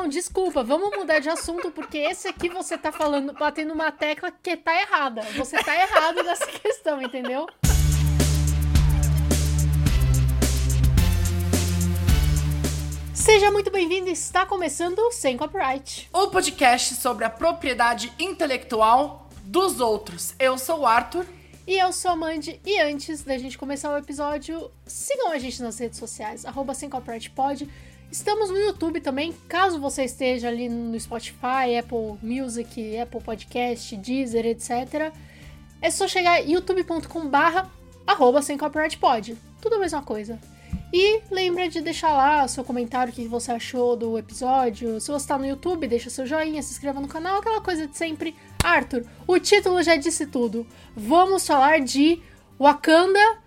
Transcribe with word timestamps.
não, 0.00 0.08
desculpa, 0.08 0.64
vamos 0.64 0.96
mudar 0.96 1.18
de 1.18 1.28
assunto, 1.28 1.70
porque 1.70 1.98
esse 1.98 2.26
aqui 2.26 2.48
você 2.48 2.78
tá 2.78 2.90
falando, 2.90 3.34
batendo 3.34 3.74
uma 3.74 3.92
tecla 3.92 4.30
que 4.30 4.56
tá 4.56 4.74
errada. 4.80 5.20
Você 5.36 5.62
tá 5.62 5.74
errado 5.76 6.22
nessa 6.22 6.46
questão, 6.58 7.02
entendeu? 7.02 7.46
Seja 13.12 13.50
muito 13.50 13.70
bem-vindo, 13.70 14.08
está 14.08 14.46
começando 14.46 14.98
o 15.00 15.12
Sem 15.12 15.36
Copyright. 15.36 16.08
O 16.14 16.28
podcast 16.28 16.94
sobre 16.94 17.26
a 17.26 17.30
propriedade 17.30 18.10
intelectual 18.18 19.28
dos 19.44 19.80
outros. 19.80 20.34
Eu 20.38 20.56
sou 20.56 20.80
o 20.80 20.86
Arthur. 20.86 21.26
E 21.66 21.78
eu 21.78 21.92
sou 21.92 22.12
a 22.12 22.16
Mandy, 22.16 22.58
e 22.64 22.80
antes 22.80 23.22
da 23.22 23.36
gente 23.36 23.58
começar 23.58 23.92
o 23.92 23.98
episódio, 23.98 24.70
sigam 24.86 25.30
a 25.30 25.38
gente 25.38 25.62
nas 25.62 25.78
redes 25.78 25.98
sociais, 25.98 26.46
arroba 26.46 26.72
Sem 26.72 26.88
Copyright 26.88 27.30
Pod. 27.30 27.68
Estamos 28.10 28.50
no 28.50 28.58
YouTube 28.58 29.00
também, 29.00 29.32
caso 29.46 29.78
você 29.78 30.02
esteja 30.02 30.48
ali 30.48 30.68
no 30.68 30.98
Spotify, 30.98 31.76
Apple 31.78 32.18
Music, 32.20 32.98
Apple 32.98 33.20
Podcast, 33.20 33.96
Deezer, 33.96 34.46
etc. 34.46 35.12
É 35.80 35.90
só 35.90 36.08
chegar 36.08 36.38
youtube.com 36.38 37.28
barra 37.28 37.70
arroba 38.04 38.42
sem 38.42 38.58
copyright 38.58 38.98
pod. 38.98 39.38
Tudo 39.62 39.76
a 39.76 39.78
mesma 39.78 40.02
coisa. 40.02 40.40
E 40.92 41.20
lembra 41.30 41.68
de 41.68 41.80
deixar 41.80 42.12
lá 42.12 42.48
seu 42.48 42.64
comentário, 42.64 43.12
o 43.12 43.16
que 43.16 43.28
você 43.28 43.52
achou 43.52 43.94
do 43.94 44.18
episódio. 44.18 45.00
Se 45.00 45.06
você 45.06 45.22
está 45.22 45.38
no 45.38 45.46
YouTube, 45.46 45.86
deixa 45.86 46.10
seu 46.10 46.26
joinha, 46.26 46.60
se 46.62 46.72
inscreva 46.72 47.00
no 47.00 47.06
canal, 47.06 47.38
aquela 47.38 47.60
coisa 47.60 47.86
de 47.86 47.96
sempre. 47.96 48.34
Arthur, 48.64 49.04
o 49.24 49.38
título 49.38 49.80
já 49.84 49.94
disse 49.94 50.26
tudo. 50.26 50.66
Vamos 50.96 51.46
falar 51.46 51.78
de 51.80 52.20
Wakanda 52.58 53.38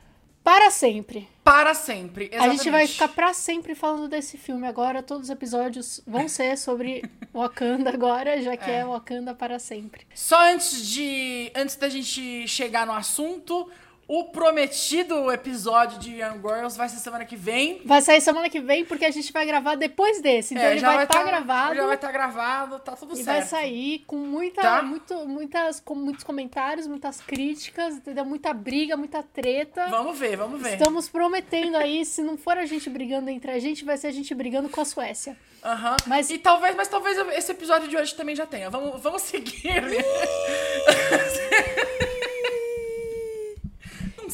para 0.41 0.71
sempre. 0.71 1.32
Para 1.43 1.73
sempre, 1.73 2.25
exatamente. 2.31 2.49
A 2.49 2.55
gente 2.55 2.69
vai 2.69 2.87
ficar 2.87 3.09
para 3.09 3.33
sempre 3.33 3.75
falando 3.75 4.07
desse 4.07 4.37
filme 4.37 4.65
agora. 4.65 5.03
Todos 5.03 5.25
os 5.25 5.29
episódios 5.29 6.01
vão 6.07 6.29
ser 6.29 6.57
sobre 6.57 7.03
Wakanda 7.33 7.89
agora, 7.89 8.41
já 8.41 8.55
que 8.55 8.71
é, 8.71 8.75
é 8.75 8.85
Wakanda 8.85 9.35
para 9.35 9.59
sempre. 9.59 10.07
Só 10.15 10.39
antes 10.51 10.87
de 10.87 11.51
antes 11.53 11.75
da 11.75 11.89
gente 11.89 12.47
chegar 12.47 12.87
no 12.87 12.93
assunto, 12.93 13.69
o 14.07 14.25
prometido 14.25 15.31
episódio 15.31 15.97
de 15.97 16.11
Young 16.11 16.41
Girls 16.41 16.77
vai 16.77 16.89
ser 16.89 16.97
semana 16.97 17.25
que 17.25 17.35
vem. 17.35 17.81
Vai 17.85 18.01
sair 18.01 18.19
semana 18.19 18.49
que 18.49 18.59
vem, 18.59 18.83
porque 18.83 19.05
a 19.05 19.11
gente 19.11 19.31
vai 19.31 19.45
gravar 19.45 19.75
depois 19.75 20.21
desse. 20.21 20.53
Então 20.53 20.65
é, 20.65 20.71
ele 20.71 20.81
vai 20.81 21.03
estar 21.03 21.07
tá, 21.07 21.19
tá 21.19 21.25
gravado. 21.25 21.75
Já 21.75 21.85
vai 21.85 21.95
estar 21.95 22.07
tá 22.07 22.13
gravado, 22.13 22.79
tá 22.79 22.95
tudo 22.95 23.13
e 23.13 23.23
certo. 23.23 23.29
E 23.29 23.39
vai 23.39 23.47
sair 23.47 24.03
com 24.05 24.17
muita, 24.17 24.61
tá? 24.61 24.81
muito, 24.81 25.25
muitas, 25.25 25.79
com 25.79 25.95
muitos 25.95 26.23
comentários, 26.23 26.85
muitas 26.85 27.21
críticas, 27.21 27.95
entendeu? 27.95 28.25
Muita 28.25 28.53
briga, 28.53 28.97
muita 28.97 29.23
treta. 29.23 29.87
Vamos 29.87 30.19
ver, 30.19 30.35
vamos 30.35 30.61
ver. 30.61 30.73
Estamos 30.73 31.07
prometendo 31.07 31.77
aí, 31.77 32.05
se 32.05 32.21
não 32.21 32.37
for 32.37 32.57
a 32.57 32.65
gente 32.65 32.89
brigando 32.89 33.29
entre 33.29 33.51
a 33.51 33.59
gente, 33.59 33.85
vai 33.85 33.97
ser 33.97 34.07
a 34.07 34.11
gente 34.11 34.35
brigando 34.35 34.69
com 34.69 34.81
a 34.81 34.85
Suécia. 34.85 35.37
Aham. 35.63 35.91
Uhum. 35.91 35.97
Mas... 36.07 36.29
E 36.29 36.37
talvez, 36.37 36.75
mas 36.75 36.89
talvez 36.89 37.17
esse 37.37 37.51
episódio 37.51 37.87
de 37.87 37.95
hoje 37.95 38.13
também 38.13 38.35
já 38.35 38.45
tenha. 38.45 38.69
Vamos, 38.69 39.01
vamos 39.01 39.21
seguir. 39.23 39.63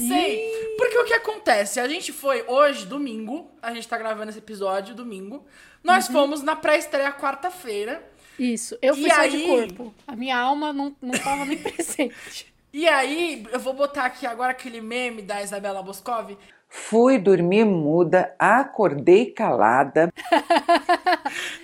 sei. 0.07 0.75
Porque 0.77 0.97
o 0.97 1.05
que 1.05 1.13
acontece? 1.13 1.79
A 1.79 1.87
gente 1.87 2.11
foi 2.11 2.43
hoje, 2.47 2.85
domingo, 2.85 3.51
a 3.61 3.73
gente 3.73 3.87
tá 3.87 3.97
gravando 3.97 4.29
esse 4.29 4.39
episódio 4.39 4.95
domingo. 4.95 5.45
Nós 5.83 6.07
uhum. 6.07 6.13
fomos 6.13 6.41
na 6.41 6.55
pré-estreia 6.55 7.11
quarta-feira. 7.11 8.03
Isso, 8.37 8.77
eu 8.81 8.95
fui 8.95 9.09
sair 9.09 9.33
aí... 9.33 9.41
de 9.41 9.47
corpo. 9.47 9.93
A 10.07 10.15
minha 10.15 10.37
alma 10.37 10.71
não, 10.71 10.95
não 11.01 11.17
tava 11.17 11.45
nem 11.45 11.57
presente. 11.61 12.53
E 12.71 12.87
aí, 12.87 13.45
eu 13.51 13.59
vou 13.59 13.73
botar 13.73 14.05
aqui 14.05 14.25
agora 14.25 14.51
aquele 14.51 14.79
meme 14.79 15.21
da 15.21 15.41
Isabela 15.41 15.81
Boscov. 15.81 16.37
Fui 16.69 17.17
dormir 17.17 17.65
muda, 17.65 18.33
acordei 18.37 19.31
calada. 19.31 20.13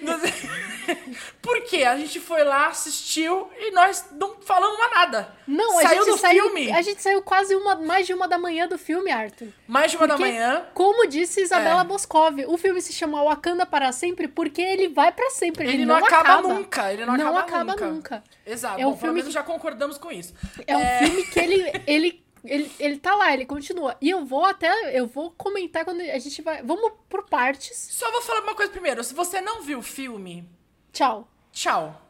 Porque 1.41 1.83
a 1.83 1.97
gente 1.97 2.19
foi 2.19 2.43
lá, 2.43 2.67
assistiu 2.67 3.49
e 3.57 3.71
nós 3.71 4.05
não 4.11 4.35
falamos 4.41 4.77
mais 4.77 4.91
nada. 4.91 5.35
Não, 5.47 5.73
saiu 5.73 5.87
a 5.87 5.93
gente 5.93 6.05
do 6.05 6.17
saiu, 6.17 6.43
filme. 6.45 6.71
A 6.71 6.81
gente 6.81 7.01
saiu 7.01 7.21
quase 7.21 7.55
uma, 7.55 7.75
mais 7.75 8.05
de 8.07 8.13
uma 8.13 8.27
da 8.27 8.37
manhã 8.37 8.67
do 8.67 8.77
filme, 8.77 9.11
Arthur. 9.11 9.47
Mais 9.67 9.91
de 9.91 9.97
uma 9.97 10.07
porque, 10.07 10.23
da 10.23 10.29
manhã. 10.29 10.65
Como 10.73 11.07
disse 11.07 11.41
Isabela 11.41 11.81
é. 11.81 11.83
Boscov, 11.83 12.39
o 12.47 12.57
filme 12.57 12.81
se 12.81 12.93
chama 12.93 13.23
Wakanda 13.23 13.65
para 13.65 13.91
sempre 13.91 14.27
porque 14.27 14.61
ele 14.61 14.89
vai 14.89 15.11
para 15.11 15.29
sempre. 15.31 15.65
Ele, 15.65 15.73
ele 15.73 15.85
não, 15.85 15.99
não, 15.99 16.05
acaba, 16.05 16.21
acaba, 16.21 16.47
nunca. 16.47 16.93
Ele 16.93 17.05
não, 17.05 17.17
não 17.17 17.37
acaba, 17.37 17.39
acaba 17.39 17.71
nunca. 17.71 17.87
nunca. 17.87 18.23
Exato. 18.45 18.79
É 18.79 18.85
um 18.85 18.91
Bom, 18.91 18.97
filme 18.97 19.01
pelo 19.01 19.13
menos 19.13 19.27
que... 19.27 19.33
já 19.33 19.43
concordamos 19.43 19.97
com 19.97 20.11
isso. 20.11 20.33
É 20.65 20.75
um 20.75 20.81
é... 20.81 20.99
filme 20.99 21.23
que 21.25 21.39
ele, 21.39 21.71
ele 21.87 22.25
ele, 22.47 22.71
ele 22.79 22.97
tá 22.97 23.15
lá, 23.15 23.33
ele 23.33 23.45
continua. 23.45 23.97
E 23.99 24.09
eu 24.09 24.23
vou 24.23 24.45
até. 24.45 24.97
Eu 24.97 25.07
vou 25.07 25.31
comentar 25.31 25.83
quando 25.83 26.01
a 26.01 26.19
gente 26.19 26.41
vai. 26.41 26.61
Vamos 26.61 26.91
por 27.09 27.25
partes. 27.25 27.87
Só 27.91 28.11
vou 28.11 28.21
falar 28.21 28.41
uma 28.41 28.55
coisa 28.55 28.71
primeiro. 28.71 29.03
Se 29.03 29.13
você 29.13 29.41
não 29.41 29.61
viu 29.61 29.79
o 29.79 29.83
filme. 29.83 30.47
Tchau 30.95 31.27
tchau. 31.55 32.01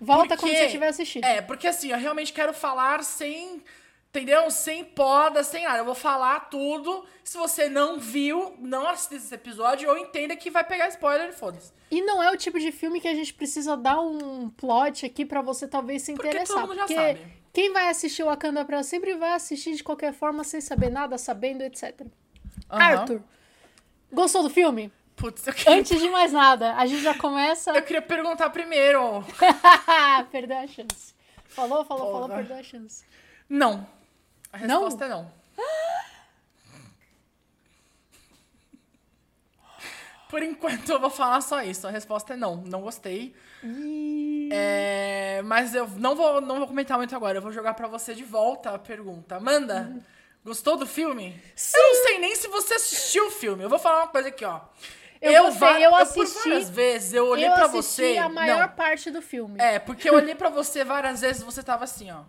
Volta 0.00 0.36
porque, 0.36 0.50
quando 0.50 0.56
você 0.56 0.68
tiver 0.68 0.88
assistido. 0.88 1.24
É, 1.24 1.40
porque 1.40 1.66
assim, 1.66 1.90
eu 1.90 1.98
realmente 1.98 2.32
quero 2.32 2.52
falar 2.52 3.02
sem. 3.04 3.62
Entendeu? 4.10 4.50
Sem 4.50 4.84
poda, 4.84 5.44
sem 5.44 5.64
nada. 5.64 5.78
Eu 5.78 5.84
vou 5.84 5.94
falar 5.94 6.48
tudo. 6.48 7.04
Se 7.22 7.36
você 7.36 7.68
não 7.68 8.00
viu, 8.00 8.54
não 8.58 8.88
assista 8.88 9.16
esse 9.16 9.34
episódio 9.34 9.88
ou 9.88 9.98
entenda 9.98 10.34
que 10.34 10.50
vai 10.50 10.64
pegar 10.64 10.88
spoiler 10.88 11.32
foda-se. 11.32 11.72
E 11.90 12.00
não 12.00 12.22
é 12.22 12.30
o 12.30 12.36
tipo 12.36 12.58
de 12.58 12.72
filme 12.72 13.00
que 13.00 13.08
a 13.08 13.14
gente 13.14 13.34
precisa 13.34 13.76
dar 13.76 14.00
um 14.00 14.48
plot 14.48 15.04
aqui 15.04 15.26
para 15.26 15.42
você 15.42 15.68
talvez 15.68 16.02
se 16.02 16.12
interessar. 16.12 16.46
Porque 16.46 16.52
todo 16.54 16.68
mundo 16.68 16.76
já 16.76 16.86
porque 16.86 17.18
sabe. 17.18 17.42
quem 17.52 17.72
vai 17.72 17.88
assistir 17.88 18.22
o 18.22 18.26
Wakanda 18.26 18.64
pra 18.64 18.82
sempre 18.82 19.14
vai 19.14 19.32
assistir 19.32 19.74
de 19.74 19.84
qualquer 19.84 20.14
forma, 20.14 20.42
sem 20.42 20.60
saber 20.60 20.90
nada, 20.90 21.18
sabendo, 21.18 21.62
etc. 21.62 22.00
Uhum. 22.00 22.08
Arthur, 22.70 23.22
gostou 24.10 24.42
do 24.42 24.50
filme? 24.50 24.90
Putz, 25.18 25.46
eu 25.46 25.52
queria... 25.52 25.80
Antes 25.80 26.00
de 26.00 26.08
mais 26.10 26.32
nada, 26.32 26.74
a 26.76 26.86
gente 26.86 27.02
já 27.02 27.14
começa. 27.14 27.72
Eu 27.72 27.82
queria 27.82 28.00
perguntar 28.00 28.50
primeiro. 28.50 29.24
perdeu 30.30 30.58
a 30.58 30.66
chance. 30.66 31.12
Falou, 31.48 31.84
falou, 31.84 32.06
Porra. 32.06 32.20
falou, 32.20 32.36
perdeu 32.36 32.56
a 32.56 32.62
chance. 32.62 33.04
Não. 33.48 33.84
A 34.52 34.58
resposta 34.58 35.08
não? 35.08 35.18
é 35.18 35.22
não. 35.22 35.38
Por 40.28 40.42
enquanto 40.42 40.90
eu 40.90 41.00
vou 41.00 41.10
falar 41.10 41.40
só 41.40 41.62
isso. 41.62 41.86
A 41.86 41.90
resposta 41.90 42.34
é 42.34 42.36
não. 42.36 42.56
Não 42.58 42.82
gostei. 42.82 43.34
É, 44.52 45.42
mas 45.44 45.74
eu 45.74 45.88
não 45.88 46.14
vou, 46.14 46.40
não 46.40 46.58
vou 46.58 46.68
comentar 46.68 46.96
muito 46.96 47.16
agora. 47.16 47.38
Eu 47.38 47.42
vou 47.42 47.50
jogar 47.50 47.74
para 47.74 47.88
você 47.88 48.14
de 48.14 48.24
volta 48.24 48.70
a 48.70 48.78
pergunta. 48.78 49.36
Amanda, 49.36 49.90
uhum. 49.90 50.02
gostou 50.44 50.76
do 50.76 50.86
filme? 50.86 51.34
Sim. 51.56 51.76
Eu 51.76 51.82
não 51.82 52.02
sei 52.04 52.18
nem 52.18 52.36
se 52.36 52.46
você 52.48 52.74
assistiu 52.74 53.26
o 53.26 53.30
filme. 53.30 53.64
Eu 53.64 53.70
vou 53.70 53.78
falar 53.78 54.02
uma 54.02 54.08
coisa 54.08 54.28
aqui, 54.28 54.44
ó. 54.44 54.60
Eu, 55.20 55.32
eu, 55.32 55.44
gostei, 55.44 55.86
eu 55.86 55.94
assisti. 55.94 56.48
Eu, 56.48 56.64
vezes 56.66 57.12
eu 57.12 57.26
olhei 57.26 57.48
para 57.50 57.66
você. 57.66 58.16
a 58.18 58.28
maior 58.28 58.68
não. 58.68 58.76
parte 58.76 59.10
do 59.10 59.20
filme. 59.20 59.60
É, 59.60 59.78
porque 59.78 60.08
eu 60.08 60.14
olhei 60.14 60.34
para 60.34 60.48
você 60.48 60.84
várias 60.84 61.20
vezes 61.20 61.42
e 61.42 61.44
você 61.44 61.62
tava 61.62 61.84
assim, 61.84 62.10
ó. 62.10 62.22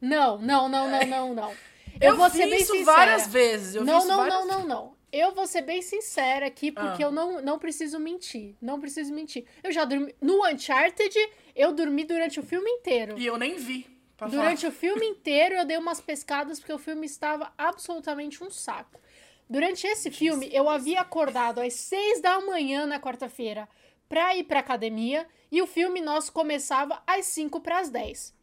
Não, 0.00 0.38
não, 0.38 0.68
não, 0.68 0.88
não, 0.90 1.06
não, 1.06 1.34
não. 1.34 1.54
Eu, 2.00 2.10
eu 2.10 2.16
vou 2.16 2.30
ser 2.30 2.46
bem 2.46 2.60
isso 2.60 2.76
sincera. 2.76 2.96
várias 2.96 3.26
vezes. 3.26 3.74
Eu 3.74 3.84
não, 3.84 4.06
não, 4.06 4.16
várias... 4.18 4.34
não, 4.34 4.46
não, 4.46 4.66
não. 4.66 4.96
Eu 5.10 5.34
vou 5.34 5.48
ser 5.48 5.62
bem 5.62 5.82
sincera 5.82 6.46
aqui, 6.46 6.70
porque 6.70 7.02
ah. 7.02 7.06
eu 7.06 7.10
não, 7.10 7.42
não 7.42 7.58
preciso 7.58 7.98
mentir. 7.98 8.54
Não 8.60 8.78
preciso 8.78 9.12
mentir. 9.12 9.46
Eu 9.64 9.72
já 9.72 9.84
dormi. 9.84 10.14
No 10.20 10.46
Uncharted, 10.46 11.16
eu 11.56 11.72
dormi 11.72 12.04
durante 12.04 12.38
o 12.38 12.42
filme 12.42 12.70
inteiro. 12.70 13.18
E 13.18 13.26
eu 13.26 13.36
nem 13.36 13.56
vi. 13.56 13.98
Durante 14.30 14.66
o 14.66 14.72
filme 14.72 15.06
inteiro, 15.06 15.54
eu 15.54 15.64
dei 15.64 15.76
umas 15.76 16.00
pescadas, 16.00 16.58
porque 16.58 16.72
o 16.72 16.78
filme 16.78 17.06
estava 17.06 17.52
absolutamente 17.56 18.42
um 18.42 18.50
saco. 18.50 19.00
Durante 19.48 19.86
esse 19.86 20.10
filme, 20.10 20.50
eu 20.52 20.68
havia 20.68 21.00
acordado 21.00 21.60
às 21.60 21.72
seis 21.72 22.20
da 22.20 22.40
manhã 22.40 22.86
na 22.86 23.00
quarta-feira 23.00 23.68
para 24.08 24.36
ir 24.36 24.44
para 24.44 24.60
academia 24.60 25.26
e 25.50 25.62
o 25.62 25.66
filme 25.66 26.00
nosso 26.00 26.32
começava 26.32 27.02
às 27.06 27.26
cinco 27.26 27.60
para 27.60 27.78
as 27.78 27.88
dez. 27.88 28.34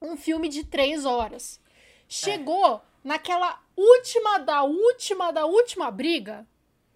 Um 0.00 0.16
filme 0.16 0.48
de 0.48 0.64
três 0.64 1.04
horas. 1.04 1.60
Chegou 2.08 2.76
é. 2.76 2.80
naquela 3.02 3.60
última 3.76 4.38
da 4.38 4.62
última 4.62 5.32
da 5.32 5.46
última 5.46 5.90
briga, 5.90 6.46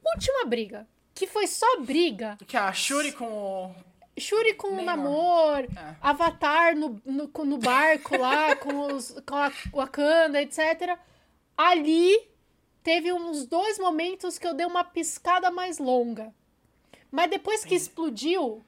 última 0.05 0.44
briga, 0.44 0.87
que 1.15 1.26
foi 1.26 1.47
só 1.47 1.81
briga. 1.81 2.37
Que 2.47 2.56
a 2.56 2.72
Shuri 2.72 3.12
com 3.12 3.26
o 3.26 3.75
Shuri 4.21 4.55
com 4.55 4.69
o 4.69 4.82
namor, 4.82 5.61
é. 5.64 5.96
Avatar 6.00 6.76
no, 6.76 7.00
no, 7.05 7.31
no 7.44 7.58
barco 7.58 8.17
lá, 8.17 8.55
com, 8.56 8.94
os, 8.94 9.14
com 9.26 9.35
a 9.35 9.52
Wakanda, 9.73 10.40
etc. 10.40 10.99
Ali 11.56 12.17
teve 12.87 13.12
uns 13.12 13.44
dois 13.47 13.81
momentos 13.81 14.38
que 14.38 14.47
eu 14.47 14.55
dei 14.55 14.65
uma 14.65 14.85
piscada 14.85 15.50
mais 15.50 15.81
longa. 15.81 16.33
Mas 17.11 17.29
depois 17.29 17.65
que 17.65 17.75
explodiu 17.75 18.65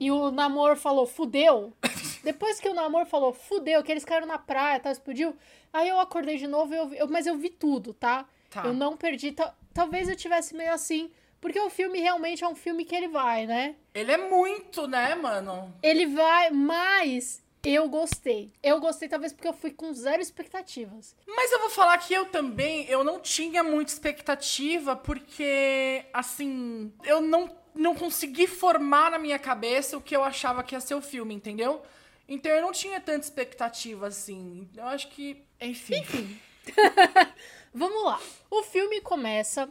e 0.00 0.10
o 0.10 0.32
namor 0.32 0.74
falou 0.74 1.06
fudeu, 1.06 1.72
depois 2.24 2.58
que 2.58 2.68
o 2.68 2.74
namor 2.74 3.06
falou 3.06 3.32
fudeu, 3.32 3.80
que 3.84 3.92
eles 3.92 4.04
caíram 4.04 4.26
na 4.26 4.38
praia, 4.38 4.80
tá, 4.80 4.90
explodiu, 4.90 5.36
aí 5.72 5.88
eu 5.88 6.00
acordei 6.00 6.36
de 6.36 6.48
novo, 6.48 6.74
eu, 6.74 6.92
eu 6.94 7.08
mas 7.08 7.24
eu 7.24 7.38
vi 7.38 7.48
tudo, 7.48 7.94
tá? 7.94 8.26
tá. 8.50 8.64
Eu 8.64 8.72
não 8.72 8.96
perdi, 8.96 9.32
talvez 9.72 10.08
eu 10.08 10.16
tivesse 10.16 10.56
meio 10.56 10.72
assim, 10.72 11.08
porque 11.40 11.60
o 11.60 11.70
filme 11.70 12.00
realmente 12.00 12.42
é 12.42 12.48
um 12.48 12.56
filme 12.56 12.84
que 12.84 12.96
ele 12.96 13.06
vai, 13.06 13.46
né? 13.46 13.76
Ele 13.94 14.10
é 14.10 14.16
muito, 14.16 14.88
né, 14.88 15.14
mano? 15.14 15.72
Ele 15.80 16.06
vai, 16.06 16.50
mas 16.50 17.40
eu 17.64 17.88
gostei. 17.88 18.52
Eu 18.62 18.80
gostei, 18.80 19.08
talvez 19.08 19.32
porque 19.32 19.48
eu 19.48 19.52
fui 19.52 19.70
com 19.70 19.92
zero 19.92 20.20
expectativas. 20.20 21.16
Mas 21.26 21.52
eu 21.52 21.60
vou 21.60 21.70
falar 21.70 21.96
que 21.98 22.12
eu 22.12 22.26
também, 22.26 22.86
eu 22.88 23.04
não 23.04 23.20
tinha 23.20 23.62
muita 23.62 23.92
expectativa, 23.92 24.96
porque, 24.96 26.04
assim, 26.12 26.92
eu 27.04 27.20
não 27.20 27.62
não 27.74 27.94
consegui 27.94 28.46
formar 28.46 29.10
na 29.10 29.18
minha 29.18 29.38
cabeça 29.38 29.96
o 29.96 30.02
que 30.02 30.14
eu 30.14 30.22
achava 30.22 30.62
que 30.62 30.74
ia 30.74 30.80
ser 30.80 30.94
o 30.94 31.00
filme, 31.00 31.34
entendeu? 31.34 31.82
Então 32.28 32.52
eu 32.52 32.62
não 32.62 32.72
tinha 32.72 33.00
tanta 33.00 33.24
expectativa 33.24 34.06
assim. 34.06 34.68
Eu 34.76 34.84
acho 34.84 35.08
que. 35.08 35.42
Enfim. 35.60 35.96
Enfim. 35.96 36.40
Vamos 37.74 38.04
lá. 38.04 38.20
O 38.50 38.62
filme 38.62 39.00
começa 39.00 39.70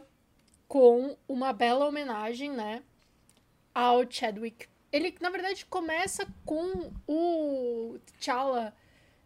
com 0.66 1.16
uma 1.28 1.52
bela 1.52 1.86
homenagem, 1.86 2.50
né? 2.50 2.82
Ao 3.74 4.08
Chadwick. 4.10 4.66
Ele, 4.92 5.14
na 5.20 5.30
verdade, 5.30 5.64
começa 5.66 6.26
com 6.44 6.92
o 7.08 7.98
T'Challa 8.18 8.74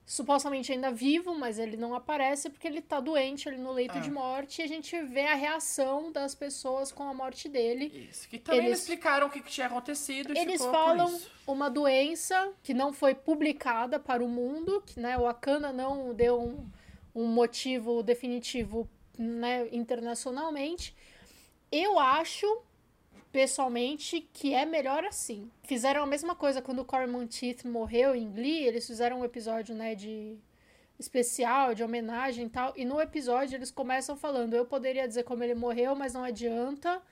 supostamente 0.09 0.71
ainda 0.71 0.93
vivo, 0.93 1.35
mas 1.35 1.59
ele 1.59 1.77
não 1.77 1.93
aparece 1.93 2.49
porque 2.49 2.69
ele 2.69 2.81
tá 2.81 3.01
doente 3.01 3.49
ali 3.49 3.59
no 3.59 3.73
leito 3.73 3.99
Ah. 3.99 4.01
de 4.01 4.09
morte 4.09 4.61
e 4.61 4.65
a 4.65 4.69
gente 4.69 4.97
vê 5.03 5.23
a 5.27 5.35
reação 5.35 6.13
das 6.13 6.33
pessoas 6.33 6.93
com 6.93 7.03
a 7.03 7.13
morte 7.13 7.49
dele. 7.49 7.87
Isso. 8.09 8.29
Que 8.29 8.39
também 8.39 8.67
Eles- 8.67 8.79
explicaram 8.83 9.27
o 9.27 9.31
que, 9.31 9.41
que 9.41 9.51
tinha 9.51 9.67
acontecido 9.67 10.33
Eles 10.37 10.65
falam 10.65 11.21
uma 11.45 11.69
doença 11.69 12.53
que 12.63 12.73
não 12.73 12.93
foi 12.93 13.17
publicada 13.17 13.99
para 13.99 14.23
o 14.23 14.29
mundo, 14.29 14.81
que 14.87 15.01
né, 15.01 15.19
o 15.19 15.23
Wakanda 15.23 15.73
não 15.73 16.15
deu 16.15 16.41
um, 16.41 16.71
um 17.13 17.27
motivo 17.27 18.01
definitivo 18.05 18.89
né, 19.19 19.67
internacionalmente. 19.73 20.95
Eu 21.73 21.99
acho, 21.99 22.47
pessoalmente, 23.37 24.27
que 24.33 24.55
é 24.55 24.65
melhor 24.65 25.05
assim. 25.05 25.51
Fizeram 25.63 26.03
a 26.03 26.07
mesma 26.07 26.35
coisa 26.35 26.63
quando 26.63 26.79
o 26.79 26.87
Corey 26.87 27.07
Monteith 27.07 27.67
morreu 27.67 28.15
em 28.15 28.33
Glee, 28.33 28.65
eles 28.65 28.87
fizeram 28.87 29.21
um 29.21 29.25
episódio 29.27 29.75
né, 29.75 29.95
de 29.95 30.39
especial, 30.99 31.75
de 31.75 31.85
homenagem 31.85 32.47
e 32.47 32.49
tal, 32.49 32.73
e 32.75 32.83
no 32.87 32.99
episódio 32.99 33.55
eles 33.55 33.71
começam 33.71 34.17
falando, 34.17 34.55
eu 34.55 34.65
poderia 34.65 35.07
dizer 35.07 35.25
como 35.25 35.45
ele 35.45 35.55
morreu, 35.55 35.95
mas 35.95 36.15
não 36.15 36.25
adianta, 36.25 37.03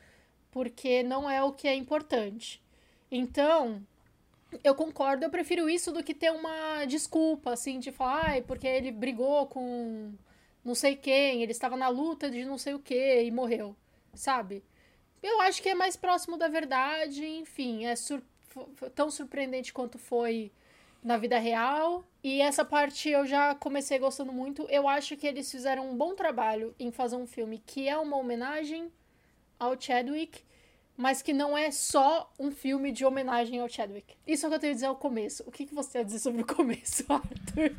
porque 0.50 1.02
não 1.02 1.28
é 1.28 1.42
o 1.42 1.52
que 1.52 1.68
é 1.68 1.74
importante. 1.74 2.64
Então, 3.10 3.86
eu 4.62 4.74
concordo, 4.74 5.26
eu 5.26 5.30
prefiro 5.30 5.68
isso 5.68 5.92
do 5.92 6.02
que 6.02 6.14
ter 6.14 6.32
uma 6.32 6.86
desculpa, 6.86 7.52
assim, 7.52 7.78
de 7.78 7.92
falar, 7.92 8.30
ai, 8.30 8.40
porque 8.40 8.66
ele 8.66 8.90
brigou 8.90 9.46
com 9.46 10.14
não 10.64 10.74
sei 10.74 10.96
quem, 10.96 11.42
ele 11.42 11.52
estava 11.52 11.76
na 11.76 11.88
luta 11.88 12.30
de 12.30 12.46
não 12.46 12.56
sei 12.56 12.72
o 12.72 12.78
que 12.78 13.24
e 13.24 13.30
morreu, 13.30 13.76
sabe? 14.14 14.64
Eu 15.26 15.40
acho 15.40 15.62
que 15.62 15.70
é 15.70 15.74
mais 15.74 15.96
próximo 15.96 16.36
da 16.36 16.48
verdade, 16.48 17.24
enfim, 17.26 17.86
é 17.86 17.96
sur- 17.96 18.22
tão 18.94 19.10
surpreendente 19.10 19.72
quanto 19.72 19.96
foi 19.98 20.52
na 21.02 21.16
vida 21.16 21.38
real. 21.38 22.04
E 22.22 22.42
essa 22.42 22.62
parte 22.64 23.08
eu 23.08 23.24
já 23.26 23.54
comecei 23.54 23.98
gostando 23.98 24.32
muito. 24.32 24.66
Eu 24.68 24.86
acho 24.86 25.16
que 25.16 25.26
eles 25.26 25.50
fizeram 25.50 25.90
um 25.90 25.96
bom 25.96 26.14
trabalho 26.14 26.74
em 26.78 26.92
fazer 26.92 27.16
um 27.16 27.26
filme 27.26 27.62
que 27.64 27.88
é 27.88 27.96
uma 27.96 28.16
homenagem 28.18 28.92
ao 29.58 29.80
Chadwick, 29.80 30.42
mas 30.96 31.22
que 31.22 31.32
não 31.32 31.56
é 31.56 31.70
só 31.70 32.30
um 32.38 32.50
filme 32.50 32.92
de 32.92 33.04
homenagem 33.06 33.60
ao 33.60 33.68
Chadwick. 33.68 34.14
Isso 34.26 34.44
é 34.44 34.48
o 34.48 34.50
que 34.50 34.56
eu 34.56 34.60
tenho 34.60 34.72
a 34.72 34.74
dizer 34.74 34.86
ao 34.86 34.96
começo. 34.96 35.42
O 35.46 35.50
que, 35.50 35.64
que 35.66 35.74
você 35.74 35.92
tem 35.92 36.00
a 36.02 36.04
dizer 36.04 36.18
sobre 36.18 36.42
o 36.42 36.46
começo, 36.46 37.02
Arthur? 37.10 37.74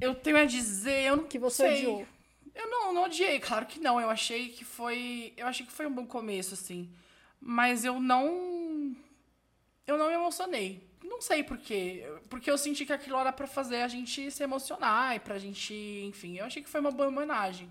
Eu 0.00 0.14
tenho 0.16 0.36
a 0.38 0.44
dizer, 0.44 1.04
eu 1.04 1.16
não 1.16 1.24
Que 1.24 1.38
você 1.38 1.62
sei. 1.68 1.86
odiou. 1.86 2.06
Eu 2.54 2.68
não, 2.68 2.92
não 2.92 3.04
odiei, 3.04 3.38
claro 3.40 3.66
que 3.66 3.80
não. 3.80 4.00
Eu 4.00 4.10
achei 4.10 4.48
que 4.48 4.64
foi. 4.64 5.32
Eu 5.36 5.46
achei 5.46 5.64
que 5.64 5.72
foi 5.72 5.86
um 5.86 5.92
bom 5.94 6.06
começo, 6.06 6.54
assim. 6.54 6.90
Mas 7.40 7.84
eu 7.84 8.00
não. 8.00 8.94
Eu 9.86 9.96
não 9.96 10.08
me 10.08 10.14
emocionei. 10.14 10.88
Não 11.02 11.20
sei 11.20 11.42
por 11.42 11.58
quê. 11.58 12.04
Porque 12.28 12.50
eu 12.50 12.58
senti 12.58 12.84
que 12.84 12.92
aquilo 12.92 13.18
era 13.18 13.32
pra 13.32 13.46
fazer 13.46 13.82
a 13.82 13.88
gente 13.88 14.30
se 14.30 14.42
emocionar 14.42 15.16
e 15.16 15.20
pra 15.20 15.38
gente. 15.38 15.74
Enfim, 16.04 16.36
eu 16.36 16.44
achei 16.44 16.62
que 16.62 16.68
foi 16.68 16.80
uma 16.80 16.90
boa 16.90 17.08
homenagem. 17.08 17.70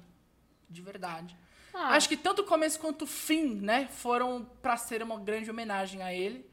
De 0.69 0.81
verdade. 0.81 1.35
Ah, 1.73 1.95
Acho 1.95 2.09
que 2.09 2.17
tanto 2.17 2.41
o 2.41 2.45
começo 2.45 2.79
quanto 2.79 3.03
o 3.03 3.07
fim, 3.07 3.55
né, 3.55 3.87
foram 3.87 4.43
pra 4.61 4.75
ser 4.75 5.01
uma 5.03 5.19
grande 5.19 5.49
homenagem 5.49 6.01
a 6.01 6.13
ele. 6.13 6.45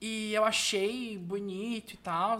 E 0.00 0.32
eu 0.34 0.44
achei 0.44 1.16
bonito 1.16 1.94
e 1.94 1.96
tal. 1.96 2.38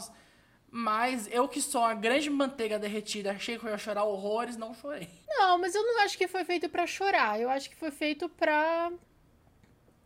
Mas 0.76 1.28
eu 1.30 1.46
que 1.46 1.62
sou 1.62 1.84
a 1.84 1.94
grande 1.94 2.28
manteiga 2.28 2.80
derretida, 2.80 3.30
achei 3.30 3.56
que 3.56 3.64
eu 3.64 3.70
ia 3.70 3.78
chorar 3.78 4.02
horrores, 4.02 4.56
não 4.56 4.74
chorei. 4.74 5.08
Não, 5.28 5.56
mas 5.56 5.72
eu 5.72 5.80
não 5.84 6.00
acho 6.00 6.18
que 6.18 6.26
foi 6.26 6.44
feito 6.44 6.68
pra 6.68 6.84
chorar. 6.84 7.40
Eu 7.40 7.48
acho 7.48 7.70
que 7.70 7.76
foi 7.76 7.92
feito 7.92 8.28
pra 8.28 8.90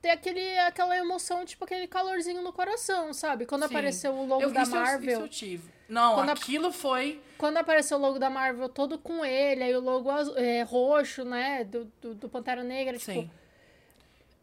ter 0.03 0.11
aquele, 0.11 0.59
aquela 0.59 0.94
emoção, 0.99 1.43
tipo 1.47 1.65
aquele 1.65 1.87
calorzinho 1.87 2.43
no 2.43 2.53
coração, 2.53 3.15
sabe? 3.15 3.47
Quando 3.47 3.62
Sim. 3.62 3.69
apareceu 3.69 4.12
o 4.12 4.26
logo 4.26 4.43
eu, 4.43 4.50
da 4.50 4.62
isso 4.62 4.76
eu- 4.76 4.81
Marvel. 4.81 5.11
isso 5.12 5.20
eu 5.23 5.29
tive. 5.29 5.70
Não, 5.88 6.17
Quando 6.17 6.29
a- 6.29 6.32
aquilo 6.35 6.71
foi. 6.71 7.19
Quando 7.38 7.56
apareceu 7.56 7.97
o 7.97 8.00
logo 8.00 8.19
da 8.19 8.29
Marvel 8.29 8.69
todo 8.69 8.99
com 8.99 9.25
ele, 9.25 9.64
aí 9.64 9.75
o 9.75 9.81
logo 9.81 10.11
é, 10.37 10.61
roxo, 10.64 11.25
né? 11.25 11.64
Do, 11.64 11.87
do, 11.99 12.14
do 12.14 12.29
Pantera 12.29 12.62
Negra, 12.62 12.99
tipo. 12.99 13.31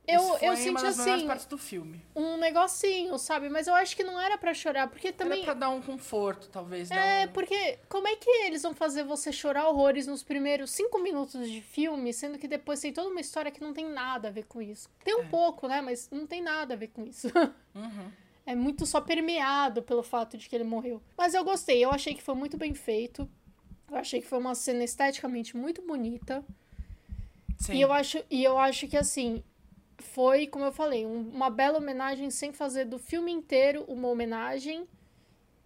Eu, 0.08 0.20
isso 0.22 0.38
foi 0.38 0.48
eu 0.48 0.52
uma 0.52 0.56
senti 0.58 0.74
das 0.74 0.98
melhores 0.98 1.18
assim, 1.18 1.28
partes 1.28 1.46
do 1.48 1.58
filme. 1.58 2.02
um 2.16 2.38
negocinho, 2.38 3.18
sabe? 3.18 3.50
Mas 3.50 3.68
eu 3.68 3.74
acho 3.74 3.96
que 3.96 4.04
não 4.04 4.20
era 4.22 4.38
pra 4.38 4.54
chorar, 4.54 4.88
porque 4.88 5.12
também. 5.12 5.38
Era 5.40 5.46
pra 5.46 5.54
dar 5.56 5.70
um 5.70 5.82
conforto, 5.82 6.48
talvez. 6.50 6.90
dar 6.90 6.96
É, 6.98 7.26
um- 7.26 7.32
porque 7.32 7.80
como 7.90 8.08
é 8.08 8.16
que 8.16 8.30
eles 8.46 8.62
vão 8.62 8.74
fazer 8.74 9.04
você 9.04 9.32
chorar 9.32 9.68
horrores 9.68 10.06
nos 10.08 10.24
primeiros 10.24 10.72
cinco 10.72 11.00
minutos 11.02 11.50
de 11.50 11.62
filme, 11.62 12.14
sendo 12.14 12.38
que 12.38 12.48
depois 12.48 12.80
tem 12.80 12.94
toda 12.94 13.10
uma 13.10 13.20
história 13.22 13.50
que 13.52 13.62
não 13.62 13.74
tem 13.74 13.86
nada 13.90 14.28
a 14.28 14.32
ver 14.32 14.44
com 14.46 14.62
isso? 14.62 14.90
Tem 15.04 15.16
um 15.16 15.24
É. 15.24 15.28
pouco, 15.28 15.68
né? 15.68 15.82
Mas 15.82 16.10
não 16.12 16.28
tem 16.28 16.42
nada 16.42 16.74
a 16.76 16.78
ver 16.78 16.90
com 16.90 17.04
isso. 17.04 17.28
Uhum. 17.74 18.12
É 18.48 18.54
muito 18.54 18.86
só 18.86 19.02
permeado 19.02 19.82
pelo 19.82 20.04
fato 20.04 20.38
de 20.38 20.48
que 20.48 20.56
ele 20.56 20.64
morreu. 20.64 21.02
Mas 21.18 21.34
eu 21.34 21.44
gostei, 21.44 21.84
eu 21.84 21.90
achei 21.90 22.14
que 22.14 22.22
foi 22.22 22.36
muito 22.36 22.56
bem 22.58 22.76
feito. 22.76 23.28
Eu 23.90 23.98
achei 23.98 24.22
que 24.22 24.28
foi 24.28 24.38
uma 24.38 24.54
cena 24.54 24.84
esteticamente 24.84 25.58
muito 25.58 25.82
bonita. 25.82 26.46
Sim. 27.58 27.74
E 27.74 27.82
eu 27.82 27.92
acho, 27.92 28.24
e 28.30 28.44
eu 28.44 28.58
acho 28.60 28.88
que 28.88 28.96
assim, 28.98 29.44
foi, 30.00 30.48
como 30.48 30.66
eu 30.66 30.72
falei, 30.72 31.06
um- 31.06 31.30
uma 31.30 31.50
bela 31.50 31.78
homenagem 31.78 32.30
sem 32.30 32.52
fazer 32.52 32.86
do 32.86 32.98
filme 33.00 33.32
inteiro 33.32 33.84
uma 33.88 34.08
homenagem. 34.08 34.88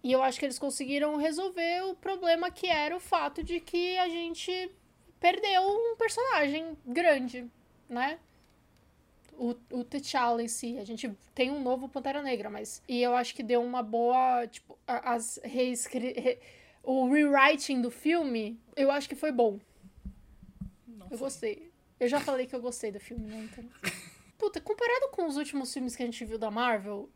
E 0.02 0.12
eu 0.12 0.22
acho 0.22 0.38
que 0.38 0.46
eles 0.46 0.58
conseguiram 0.58 1.16
resolver 1.16 1.82
o 1.84 1.94
problema 1.94 2.50
que 2.50 2.66
era 2.66 2.96
o 2.96 3.00
fato 3.00 3.42
de 3.44 3.60
que 3.60 3.98
a 3.98 4.08
gente 4.08 4.70
perdeu 5.20 5.60
um 5.62 5.96
personagem 5.96 6.76
grande, 6.86 7.46
né? 7.88 8.18
O, 9.34 9.54
o 9.72 9.84
T'Challa 9.84 10.42
em 10.42 10.48
si. 10.48 10.78
A 10.78 10.84
gente 10.84 11.10
tem 11.34 11.50
um 11.50 11.62
novo 11.62 11.88
Pantera 11.88 12.22
Negra, 12.22 12.48
mas. 12.50 12.82
E 12.88 13.02
eu 13.02 13.14
acho 13.14 13.34
que 13.34 13.42
deu 13.42 13.62
uma 13.62 13.82
boa. 13.82 14.46
Tipo, 14.46 14.78
as 14.86 15.38
reescri... 15.42 16.12
re- 16.12 16.38
O 16.82 17.10
rewriting 17.10 17.80
do 17.82 17.90
filme, 17.90 18.58
eu 18.76 18.90
acho 18.90 19.08
que 19.08 19.14
foi 19.14 19.32
bom. 19.32 19.58
Não 20.86 21.08
Eu 21.10 21.18
gostei. 21.18 21.70
Eu 21.98 22.08
já 22.08 22.20
falei 22.20 22.46
que 22.46 22.54
eu 22.54 22.60
gostei 22.60 22.90
do 22.90 23.00
filme, 23.00 23.26
né? 23.26 23.48
Então... 23.50 23.64
Puta, 24.40 24.58
comparado 24.58 25.10
com 25.10 25.26
os 25.26 25.36
últimos 25.36 25.70
filmes 25.70 25.94
que 25.94 26.02
a 26.02 26.06
gente 26.06 26.24
viu 26.24 26.38
da 26.38 26.50
Marvel, 26.50 27.10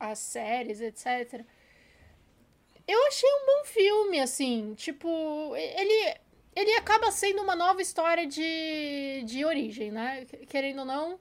as 0.00 0.18
séries, 0.18 0.80
etc. 0.80 1.44
Eu 2.88 3.06
achei 3.08 3.28
um 3.28 3.46
bom 3.46 3.64
filme, 3.66 4.18
assim. 4.18 4.72
Tipo, 4.74 5.54
ele, 5.54 6.16
ele 6.56 6.72
acaba 6.76 7.10
sendo 7.10 7.42
uma 7.42 7.54
nova 7.54 7.82
história 7.82 8.26
de, 8.26 9.22
de 9.26 9.44
origem, 9.44 9.90
né? 9.90 10.24
Querendo 10.48 10.78
ou 10.78 10.84
não, 10.86 11.20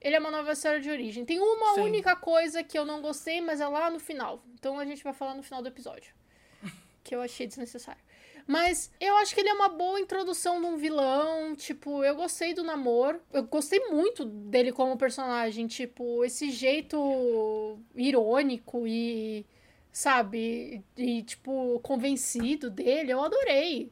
ele 0.00 0.16
é 0.16 0.18
uma 0.18 0.30
nova 0.30 0.52
história 0.52 0.80
de 0.80 0.88
origem. 0.88 1.26
Tem 1.26 1.38
uma 1.38 1.74
Sim. 1.74 1.82
única 1.82 2.16
coisa 2.16 2.64
que 2.64 2.78
eu 2.78 2.86
não 2.86 3.02
gostei, 3.02 3.42
mas 3.42 3.60
é 3.60 3.68
lá 3.68 3.90
no 3.90 4.00
final. 4.00 4.42
Então 4.54 4.78
a 4.78 4.84
gente 4.86 5.04
vai 5.04 5.12
falar 5.12 5.34
no 5.34 5.42
final 5.42 5.60
do 5.60 5.68
episódio. 5.68 6.14
Que 7.04 7.14
eu 7.14 7.20
achei 7.20 7.46
desnecessário. 7.46 8.02
Mas 8.46 8.92
eu 9.00 9.16
acho 9.16 9.34
que 9.34 9.40
ele 9.40 9.48
é 9.48 9.52
uma 9.54 9.68
boa 9.68 9.98
introdução 9.98 10.60
de 10.60 10.66
um 10.66 10.76
vilão. 10.76 11.56
Tipo, 11.56 12.04
eu 12.04 12.14
gostei 12.14 12.54
do 12.54 12.62
namoro. 12.62 13.20
Eu 13.32 13.42
gostei 13.44 13.80
muito 13.88 14.24
dele 14.24 14.70
como 14.70 14.96
personagem. 14.96 15.66
Tipo, 15.66 16.24
esse 16.24 16.50
jeito 16.52 17.78
irônico 17.94 18.86
e, 18.86 19.44
sabe, 19.92 20.84
e, 20.96 21.22
tipo, 21.22 21.80
convencido 21.80 22.70
dele. 22.70 23.12
Eu 23.12 23.20
adorei. 23.20 23.90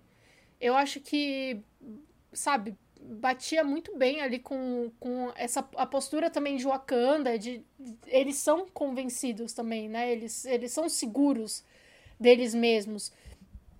Eu 0.60 0.76
acho 0.76 1.00
que, 1.00 1.60
sabe, 2.32 2.76
batia 3.00 3.64
muito 3.64 3.96
bem 3.96 4.20
ali 4.20 4.38
com, 4.38 4.90
com 5.00 5.32
essa 5.34 5.68
a 5.76 5.84
postura 5.84 6.30
também 6.30 6.56
de 6.56 6.64
Wakanda. 6.64 7.36
De, 7.36 7.60
eles 8.06 8.36
são 8.36 8.68
convencidos 8.68 9.52
também, 9.52 9.88
né? 9.88 10.12
Eles, 10.12 10.44
eles 10.44 10.70
são 10.70 10.88
seguros 10.88 11.64
deles 12.20 12.54
mesmos. 12.54 13.12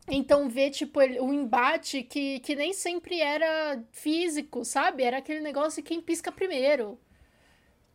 Então, 0.06 0.48
ver, 0.48 0.70
tipo, 0.70 1.00
o 1.00 1.32
embate 1.32 2.02
que, 2.02 2.38
que 2.40 2.54
nem 2.54 2.72
sempre 2.74 3.20
era 3.20 3.82
físico, 3.90 4.64
sabe? 4.64 5.02
Era 5.02 5.18
aquele 5.18 5.40
negócio 5.40 5.82
de 5.82 5.88
quem 5.88 6.00
pisca 6.00 6.30
primeiro. 6.30 6.98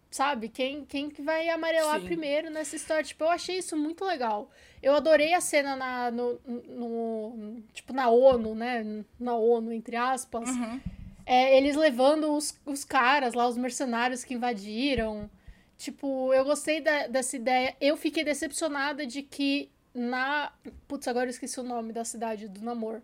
Sabe? 0.09 0.49
Quem, 0.49 0.85
quem 0.85 1.07
que 1.07 1.21
vai 1.21 1.47
amarelar 1.49 1.99
Sim. 1.99 2.05
primeiro 2.07 2.49
nessa 2.49 2.75
história. 2.75 3.03
Tipo, 3.03 3.25
eu 3.25 3.29
achei 3.29 3.59
isso 3.59 3.77
muito 3.77 4.03
legal. 4.03 4.49
Eu 4.81 4.95
adorei 4.95 5.35
a 5.35 5.41
cena 5.41 5.75
na, 5.75 6.09
no, 6.09 6.39
no- 6.67 7.61
Tipo, 7.73 7.93
na 7.93 8.09
ONU, 8.09 8.55
né? 8.55 9.03
Na 9.19 9.35
ONU, 9.35 9.71
entre 9.71 9.95
aspas. 9.95 10.49
Uhum. 10.49 10.81
É, 11.27 11.55
eles 11.55 11.75
levando 11.75 12.33
os, 12.35 12.59
os 12.65 12.83
caras 12.83 13.35
lá, 13.35 13.47
os 13.47 13.55
mercenários 13.55 14.23
que 14.23 14.33
invadiram. 14.33 15.29
Tipo, 15.77 16.33
eu 16.33 16.43
gostei 16.43 16.81
da- 16.81 17.05
dessa 17.05 17.35
ideia. 17.35 17.75
Eu 17.79 17.95
fiquei 17.95 18.23
decepcionada 18.23 19.05
de 19.05 19.21
que 19.21 19.69
na. 19.99 20.51
Putz, 20.87 21.07
agora 21.07 21.25
eu 21.25 21.31
esqueci 21.31 21.59
o 21.59 21.63
nome 21.63 21.93
da 21.93 22.03
cidade 22.05 22.47
do 22.47 22.61
Namor. 22.61 23.01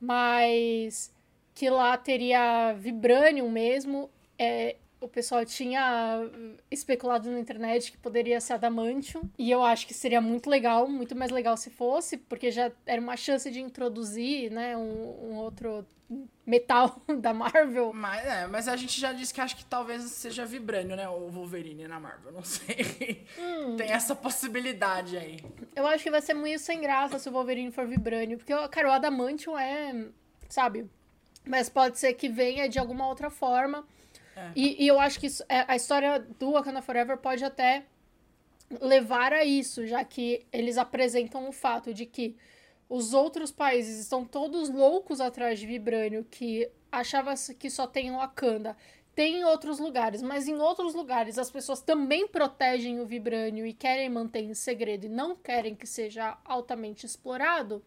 Mas 0.00 1.12
que 1.54 1.68
lá 1.70 1.96
teria 1.96 2.72
Vibranium 2.74 3.50
mesmo. 3.50 4.10
É, 4.38 4.76
o 5.00 5.08
pessoal 5.08 5.44
tinha 5.44 6.28
especulado 6.70 7.30
na 7.30 7.38
internet 7.38 7.92
que 7.92 7.98
poderia 7.98 8.40
ser 8.40 8.54
Adamantium. 8.54 9.22
E 9.38 9.50
eu 9.50 9.62
acho 9.62 9.86
que 9.86 9.94
seria 9.94 10.20
muito 10.20 10.50
legal, 10.50 10.88
muito 10.88 11.14
mais 11.16 11.30
legal 11.30 11.56
se 11.56 11.70
fosse, 11.70 12.16
porque 12.16 12.50
já 12.50 12.70
era 12.84 13.00
uma 13.00 13.16
chance 13.16 13.50
de 13.50 13.60
introduzir, 13.60 14.50
né, 14.50 14.76
um, 14.76 15.30
um 15.30 15.36
outro 15.36 15.86
metal 16.46 17.00
da 17.20 17.34
Marvel. 17.34 17.92
Mas, 17.92 18.26
é, 18.26 18.46
mas 18.46 18.66
a 18.66 18.76
gente 18.76 18.98
já 18.98 19.12
disse 19.12 19.32
que 19.32 19.40
acho 19.40 19.56
que 19.56 19.64
talvez 19.64 20.02
seja 20.04 20.44
Vibrânio, 20.44 20.96
né? 20.96 21.08
O 21.08 21.28
Wolverine 21.28 21.86
na 21.86 22.00
Marvel, 22.00 22.32
não 22.32 22.42
sei. 22.42 23.24
Hum. 23.38 23.76
Tem 23.76 23.90
essa 23.90 24.16
possibilidade 24.16 25.16
aí. 25.16 25.38
Eu 25.76 25.86
acho 25.86 26.02
que 26.02 26.10
vai 26.10 26.22
ser 26.22 26.34
muito 26.34 26.60
sem 26.60 26.80
graça 26.80 27.18
se 27.18 27.28
o 27.28 27.32
Wolverine 27.32 27.70
for 27.70 27.86
Vibrânio, 27.86 28.38
porque, 28.38 28.54
cara, 28.68 28.88
o 28.88 28.92
Adamantium 28.92 29.58
é, 29.58 30.06
sabe? 30.48 30.88
Mas 31.46 31.68
pode 31.68 31.98
ser 31.98 32.14
que 32.14 32.28
venha 32.28 32.68
de 32.68 32.78
alguma 32.78 33.06
outra 33.06 33.30
forma. 33.30 33.86
É. 34.38 34.52
E, 34.54 34.84
e, 34.84 34.86
eu 34.86 35.00
acho 35.00 35.18
que 35.18 35.26
isso, 35.26 35.42
é, 35.48 35.64
a 35.66 35.74
história 35.74 36.20
do 36.38 36.52
Wakanda 36.52 36.80
Forever 36.80 37.18
pode 37.18 37.44
até 37.44 37.84
levar 38.80 39.32
a 39.32 39.44
isso, 39.44 39.86
já 39.86 40.04
que 40.04 40.46
eles 40.52 40.78
apresentam 40.78 41.48
o 41.48 41.52
fato 41.52 41.92
de 41.92 42.06
que 42.06 42.36
os 42.88 43.12
outros 43.12 43.50
países 43.50 43.98
estão 43.98 44.24
todos 44.24 44.70
loucos 44.70 45.20
atrás 45.20 45.58
de 45.58 45.66
Vibrânio, 45.66 46.24
que 46.30 46.70
achava 46.90 47.34
que 47.58 47.68
só 47.68 47.86
tem 47.86 48.12
Wakanda. 48.12 48.76
Tem 49.14 49.40
em 49.40 49.44
outros 49.44 49.80
lugares, 49.80 50.22
mas 50.22 50.46
em 50.46 50.56
outros 50.58 50.94
lugares 50.94 51.38
as 51.38 51.50
pessoas 51.50 51.82
também 51.82 52.28
protegem 52.28 53.00
o 53.00 53.06
Vibrânio 53.06 53.66
e 53.66 53.72
querem 53.72 54.08
manter 54.08 54.42
em 54.42 54.54
segredo 54.54 55.06
e 55.06 55.08
não 55.08 55.34
querem 55.34 55.74
que 55.74 55.88
seja 55.88 56.38
altamente 56.44 57.04
explorado. 57.04 57.82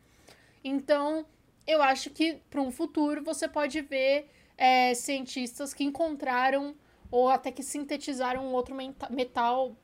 Então, 0.62 1.26
eu 1.66 1.82
acho 1.82 2.10
que 2.10 2.42
para 2.50 2.62
um 2.62 2.70
futuro 2.70 3.24
você 3.24 3.48
pode 3.48 3.80
ver 3.82 4.30
é, 4.62 4.94
cientistas 4.94 5.74
que 5.74 5.84
encontraram 5.84 6.76
ou 7.10 7.30
até 7.30 7.52
que 7.52 7.64
sintetizaram 7.64 8.46
um 8.46 8.54
outro 8.54 8.76
metal 9.10 9.76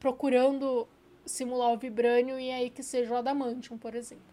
procurando 0.00 0.88
simular 1.24 1.72
o 1.72 1.78
vibrânio 1.78 2.38
e 2.40 2.50
aí 2.50 2.68
que 2.68 2.82
seja 2.82 3.14
o 3.14 3.16
adamantium, 3.16 3.78
por 3.78 3.94
exemplo. 3.94 4.24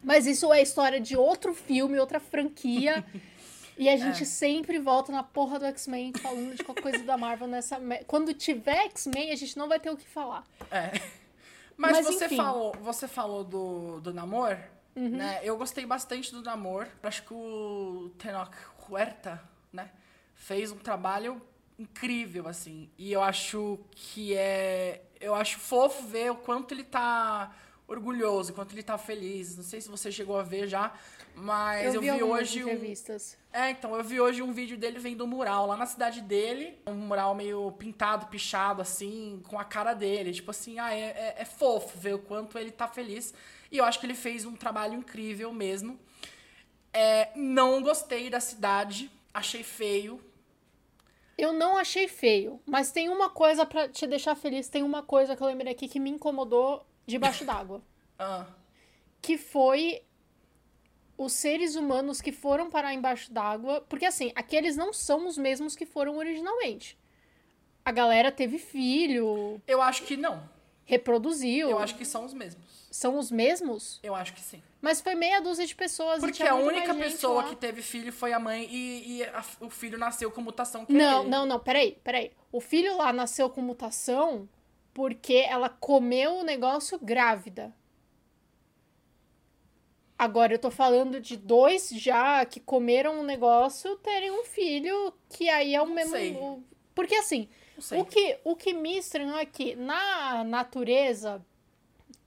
Mas 0.00 0.26
isso 0.26 0.52
é 0.52 0.62
história 0.62 1.00
de 1.00 1.16
outro 1.16 1.52
filme, 1.52 1.98
outra 1.98 2.20
franquia. 2.20 3.04
e 3.76 3.88
a 3.88 3.96
gente 3.96 4.22
é. 4.22 4.26
sempre 4.26 4.78
volta 4.78 5.10
na 5.10 5.24
porra 5.24 5.58
do 5.58 5.64
X-Men 5.66 6.12
falando 6.12 6.54
de 6.54 6.62
qualquer 6.62 6.82
coisa 6.82 7.04
da 7.04 7.18
Marvel 7.18 7.48
nessa. 7.48 7.80
Quando 8.06 8.32
tiver 8.32 8.84
X-Men, 8.84 9.32
a 9.32 9.36
gente 9.36 9.58
não 9.58 9.68
vai 9.68 9.80
ter 9.80 9.90
o 9.90 9.96
que 9.96 10.06
falar. 10.06 10.44
É. 10.70 10.92
Mas, 11.76 11.96
Mas 11.96 12.06
você 12.06 12.28
falou, 12.28 12.72
você 12.80 13.08
falou 13.08 13.42
do, 13.42 14.00
do 14.00 14.14
Namor, 14.14 14.56
uhum. 14.94 15.10
né? 15.10 15.40
Eu 15.42 15.58
gostei 15.58 15.84
bastante 15.84 16.30
do 16.30 16.42
Namor. 16.42 16.86
Acho 17.02 17.24
que 17.24 17.34
o 17.34 18.12
Tenoch 18.16 18.56
Huerta, 18.90 19.42
né, 19.72 19.90
fez 20.34 20.70
um 20.70 20.78
trabalho 20.78 21.40
incrível, 21.78 22.48
assim. 22.48 22.90
E 22.98 23.12
eu 23.12 23.22
acho 23.22 23.78
que 23.92 24.34
é. 24.34 25.02
Eu 25.20 25.34
acho 25.34 25.58
fofo 25.58 26.06
ver 26.06 26.30
o 26.30 26.36
quanto 26.36 26.72
ele 26.72 26.84
tá 26.84 27.54
orgulhoso, 27.88 28.52
quanto 28.52 28.74
ele 28.74 28.82
tá 28.82 28.98
feliz. 28.98 29.56
Não 29.56 29.64
sei 29.64 29.80
se 29.80 29.88
você 29.88 30.10
chegou 30.10 30.38
a 30.38 30.42
ver 30.42 30.66
já, 30.66 30.92
mas 31.34 31.94
eu, 31.94 31.94
eu 31.94 32.00
vi, 32.00 32.10
vi 32.10 32.22
hoje. 32.22 32.60
Entrevistas. 32.60 33.38
Um... 33.52 33.58
É, 33.58 33.70
então, 33.70 33.96
eu 33.96 34.04
vi 34.04 34.20
hoje 34.20 34.42
um 34.42 34.52
vídeo 34.52 34.76
dele 34.76 34.98
vendo 34.98 35.24
um 35.24 35.26
mural 35.26 35.66
lá 35.66 35.76
na 35.76 35.86
cidade 35.86 36.20
dele. 36.20 36.78
Um 36.86 36.94
mural 36.94 37.34
meio 37.34 37.72
pintado, 37.72 38.26
pichado, 38.26 38.82
assim, 38.82 39.40
com 39.48 39.58
a 39.58 39.64
cara 39.64 39.94
dele. 39.94 40.32
Tipo 40.32 40.50
assim, 40.50 40.78
ah, 40.78 40.92
é, 40.92 41.00
é, 41.00 41.34
é 41.38 41.44
fofo 41.44 41.98
ver 41.98 42.14
o 42.14 42.18
quanto 42.18 42.58
ele 42.58 42.70
tá 42.70 42.86
feliz. 42.86 43.32
E 43.70 43.78
eu 43.78 43.84
acho 43.84 43.98
que 43.98 44.06
ele 44.06 44.14
fez 44.14 44.44
um 44.44 44.54
trabalho 44.54 44.94
incrível 44.94 45.52
mesmo. 45.52 45.98
É, 46.98 47.30
não 47.36 47.82
gostei 47.82 48.30
da 48.30 48.40
cidade, 48.40 49.10
achei 49.34 49.62
feio. 49.62 50.18
Eu 51.36 51.52
não 51.52 51.76
achei 51.76 52.08
feio, 52.08 52.58
mas 52.64 52.90
tem 52.90 53.10
uma 53.10 53.28
coisa 53.28 53.66
para 53.66 53.86
te 53.86 54.06
deixar 54.06 54.34
feliz, 54.34 54.70
tem 54.70 54.82
uma 54.82 55.02
coisa 55.02 55.36
que 55.36 55.42
eu 55.42 55.46
lembrei 55.46 55.74
aqui 55.74 55.88
que 55.88 56.00
me 56.00 56.08
incomodou 56.08 56.86
debaixo 57.06 57.44
d'água. 57.46 57.82
ah. 58.18 58.46
Que 59.20 59.36
foi 59.36 60.02
os 61.18 61.34
seres 61.34 61.76
humanos 61.76 62.22
que 62.22 62.32
foram 62.32 62.70
parar 62.70 62.94
embaixo 62.94 63.30
d'água. 63.30 63.82
Porque 63.88 64.06
assim, 64.06 64.32
aqueles 64.34 64.74
não 64.74 64.90
são 64.90 65.26
os 65.26 65.36
mesmos 65.36 65.76
que 65.76 65.84
foram 65.84 66.16
originalmente. 66.16 66.96
A 67.84 67.92
galera 67.92 68.32
teve 68.32 68.58
filho. 68.58 69.60
Eu 69.66 69.82
acho 69.82 70.04
que 70.04 70.16
não. 70.16 70.48
Reproduziu. 70.86 71.68
Eu 71.68 71.78
acho 71.78 71.96
que 71.96 72.04
são 72.04 72.24
os 72.24 72.32
mesmos. 72.32 72.64
São 72.90 73.18
os 73.18 73.30
mesmos? 73.30 73.98
Eu 74.02 74.14
acho 74.14 74.32
que 74.32 74.40
sim. 74.40 74.62
Mas 74.80 75.00
foi 75.00 75.16
meia 75.16 75.40
dúzia 75.40 75.66
de 75.66 75.74
pessoas. 75.74 76.20
Porque 76.20 76.44
a 76.44 76.54
única 76.54 76.94
pessoa 76.94 77.42
que 77.44 77.56
teve 77.56 77.82
filho 77.82 78.12
foi 78.12 78.32
a 78.32 78.38
mãe 78.38 78.68
e, 78.70 79.18
e 79.18 79.24
a, 79.24 79.44
o 79.60 79.68
filho 79.68 79.98
nasceu 79.98 80.30
com 80.30 80.40
mutação. 80.40 80.86
não, 80.88 81.22
ele. 81.22 81.28
não, 81.28 81.44
não, 81.44 81.58
peraí, 81.58 81.98
peraí. 82.04 82.30
O 82.52 82.60
filho 82.60 82.96
lá 82.96 83.12
nasceu 83.12 83.50
com 83.50 83.60
mutação 83.60 84.48
porque 84.94 85.44
ela 85.46 85.68
comeu 85.68 86.36
o 86.36 86.44
negócio 86.44 86.98
grávida. 86.98 87.74
Agora 90.18 90.54
eu 90.54 90.58
tô 90.58 90.70
falando 90.70 91.20
de 91.20 91.36
dois 91.36 91.90
já 91.90 92.46
que 92.46 92.60
comeram 92.60 93.20
um 93.20 93.22
negócio 93.22 93.96
terem 93.96 94.30
um 94.30 94.44
filho 94.44 95.12
que 95.28 95.50
aí 95.50 95.74
é 95.74 95.82
o 95.82 95.86
não 95.86 95.94
mesmo. 95.94 96.12
Sei. 96.12 96.38
Porque 96.94 97.16
assim, 97.16 97.48
o 97.98 98.04
que, 98.04 98.38
o 98.44 98.56
que 98.56 98.72
me 98.72 98.98
estranhou 98.98 99.38
é 99.38 99.46
que 99.46 99.76
na 99.76 100.44
natureza 100.44 101.44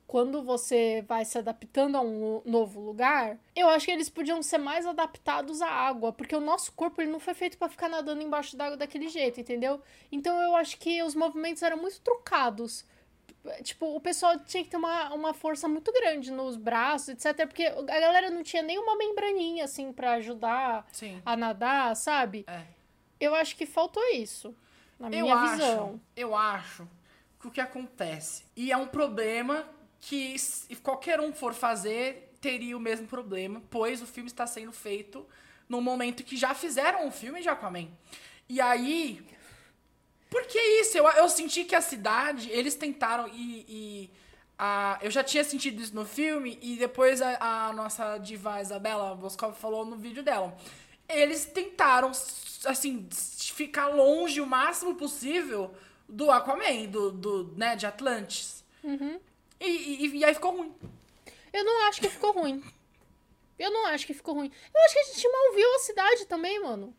quando 0.10 0.42
você 0.42 1.06
vai 1.08 1.24
se 1.24 1.38
adaptando 1.38 1.96
a 1.96 2.02
um 2.02 2.42
novo 2.44 2.82
lugar, 2.82 3.38
eu 3.56 3.70
acho 3.70 3.86
que 3.86 3.92
eles 3.92 4.10
podiam 4.10 4.42
ser 4.42 4.58
mais 4.58 4.88
adaptados 4.88 5.62
à 5.62 5.70
água, 5.70 6.12
porque 6.12 6.36
o 6.36 6.42
nosso 6.42 6.72
corpo 6.72 7.00
ele 7.00 7.12
não 7.12 7.20
foi 7.20 7.36
feito 7.36 7.60
para 7.60 7.70
ficar 7.70 7.88
nadando 7.88 8.24
embaixo 8.24 8.58
d'água 8.58 8.76
daquele 8.76 9.08
jeito, 9.08 9.40
entendeu? 9.40 9.80
Então 10.12 10.42
eu 10.42 10.56
acho 10.56 10.80
que 10.80 11.04
os 11.04 11.14
movimentos 11.14 11.62
eram 11.62 11.78
muito 11.78 12.02
trucados. 12.02 12.84
Tipo, 13.62 13.96
o 13.96 14.02
pessoal 14.02 14.40
tinha 14.40 14.64
que 14.64 14.72
ter 14.72 14.78
uma, 14.78 15.14
uma 15.14 15.32
força 15.32 15.68
muito 15.68 15.94
grande 15.94 16.32
nos 16.32 16.58
braços, 16.58 17.10
etc. 17.10 17.46
Porque 17.46 17.66
a 17.66 18.00
galera 18.00 18.32
não 18.32 18.42
tinha 18.42 18.64
nenhuma 18.64 18.96
membraninha, 18.96 19.66
assim, 19.66 19.94
para 19.94 20.14
ajudar 20.14 20.88
Sim. 20.92 21.22
a 21.24 21.38
nadar, 21.38 21.96
sabe? 21.96 22.46
É. 22.48 22.64
Eu 23.20 23.36
acho 23.36 23.56
que 23.56 23.68
faltou 23.68 24.04
isso, 24.16 24.56
na 25.00 25.10
minha 25.10 25.22
eu 25.22 25.52
visão. 25.52 25.88
Acho, 25.88 26.02
eu 26.16 26.36
acho 26.36 26.88
que 27.40 27.48
o 27.48 27.52
que 27.52 27.62
acontece, 27.62 28.44
e 28.56 28.72
é 28.72 28.78
um 28.78 28.88
problema 28.88 29.66
que 30.00 30.38
se 30.38 30.76
qualquer 30.78 31.20
um 31.20 31.32
for 31.34 31.54
fazer, 31.54 32.34
teria 32.42 32.76
o 32.76 32.80
mesmo 32.80 33.08
problema, 33.08 33.62
pois 33.70 34.02
o 34.02 34.08
filme 34.08 34.30
está 34.30 34.46
sendo 34.46 34.72
feito 34.72 35.26
no 35.68 35.82
momento 35.82 36.24
que 36.24 36.36
já 36.36 36.54
fizeram 36.54 37.08
o 37.08 37.12
filme 37.12 37.42
de 37.42 37.50
Aquaman. 37.50 37.88
E 38.48 38.60
aí. 38.60 39.26
Por 40.30 40.46
que 40.46 40.60
isso? 40.82 40.98
Eu, 40.98 41.08
eu 41.08 41.30
senti 41.30 41.64
que 41.64 41.76
a 41.76 41.82
cidade, 41.82 42.50
eles 42.52 42.76
tentaram 42.76 43.28
e. 43.30 43.66
e 43.68 44.12
a, 44.58 45.00
eu 45.02 45.10
já 45.10 45.24
tinha 45.24 45.44
sentido 45.44 45.82
isso 45.82 45.96
no 45.96 46.06
filme, 46.06 46.60
e 46.62 46.76
depois 46.76 47.22
a, 47.22 47.68
a 47.68 47.74
nossa 47.74 48.18
diva 48.18 48.62
Isabela 48.62 49.16
Boscov 49.16 49.56
falou 49.56 49.86
no 49.86 49.96
vídeo 49.96 50.22
dela. 50.22 50.56
Eles 51.10 51.46
tentaram, 51.46 52.12
assim, 52.66 53.08
ficar 53.12 53.88
longe 53.88 54.40
o 54.40 54.46
máximo 54.46 54.96
possível 54.96 55.74
do 56.08 56.32
Aquaman, 56.32 56.86
do, 56.86 57.12
do 57.12 57.54
né, 57.58 57.76
de 57.76 57.86
Atlantis. 57.86 58.64
Uhum. 58.84 59.20
E, 59.60 60.06
e, 60.06 60.18
e 60.18 60.26
aí 60.26 60.34
ficou 60.34 60.56
ruim. 60.56 60.74
Eu 61.52 61.66
não 61.66 61.88
acho 61.88 62.00
que 62.00 62.10
ficou 62.10 62.32
ruim. 62.32 62.64
Eu 63.58 63.72
não 63.72 63.88
acho 63.88 64.06
que 64.08 64.14
ficou 64.14 64.36
ruim. 64.36 64.52
Eu 64.74 64.82
acho 64.82 64.94
que 64.94 65.00
a 65.00 65.04
gente 65.04 65.30
mal 65.30 65.54
viu 65.54 65.76
a 65.76 65.80
cidade 65.80 66.26
também, 66.26 66.62
mano. 66.62 66.96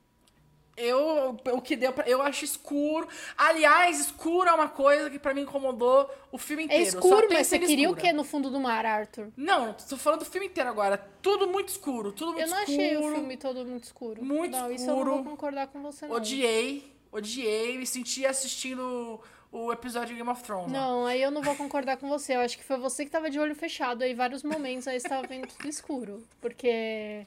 Eu, 0.81 1.37
o 1.53 1.61
que 1.61 1.77
deu 1.77 1.93
pra, 1.93 2.09
Eu 2.09 2.23
acho 2.23 2.45
escuro. 2.45 3.07
Aliás, 3.37 4.01
escuro 4.01 4.49
é 4.49 4.53
uma 4.53 4.69
coisa 4.69 5.11
que 5.11 5.19
para 5.19 5.35
mim 5.35 5.43
incomodou 5.43 6.11
o 6.33 6.39
filme 6.39 6.63
é 6.63 6.67
inteiro. 6.67 6.85
É 6.85 6.89
escuro, 6.89 7.27
mas 7.31 7.47
você 7.47 7.59
queria 7.59 7.87
escura. 7.87 8.01
o 8.01 8.03
que 8.03 8.13
no 8.13 8.25
fundo 8.25 8.51
do 8.51 8.61
mar, 8.61 8.87
Arthur? 8.87 9.29
Não, 9.37 9.75
tô 9.75 9.97
falando 9.97 10.21
do 10.21 10.25
filme 10.25 10.47
inteiro 10.47 10.71
agora. 10.71 10.97
Tudo 11.21 11.47
muito 11.49 11.69
escuro, 11.69 12.13
tudo 12.13 12.33
muito 12.33 12.47
escuro. 12.47 12.53
Eu 12.53 12.57
não 12.57 12.63
escuro, 12.63 12.83
achei 12.83 12.97
o 12.97 13.15
filme 13.15 13.37
todo 13.37 13.65
muito 13.65 13.85
escuro. 13.85 14.25
Muito 14.25 14.53
não, 14.53 14.59
escuro. 14.59 14.75
Isso 14.75 14.91
eu 14.91 15.05
não 15.05 15.23
vou 15.23 15.25
concordar 15.25 15.67
com 15.69 15.83
você, 15.83 16.07
não. 16.07 16.17
Odiei, 16.17 16.93
odiei. 17.13 17.79
Me 17.79 17.87
senti 17.87 18.25
assistindo 18.25 19.21
o 19.53 19.73
episódio 19.73 20.09
de 20.09 20.15
Game 20.15 20.31
of 20.31 20.43
Thrones. 20.43 20.71
Não, 20.71 21.07
aí 21.07 21.21
eu 21.21 21.31
não 21.31 21.43
vou 21.43 21.57
concordar 21.57 21.97
com 21.97 22.09
você. 22.09 22.37
Eu 22.37 22.41
acho 22.41 22.57
que 22.57 22.65
foi 22.65 22.79
você 22.79 23.05
que 23.05 23.11
tava 23.11 23.29
de 23.29 23.39
olho 23.39 23.55
fechado 23.55 24.03
aí 24.03 24.15
vários 24.15 24.43
momentos, 24.43 24.87
aí 24.87 25.01
você 25.01 25.09
tava 25.09 25.27
vendo 25.27 25.49
tudo 25.49 25.69
escuro. 25.69 26.23
Porque 26.41 27.27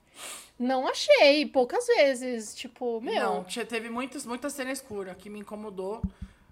não 0.57 0.87
achei, 0.87 1.45
poucas 1.45 1.85
vezes. 1.85 2.55
Tipo, 2.55 3.01
meu. 3.01 3.13
Não, 3.13 3.43
teve 3.43 3.89
muitas, 3.89 4.25
muita 4.25 4.49
cena 4.49 4.71
escura 4.71 5.13
que 5.15 5.29
me 5.29 5.39
incomodou 5.39 6.01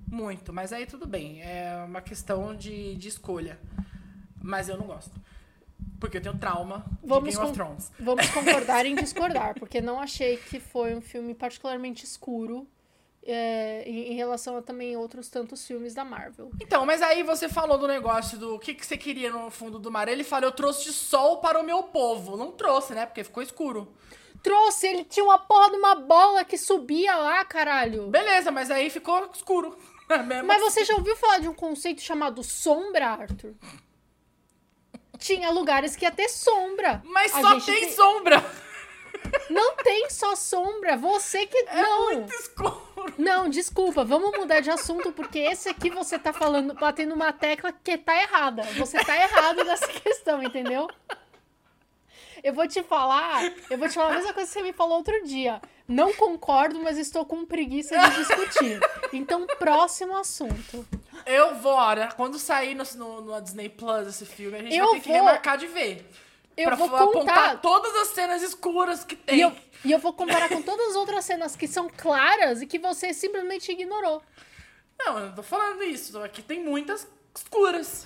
muito. 0.06 0.51
Mas 0.51 0.74
aí 0.74 0.86
tudo 0.86 1.08
bem. 1.08 1.42
É 1.42 1.84
uma 1.86 2.01
questão 2.01 2.54
de, 2.54 2.96
de 2.96 3.08
escolha. 3.08 3.58
Mas 4.42 4.68
eu 4.68 4.78
não 4.78 4.88
gosto. 4.88 5.13
Porque 6.00 6.18
eu 6.18 6.22
tenho 6.22 6.38
trauma 6.38 6.86
vamos 7.04 7.30
de 7.30 7.36
Game 7.36 7.50
of 7.50 7.54
Thrones. 7.54 7.92
Vamos 7.98 8.30
concordar 8.32 8.86
em 8.86 8.96
discordar, 8.98 9.54
porque 9.58 9.80
não 9.80 10.00
achei 10.01 10.36
que 10.36 10.60
foi 10.60 10.96
um 10.96 11.01
filme 11.01 11.34
particularmente 11.34 12.04
escuro 12.04 12.68
é, 13.24 13.84
em, 13.86 14.13
relação 14.13 14.58
a 14.58 14.62
também 14.62 14.98
outros 14.98 15.30
tantos 15.30 15.66
filmes 15.66 15.94
da 15.94 16.04
Marvel. 16.04 16.51
Então, 16.60 16.86
mas 16.86 17.01
aí 17.01 17.24
você 17.24 17.48
falou 17.48 17.78
do 17.78 17.88
negócio 17.88 18.38
do 18.38 18.58
que, 18.58 18.74
que 18.74 18.86
você 18.86 18.98
queria 18.98 19.32
no 19.32 19.50
fundo 19.51 19.78
do 19.78 19.92
mar. 19.92 20.08
Ele 20.08 20.24
falou, 20.24 20.46
eu 20.50 20.51
trouxe 20.51 20.92
sol 20.92 21.38
para 21.38 21.60
o 21.60 21.63
meu 21.63 21.84
povo. 21.84 22.36
Não 22.36 22.51
trouxe, 22.51 22.94
né? 22.94 23.06
Porque 23.06 23.24
ficou 23.24 23.44
escuro. 23.44 23.94
Trouxe, 24.42 24.88
ele 24.88 25.04
tinha 25.04 25.24
uma 25.24 25.38
porra 25.38 25.70
de 25.70 25.75
uma 25.78 25.94
bola 25.94 26.44
que 26.44 26.58
subia 26.58 27.16
lá, 27.16 27.46
caralho. 27.46 28.08
Beleza, 28.08 28.50
mas 28.50 28.72
aí 28.72 28.90
ficou 28.90 29.30
escuro. 29.34 29.78
Mesmo 30.25 30.48
Mas 30.48 30.62
assim. 30.62 30.72
você 30.72 30.86
já 30.86 30.96
ouviu 30.96 31.16
falar 31.16 31.40
de 31.40 31.48
um 31.48 31.54
conceito 31.54 32.01
chamado 32.01 32.44
sombra, 32.44 33.08
Arthur? 33.08 33.54
Tinha 35.20 35.51
lugares 35.51 35.96
que 35.96 36.04
ia 36.04 36.12
ter 36.12 36.28
sombra. 36.28 37.01
Mas 37.06 37.34
A 37.36 37.42
só 37.42 37.60
tem 37.60 37.92
sombra. 37.92 38.44
Não 39.50 39.75
tem 39.78 40.10
só 40.10 40.36
sombra. 40.36 40.96
Você 40.98 41.46
que. 41.46 41.58
É 41.58 41.82
não. 41.82 42.06
muito 42.06 42.34
escuro. 42.34 42.82
Não, 43.18 43.50
desculpa, 43.50 44.04
vamos 44.04 44.32
mudar 44.38 44.60
de 44.60 44.70
assunto, 44.70 45.12
porque 45.12 45.40
esse 45.40 45.68
aqui 45.70 45.90
você 45.90 46.20
tá 46.20 46.32
falando, 46.32 46.74
batendo 46.75 47.16
uma 47.16 47.34
tecla 47.34 47.72
que 47.72 47.98
tá 47.98 48.16
errada. 48.22 48.63
Você 48.78 48.98
tá 49.04 49.16
errado 49.16 49.63
nessa 49.63 49.88
questão, 49.92 50.42
entendeu? 50.44 50.88
Eu 52.44 52.54
vou 52.54 52.68
te 52.68 52.82
falar, 52.82 53.44
eu 53.70 53.78
vou 53.78 53.88
te 53.88 53.94
falar 53.94 54.13
a 54.13 54.16
mesma 54.16 54.34
coisa 54.34 54.48
que 54.48 54.54
você 54.54 54.63
me 54.63 54.74
falou 54.74 54.98
outro 54.98 55.24
dia. 55.24 55.62
Não 55.88 56.12
concordo, 56.13 56.80
mas 56.82 56.98
estou 56.98 57.24
com 57.25 57.46
preguiça 57.46 57.96
de 57.98 58.16
discutir. 58.16 58.80
Então, 59.13 59.46
próximo 59.60 60.16
assunto. 60.18 60.86
Eu 61.25 61.56
vou, 61.56 61.74
olha, 61.74 62.08
quando 62.16 62.40
sair 62.40 62.74
no, 62.74 62.84
no, 62.96 63.22
no 63.22 63.42
Disney 63.42 63.70
Plus 63.70 64.08
esse 64.08 64.25
filme, 64.25 64.58
a 64.58 64.62
gente 64.63 64.75
Eu 64.75 64.86
vai 64.86 64.94
ter 64.96 65.01
que 65.01 65.10
vou- 65.10 65.18
remarcar 65.18 65.58
de 65.58 65.68
ver. 65.68 66.10
Eu 66.62 66.68
pra 66.68 66.75
vou 66.75 67.12
contar. 67.12 67.62
todas 67.62 67.96
as 67.96 68.10
cenas 68.10 68.41
escuras 68.41 69.03
que 69.03 69.15
tem. 69.15 69.38
E 69.38 69.41
eu, 69.41 69.56
e 69.86 69.91
eu 69.91 70.00
vou 70.00 70.13
comparar 70.13 70.50
com 70.50 70.62
todas 70.62 70.89
as 70.89 70.96
outras 70.96 71.25
cenas 71.25 71.56
que 71.56 71.68
são 71.68 71.89
claras 71.89 72.62
e 72.62 72.68
que 72.68 72.80
você 72.80 73.13
simplesmente 73.13 73.72
ignorou. 73.72 74.22
Não, 75.00 75.18
eu 75.20 75.25
não 75.27 75.36
tô 75.36 75.44
falando 75.44 75.84
isso. 75.84 76.18
Aqui 76.22 76.41
tem 76.41 76.63
muitas 76.63 77.08
escuras. 77.36 78.06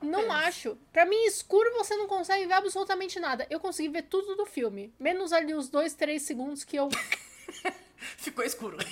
Não 0.00 0.20
Apenas. 0.20 0.46
acho. 0.46 0.78
Pra 0.92 1.06
mim, 1.06 1.24
escuro 1.26 1.72
você 1.74 1.94
não 1.96 2.08
consegue 2.08 2.46
ver 2.46 2.54
absolutamente 2.54 3.20
nada. 3.20 3.46
Eu 3.48 3.60
consegui 3.60 3.88
ver 3.88 4.02
tudo 4.02 4.34
do 4.34 4.44
filme. 4.44 4.92
Menos 4.98 5.32
ali 5.32 5.54
os 5.54 5.68
dois, 5.68 5.94
três 5.94 6.22
segundos 6.22 6.64
que 6.64 6.76
eu. 6.76 6.88
Ficou 8.16 8.44
escuro. 8.44 8.78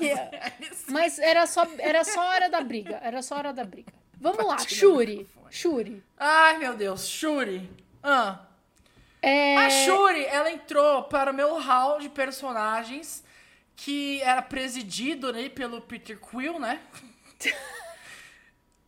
Yeah. 0.00 0.36
É. 0.36 0.52
Mas 0.88 1.18
era 1.18 1.46
só, 1.46 1.66
era 1.78 2.02
só 2.04 2.20
a 2.20 2.28
hora 2.30 2.48
da 2.48 2.60
briga. 2.60 2.98
Era 3.02 3.20
só 3.22 3.36
hora 3.36 3.52
da 3.52 3.64
briga. 3.64 3.92
Vamos 4.18 4.44
lá, 4.44 4.58
Shuri. 4.58 5.28
Shuri. 5.50 6.02
Ai, 6.16 6.58
meu 6.58 6.74
Deus. 6.74 7.06
Shuri. 7.06 7.68
Ah. 8.08 8.46
É... 9.20 9.56
A 9.56 9.68
Shuri, 9.68 10.24
ela 10.26 10.52
entrou 10.52 11.02
para 11.02 11.32
o 11.32 11.34
meu 11.34 11.58
hall 11.58 11.98
de 11.98 12.08
personagens 12.08 13.24
que 13.74 14.22
era 14.22 14.40
presidido 14.40 15.32
né, 15.32 15.48
pelo 15.48 15.80
Peter 15.80 16.18
Quill, 16.18 16.58
né? 16.58 16.80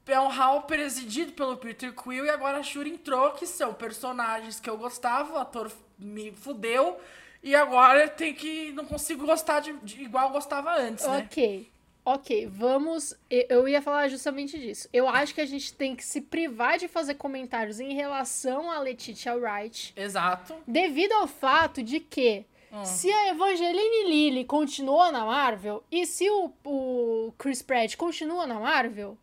É 0.06 0.18
um 0.18 0.28
hall 0.28 0.62
presidido 0.62 1.32
pelo 1.32 1.58
Peter 1.58 1.92
Quill 1.92 2.24
e 2.24 2.30
agora 2.30 2.56
a 2.56 2.62
Shuri 2.62 2.88
entrou, 2.88 3.32
que 3.32 3.46
são 3.46 3.74
personagens 3.74 4.58
que 4.58 4.70
eu 4.70 4.78
gostava, 4.78 5.34
o 5.34 5.36
ator 5.36 5.70
me 5.98 6.32
fudeu 6.32 6.98
e 7.42 7.54
agora 7.54 8.08
tenho 8.08 8.34
que. 8.34 8.72
não 8.72 8.86
consigo 8.86 9.26
gostar 9.26 9.60
de, 9.60 9.74
de 9.80 10.02
igual 10.02 10.28
eu 10.28 10.32
gostava 10.32 10.74
antes, 10.74 11.06
né? 11.06 11.18
Ok. 11.18 11.70
Ok, 12.10 12.46
vamos. 12.46 13.14
Eu 13.28 13.68
ia 13.68 13.82
falar 13.82 14.08
justamente 14.08 14.58
disso. 14.58 14.88
Eu 14.94 15.06
acho 15.06 15.34
que 15.34 15.42
a 15.42 15.46
gente 15.46 15.74
tem 15.74 15.94
que 15.94 16.02
se 16.02 16.22
privar 16.22 16.78
de 16.78 16.88
fazer 16.88 17.16
comentários 17.16 17.80
em 17.80 17.92
relação 17.92 18.70
a 18.70 18.80
Letitia 18.80 19.34
Wright, 19.36 19.92
Exato. 19.94 20.56
devido 20.66 21.12
ao 21.12 21.26
fato 21.26 21.82
de 21.82 22.00
que 22.00 22.46
Hum. 22.72 22.84
se 22.84 23.10
a 23.10 23.28
Evangeline 23.28 24.04
Lilly 24.08 24.44
continua 24.44 25.12
na 25.12 25.24
Marvel 25.24 25.82
e 25.90 26.06
se 26.06 26.28
o, 26.30 26.50
o 26.64 27.32
Chris 27.38 27.60
Pratt 27.62 27.96
continua 27.96 28.46
na 28.46 28.58
Marvel, 28.58 29.16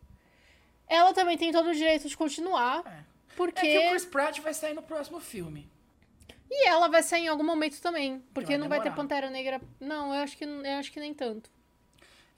ela 0.88 1.12
também 1.12 1.36
tem 1.36 1.50
todo 1.50 1.70
o 1.70 1.74
direito 1.74 2.08
de 2.08 2.16
continuar. 2.16 2.84
É. 2.86 3.04
Porque. 3.36 3.66
É 3.66 3.80
que 3.80 3.86
o 3.86 3.90
Chris 3.90 4.04
Pratt 4.04 4.40
vai 4.40 4.54
sair 4.54 4.74
no 4.74 4.82
próximo 4.82 5.18
filme. 5.18 5.68
E 6.48 6.68
ela 6.68 6.86
vai 6.86 7.02
sair 7.02 7.22
em 7.24 7.28
algum 7.28 7.44
momento 7.44 7.80
também. 7.80 8.22
Porque 8.32 8.52
vai 8.52 8.58
não 8.58 8.68
vai 8.68 8.78
ter 8.78 8.84
demorar. 8.84 9.02
Pantera 9.02 9.30
Negra. 9.30 9.60
Não, 9.80 10.14
eu 10.14 10.22
acho 10.22 10.36
que, 10.36 10.44
eu 10.44 10.72
acho 10.78 10.92
que 10.92 11.00
nem 11.00 11.12
tanto. 11.12 11.50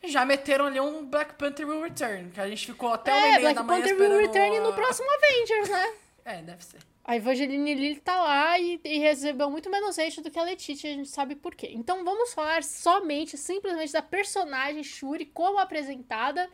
Já 0.05 0.25
meteram 0.25 0.67
ali 0.67 0.79
um 0.81 1.05
Black 1.05 1.35
Panther 1.35 1.67
Will 1.69 1.83
Return, 1.83 2.31
que 2.31 2.41
a 2.41 2.49
gente 2.49 2.67
ficou 2.67 2.93
até 2.93 3.13
uma 3.13 3.27
é, 3.37 3.41
Black 3.41 3.55
da 3.57 3.63
manhã 3.63 3.81
Panther 3.81 3.97
will 3.99 4.05
esperando 4.21 4.27
return 4.35 4.57
a- 4.59 4.61
no 4.71 4.73
próximo 4.75 5.09
Avengers, 5.11 5.69
né? 5.69 5.95
É, 6.25 6.43
deve 6.43 6.65
ser. 6.65 6.79
A 7.05 7.17
Evangeline 7.17 7.75
Lilly 7.75 8.01
tá 8.01 8.23
lá 8.23 8.59
e, 8.59 8.79
e 8.85 8.99
recebeu 8.99 9.51
muito 9.51 9.71
menos 9.71 9.99
hate 9.99 10.21
do 10.21 10.31
que 10.31 10.39
a 10.39 10.43
Letitia, 10.43 10.91
a 10.91 10.95
gente 10.95 11.09
sabe 11.09 11.35
por 11.35 11.55
quê. 11.55 11.71
Então 11.73 12.05
vamos 12.05 12.35
falar 12.35 12.63
somente, 12.63 13.37
simplesmente 13.39 13.93
da 13.93 14.03
personagem 14.03 14.85
Shuri 14.85 15.25
como 15.27 15.59
apresentada 15.59 16.49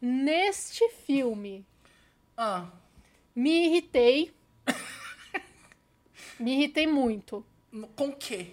neste 0.00 0.86
filme. 1.06 1.66
Ah, 2.36 2.66
Me 3.34 3.66
irritei. 3.66 4.32
Me 6.38 6.52
irritei 6.52 6.86
muito. 6.86 7.44
com 7.96 8.08
o 8.08 8.16
quê? 8.16 8.52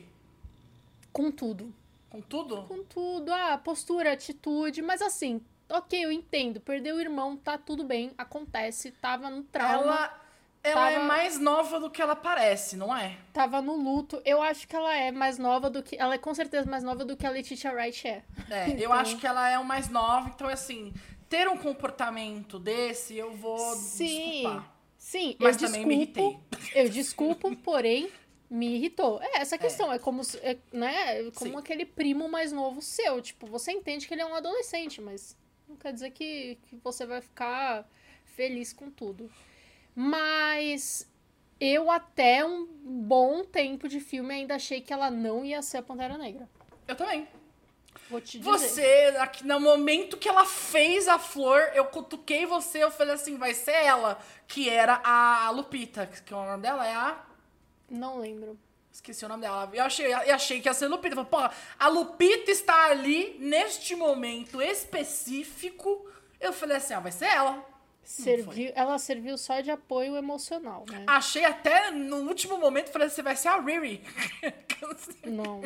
Com 1.12 1.30
tudo. 1.32 1.73
Com 2.12 2.21
tudo? 2.21 2.63
Com 2.63 2.84
tudo. 2.84 3.32
Ah, 3.34 3.58
postura, 3.58 4.12
atitude. 4.13 4.82
Mas 4.82 5.02
assim, 5.02 5.41
ok, 5.69 6.04
eu 6.06 6.12
entendo. 6.12 6.60
Perdeu 6.60 6.97
o 6.97 7.00
irmão, 7.02 7.36
tá 7.38 7.58
tudo 7.58 7.84
bem. 7.84 8.12
Acontece. 8.17 8.91
Tava 8.91 9.30
no 9.30 9.43
trauma. 9.43 9.82
Ela, 9.84 10.21
ela 10.63 10.91
é 10.91 10.93
Tava- 10.95 11.06
mais 11.08 11.39
nova 11.39 11.80
do 11.80 11.89
que 11.89 12.02
ela 12.02 12.15
parece, 12.15 12.76
não 12.76 12.95
é? 12.95 13.17
Tava 13.34 13.62
no 13.62 13.76
luto. 13.76 14.21
Eu 14.26 14.41
acho 14.43 14.67
que 14.67 14.76
ela 14.76 14.93
é 14.95 15.10
mais 15.12 15.38
nova 15.39 15.69
do 15.69 15.82
que. 15.82 15.95
Ela 15.95 16.15
é 16.15 16.17
com 16.17 16.34
certeza 16.36 16.69
mais 16.69 16.84
nova 16.84 17.04
do 17.06 17.15
que 17.17 17.26
a 17.26 17.30
Letitia 17.32 17.71
Wright 17.74 18.08
é. 18.08 18.24
É, 18.50 18.69
eu 18.71 18.76
Então- 18.78 18.93
acho 18.93 19.17
que 19.17 19.26
ela 19.26 19.50
é 19.50 19.58
o 19.58 19.63
mais 19.65 19.88
nova, 19.89 20.30
então 20.36 20.47
assim, 20.50 20.93
ter 21.30 21.47
um 21.47 21.56
comportamento 21.58 22.60
desse, 22.60 23.15
eu 23.17 23.34
vou 23.34 23.58
Sim. 23.76 24.06
desculpar. 24.34 24.71
Sim, 24.97 25.36
Mas 25.39 25.60
eu 25.60 25.67
também 25.67 25.84
me 25.86 26.06
desculpo. 26.06 26.58
Eu 26.76 26.88
desculpo, 26.89 27.56
porém, 27.56 28.08
me 28.51 28.75
irritou. 28.75 29.21
É 29.23 29.37
essa 29.39 29.55
a 29.55 29.57
questão. 29.57 29.91
É, 29.93 29.97
como, 29.97 30.25
se- 30.25 30.37
é, 30.39 30.57
né, 30.73 31.21
é 31.21 31.31
como 31.31 31.51
Sim. 31.53 31.57
aquele 31.57 31.85
primo 31.85 32.27
mais 32.27 32.51
novo 32.51 32.81
seu. 32.81 33.21
Tipo, 33.21 33.47
você 33.47 33.71
entende 33.71 34.05
que 34.05 34.13
ele 34.13 34.21
é 34.21 34.25
um 34.25 34.35
adolescente, 34.35 34.99
mas 34.99 35.37
não 35.69 35.77
quer 35.77 35.93
dizer 35.93 36.11
que, 36.11 36.59
que 36.67 36.75
você 36.83 37.05
vai 37.05 37.21
ficar 37.21 37.89
feliz 38.25 38.73
com 38.73 38.91
tudo. 38.91 39.31
Mas 39.95 41.09
eu 41.59 41.89
até 41.89 42.43
um 42.45 42.65
bom 42.83 43.45
tempo 43.45 43.87
de 43.87 44.01
filme 44.01 44.33
ainda 44.33 44.55
achei 44.55 44.81
que 44.81 44.91
ela 44.91 45.09
não 45.09 45.45
ia 45.45 45.61
ser 45.61 45.77
a 45.77 45.81
Pantera 45.83 46.17
Negra. 46.17 46.49
Eu 46.87 46.95
também. 46.95 47.25
Vou 48.09 48.19
te 48.19 48.37
dizer. 48.37 48.49
Você, 48.51 49.15
aqui, 49.19 49.45
no 49.47 49.61
momento 49.61 50.17
que 50.17 50.27
ela 50.27 50.45
fez 50.45 51.07
a 51.07 51.17
flor, 51.17 51.61
eu 51.73 51.85
cutuquei 51.85 52.45
você, 52.45 52.83
eu 52.83 52.91
falei 52.91 53.13
assim, 53.13 53.37
vai 53.37 53.53
ser 53.53 53.71
ela, 53.71 54.19
que 54.45 54.67
era 54.69 54.99
a 55.03 55.49
Lupita, 55.51 56.05
que 56.07 56.33
é 56.33 56.35
o 56.35 56.45
nome 56.45 56.61
dela, 56.63 56.85
é 56.85 56.93
a... 56.93 57.31
Não 57.91 58.19
lembro. 58.19 58.58
Esqueci 58.91 59.23
o 59.25 59.30
nome 59.30 59.41
dela. 59.41 59.69
Eu 59.73 59.84
achei, 59.84 60.13
eu 60.13 60.36
achei 60.36 60.60
que 60.62 60.67
ia 60.67 60.73
ser 60.73 60.88
Lupita. 60.88 61.15
Eu 61.15 61.25
falei, 61.25 61.49
Pô, 61.49 61.56
a 61.80 61.88
Lupita 61.88 62.49
está 62.51 62.86
ali, 62.88 63.36
neste 63.39 63.95
momento 63.95 64.62
específico. 64.62 66.10
Eu 66.39 66.51
falei 66.51 66.77
assim, 66.77 66.93
ah, 66.93 66.99
vai 66.99 67.12
ser 67.12 67.25
ela. 67.25 67.65
Serviu, 68.04 68.71
ela 68.75 68.97
serviu 68.97 69.38
só 69.38 69.62
de 69.62 69.69
apoio 69.69 70.17
emocional, 70.17 70.86
né? 70.89 71.06
Achei 71.08 71.45
até 71.45 71.91
no 71.91 72.17
último 72.27 72.58
momento, 72.58 72.91
falei 72.91 73.08
assim, 73.08 73.21
vai 73.21 73.36
ser 73.36 73.49
a 73.49 73.62
Riri. 73.62 74.04
Não. 75.23 75.62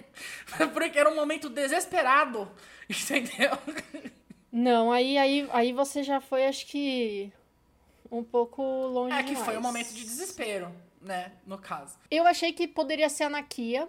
Porque 0.73 0.99
era 0.99 1.09
um 1.09 1.15
momento 1.15 1.49
desesperado, 1.49 2.51
entendeu? 2.89 3.57
Não, 4.51 4.91
aí, 4.91 5.17
aí, 5.17 5.49
aí 5.51 5.73
você 5.73 6.03
já 6.03 6.19
foi, 6.19 6.45
acho 6.45 6.67
que, 6.67 7.31
um 8.11 8.23
pouco 8.23 8.61
longe 8.61 9.15
É 9.15 9.23
que 9.23 9.29
demais. 9.29 9.45
foi 9.45 9.57
um 9.57 9.61
momento 9.61 9.93
de 9.93 10.03
desespero, 10.03 10.71
né, 11.05 11.31
no 11.45 11.57
caso. 11.57 11.97
Eu 12.09 12.25
achei 12.25 12.51
que 12.51 12.67
poderia 12.67 13.07
ser 13.09 13.25
a 13.25 13.29
Nakia. 13.29 13.87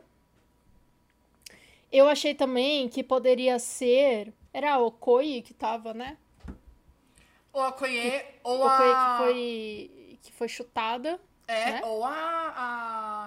Eu 1.91 2.09
achei 2.09 2.35
também 2.35 2.89
que 2.89 3.03
poderia 3.03 3.59
ser... 3.59 4.33
Era 4.53 4.75
a 4.75 4.79
Okoi 4.79 5.43
que 5.43 5.55
tava, 5.55 5.93
né? 5.95 6.17
Ou 7.53 7.63
a 7.63 7.73
Koye, 7.73 8.23
ou 8.43 8.67
a... 8.69 8.77
que 8.77 9.25
foi, 9.25 10.19
que 10.23 10.33
foi 10.33 10.49
chutada. 10.49 11.19
É, 11.49 11.73
né? 11.73 11.81
ou 11.85 12.05
a, 12.05 12.13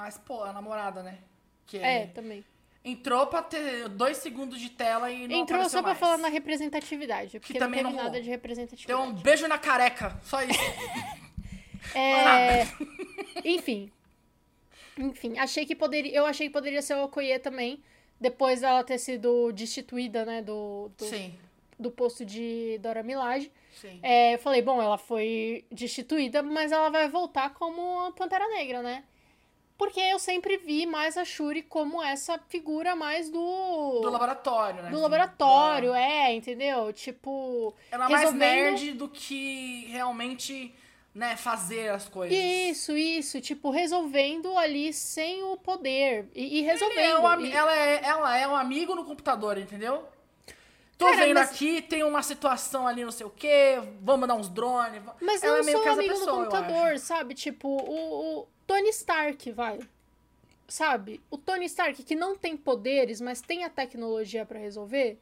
a, 0.08 0.10
a 0.50 0.54
namorada, 0.54 1.02
né? 1.02 1.18
Que 1.66 1.78
É, 1.78 2.08
também. 2.08 2.44
entrou 2.84 3.26
pra 3.28 3.42
ter 3.42 3.88
dois 3.90 4.18
segundos 4.18 4.60
de 4.60 4.70
tela 4.70 5.10
e 5.12 5.28
não 5.28 5.36
Entrou 5.36 5.68
só 5.70 5.80
pra 5.80 5.90
mais. 5.90 6.00
falar 6.00 6.18
na 6.18 6.28
representatividade, 6.28 7.40
porque 7.40 7.54
não 7.54 7.60
também 7.60 7.84
teve 7.84 7.96
não 7.96 8.04
nada 8.04 8.18
de 8.18 8.24
Deu 8.26 8.32
representatividade. 8.32 9.02
um 9.02 9.14
beijo 9.14 9.48
na 9.48 9.58
careca, 9.58 10.20
só 10.24 10.42
isso. 10.44 10.60
É... 11.96 12.66
Enfim. 13.46 13.92
Enfim, 14.98 15.38
achei 15.38 15.66
que 15.66 15.76
poderia. 15.76 16.14
Eu 16.14 16.26
achei 16.26 16.48
que 16.48 16.54
poderia 16.54 16.82
ser 16.82 16.96
o 16.96 17.04
Okoye 17.06 17.40
também. 17.40 17.82
Depois 18.20 18.60
dela 18.62 18.84
ter 18.84 18.98
sido 18.98 19.52
destituída, 19.54 20.26
né, 20.26 20.42
do, 20.42 20.92
do, 20.98 21.06
Sim, 21.06 21.34
do 21.80 21.90
posto 21.90 22.26
de 22.26 22.78
Dora 22.80 23.02
Milaje. 23.02 23.50
sim. 23.80 23.98
É, 24.04 24.34
eu 24.34 24.40
falei, 24.40 24.62
bom, 24.62 24.82
ela 24.82 24.98
foi 24.98 25.64
destituída, 25.72 26.44
mas 26.44 26.74
ela 26.74 26.90
vai 26.90 27.08
voltar 27.08 27.54
como 27.54 27.82
a 28.08 28.12
Pantera 28.12 28.46
Negra, 28.50 28.82
né? 28.82 29.06
Porque 29.78 30.02
eu 30.02 30.20
sempre 30.20 30.58
vi 30.58 30.86
mais 30.86 31.16
a 31.16 31.24
Shuri 31.24 31.62
como 31.62 32.04
essa 32.04 32.38
figura 32.50 32.94
mais 32.94 33.30
do. 33.30 34.02
Do 34.02 34.10
laboratório, 34.12 34.84
né? 34.84 34.90
do 34.92 35.00
laboratório, 35.00 35.92
da- 35.92 36.02
é, 36.02 36.34
entendeu? 36.36 36.92
Tipo. 36.92 37.74
Ela 37.90 38.08
é 38.08 38.10
mais 38.10 38.24
resolvendo- 38.26 38.42
nerd 38.72 38.92
do 38.96 39.08
que 39.08 39.86
realmente 39.86 40.76
né, 41.14 41.36
fazer 41.36 41.90
as 41.90 42.08
coisas. 42.08 42.38
Isso, 42.38 42.96
isso. 42.98 43.42
Tipo, 43.42 43.70
resolvendo 43.72 44.58
ali 44.58 44.94
sem 44.94 45.44
o 45.44 45.58
poder. 45.58 46.30
E, 46.36 46.60
e 46.60 46.62
resolvendo. 46.62 47.00
É 47.00 47.20
um 47.38 47.42
e- 47.46 47.52
ela, 47.52 47.76
é, 47.76 48.02
ela 48.04 48.38
é 48.38 48.48
um 48.48 48.56
amigo 48.56 48.96
no 48.96 49.04
computador, 49.06 49.58
entendeu? 49.58 50.06
Tô 50.98 51.06
Cara, 51.06 51.26
vendo 51.26 51.36
mas- 51.36 51.50
aqui, 51.52 51.82
tem 51.82 52.04
uma 52.04 52.22
situação 52.22 52.86
ali, 52.86 53.06
não 53.06 53.12
sei 53.12 53.26
o 53.26 53.30
quê, 53.30 53.80
vamos 54.02 54.20
mandar 54.22 54.36
uns 54.36 54.50
drones. 54.50 55.02
Mas 55.22 55.42
ela 55.42 55.54
não 55.54 55.62
é 55.62 55.66
meio 55.66 55.78
sou 55.78 55.84
que 55.84 55.90
amigo 55.90 56.14
pessoa, 56.14 56.32
do 56.32 56.38
computador, 56.52 57.00
sabe? 57.00 57.34
Tipo, 57.34 57.70
o, 57.70 58.40
o 58.42 58.48
Tony 58.68 58.90
Stark, 58.90 59.50
vai. 59.52 59.80
Sabe? 60.68 61.22
O 61.32 61.38
Tony 61.38 61.66
Stark, 61.66 62.04
que 62.04 62.16
não 62.16 62.36
tem 62.36 62.56
poderes, 62.58 63.22
mas 63.22 63.42
tem 63.42 63.64
a 63.64 63.70
tecnologia 63.70 64.46
pra 64.46 64.60
resolver. 64.60 65.18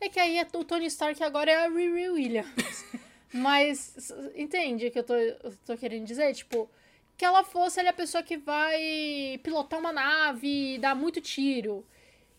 É 0.00 0.08
que 0.08 0.20
aí 0.20 0.38
é- 0.38 0.46
o 0.54 0.64
Tony 0.64 0.86
Stark 0.86 1.22
agora 1.24 1.50
é 1.50 1.66
a 1.66 1.68
Riri 1.68 2.08
Williams. 2.10 2.46
mas, 3.32 4.12
entende 4.34 4.86
o 4.86 4.90
que 4.90 4.98
eu 4.98 5.04
tô, 5.04 5.14
eu 5.14 5.54
tô 5.64 5.76
querendo 5.76 6.04
dizer? 6.04 6.34
Tipo, 6.34 6.68
que 7.16 7.24
ela 7.24 7.42
fosse 7.42 7.80
ali 7.80 7.88
a 7.88 7.92
pessoa 7.92 8.22
que 8.22 8.36
vai 8.36 9.40
pilotar 9.42 9.78
uma 9.78 9.92
nave 9.92 10.74
e 10.74 10.78
dar 10.78 10.94
muito 10.94 11.20
tiro. 11.20 11.84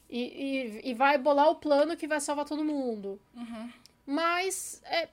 E, 0.09 0.81
e, 0.83 0.91
e 0.91 0.93
vai 0.93 1.17
bolar 1.17 1.49
o 1.49 1.55
plano 1.55 1.97
que 1.97 2.07
vai 2.07 2.21
salvar 2.21 2.45
todo 2.45 2.63
mundo. 2.63 3.19
Mas, 4.05 4.81
é, 4.85 5.09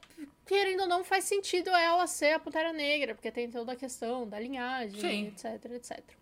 querendo 0.47 0.83
ou 0.83 0.87
não, 0.87 1.03
faz 1.03 1.25
sentido 1.25 1.71
ela 1.71 2.07
ser 2.07 2.35
a 2.35 2.39
Pantera 2.39 2.73
Negra, 2.73 3.15
porque 3.15 3.31
tem 3.31 3.51
toda 3.51 3.73
a 3.73 3.77
questão 3.77 4.29
da 4.29 4.39
linhagem, 4.39 5.01
Sim. 5.01 5.27
etc, 5.27 5.73
etc. 5.73 5.99
E 5.99 6.13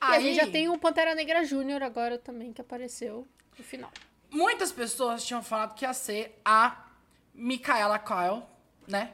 Aí, 0.00 0.16
a 0.16 0.20
gente 0.20 0.36
já 0.36 0.50
tem 0.50 0.68
o 0.68 0.76
Pantera 0.76 1.14
Negra 1.14 1.44
Júnior 1.44 1.82
agora 1.82 2.18
também, 2.18 2.52
que 2.52 2.60
apareceu 2.60 3.26
no 3.56 3.64
final. 3.64 3.92
Muitas 4.30 4.72
pessoas 4.72 5.24
tinham 5.24 5.42
falado 5.42 5.74
que 5.74 5.84
ia 5.84 5.94
ser 5.94 6.36
a 6.44 6.85
Micaela 7.36 7.98
Kyle, 7.98 8.42
né? 8.88 9.12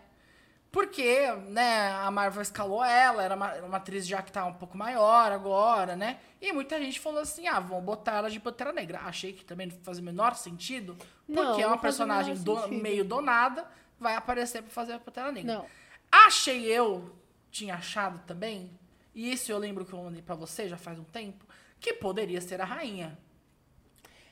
Porque, 0.70 1.30
né, 1.48 1.90
a 1.92 2.10
Marvel 2.10 2.40
escalou 2.40 2.82
ela, 2.82 3.22
era 3.22 3.36
uma, 3.36 3.52
uma 3.56 3.76
atriz 3.76 4.06
já 4.06 4.22
que 4.22 4.32
tá 4.32 4.46
um 4.46 4.54
pouco 4.54 4.74
maior 4.78 5.30
agora, 5.30 5.94
né? 5.94 6.18
E 6.40 6.50
muita 6.50 6.80
gente 6.80 6.98
falou 6.98 7.20
assim, 7.20 7.46
ah, 7.46 7.60
vão 7.60 7.82
botar 7.82 8.12
ela 8.16 8.30
de 8.30 8.40
Pantera 8.40 8.72
Negra. 8.72 9.00
Achei 9.00 9.34
que 9.34 9.44
também 9.44 9.66
não 9.66 9.76
faz 9.82 9.98
o 9.98 10.02
menor 10.02 10.34
sentido, 10.34 10.96
porque 11.26 11.40
Não, 11.42 11.60
é 11.60 11.66
uma 11.66 11.76
personagem 11.76 12.34
do- 12.36 12.68
meio 12.68 13.04
donada, 13.04 13.66
vai 14.00 14.14
aparecer 14.14 14.62
pra 14.62 14.70
fazer 14.70 14.94
a 14.94 14.98
Pantera 14.98 15.30
Negra. 15.30 15.52
Não. 15.56 15.66
Achei 16.10 16.64
eu, 16.64 17.14
tinha 17.50 17.74
achado 17.74 18.18
também, 18.26 18.70
e 19.14 19.30
isso 19.30 19.52
eu 19.52 19.58
lembro 19.58 19.84
que 19.84 19.92
eu 19.92 20.02
mandei 20.02 20.22
pra 20.22 20.34
você 20.34 20.68
já 20.70 20.78
faz 20.78 20.98
um 20.98 21.04
tempo, 21.04 21.44
que 21.78 21.92
poderia 21.92 22.40
ser 22.40 22.62
a 22.62 22.64
rainha. 22.64 23.18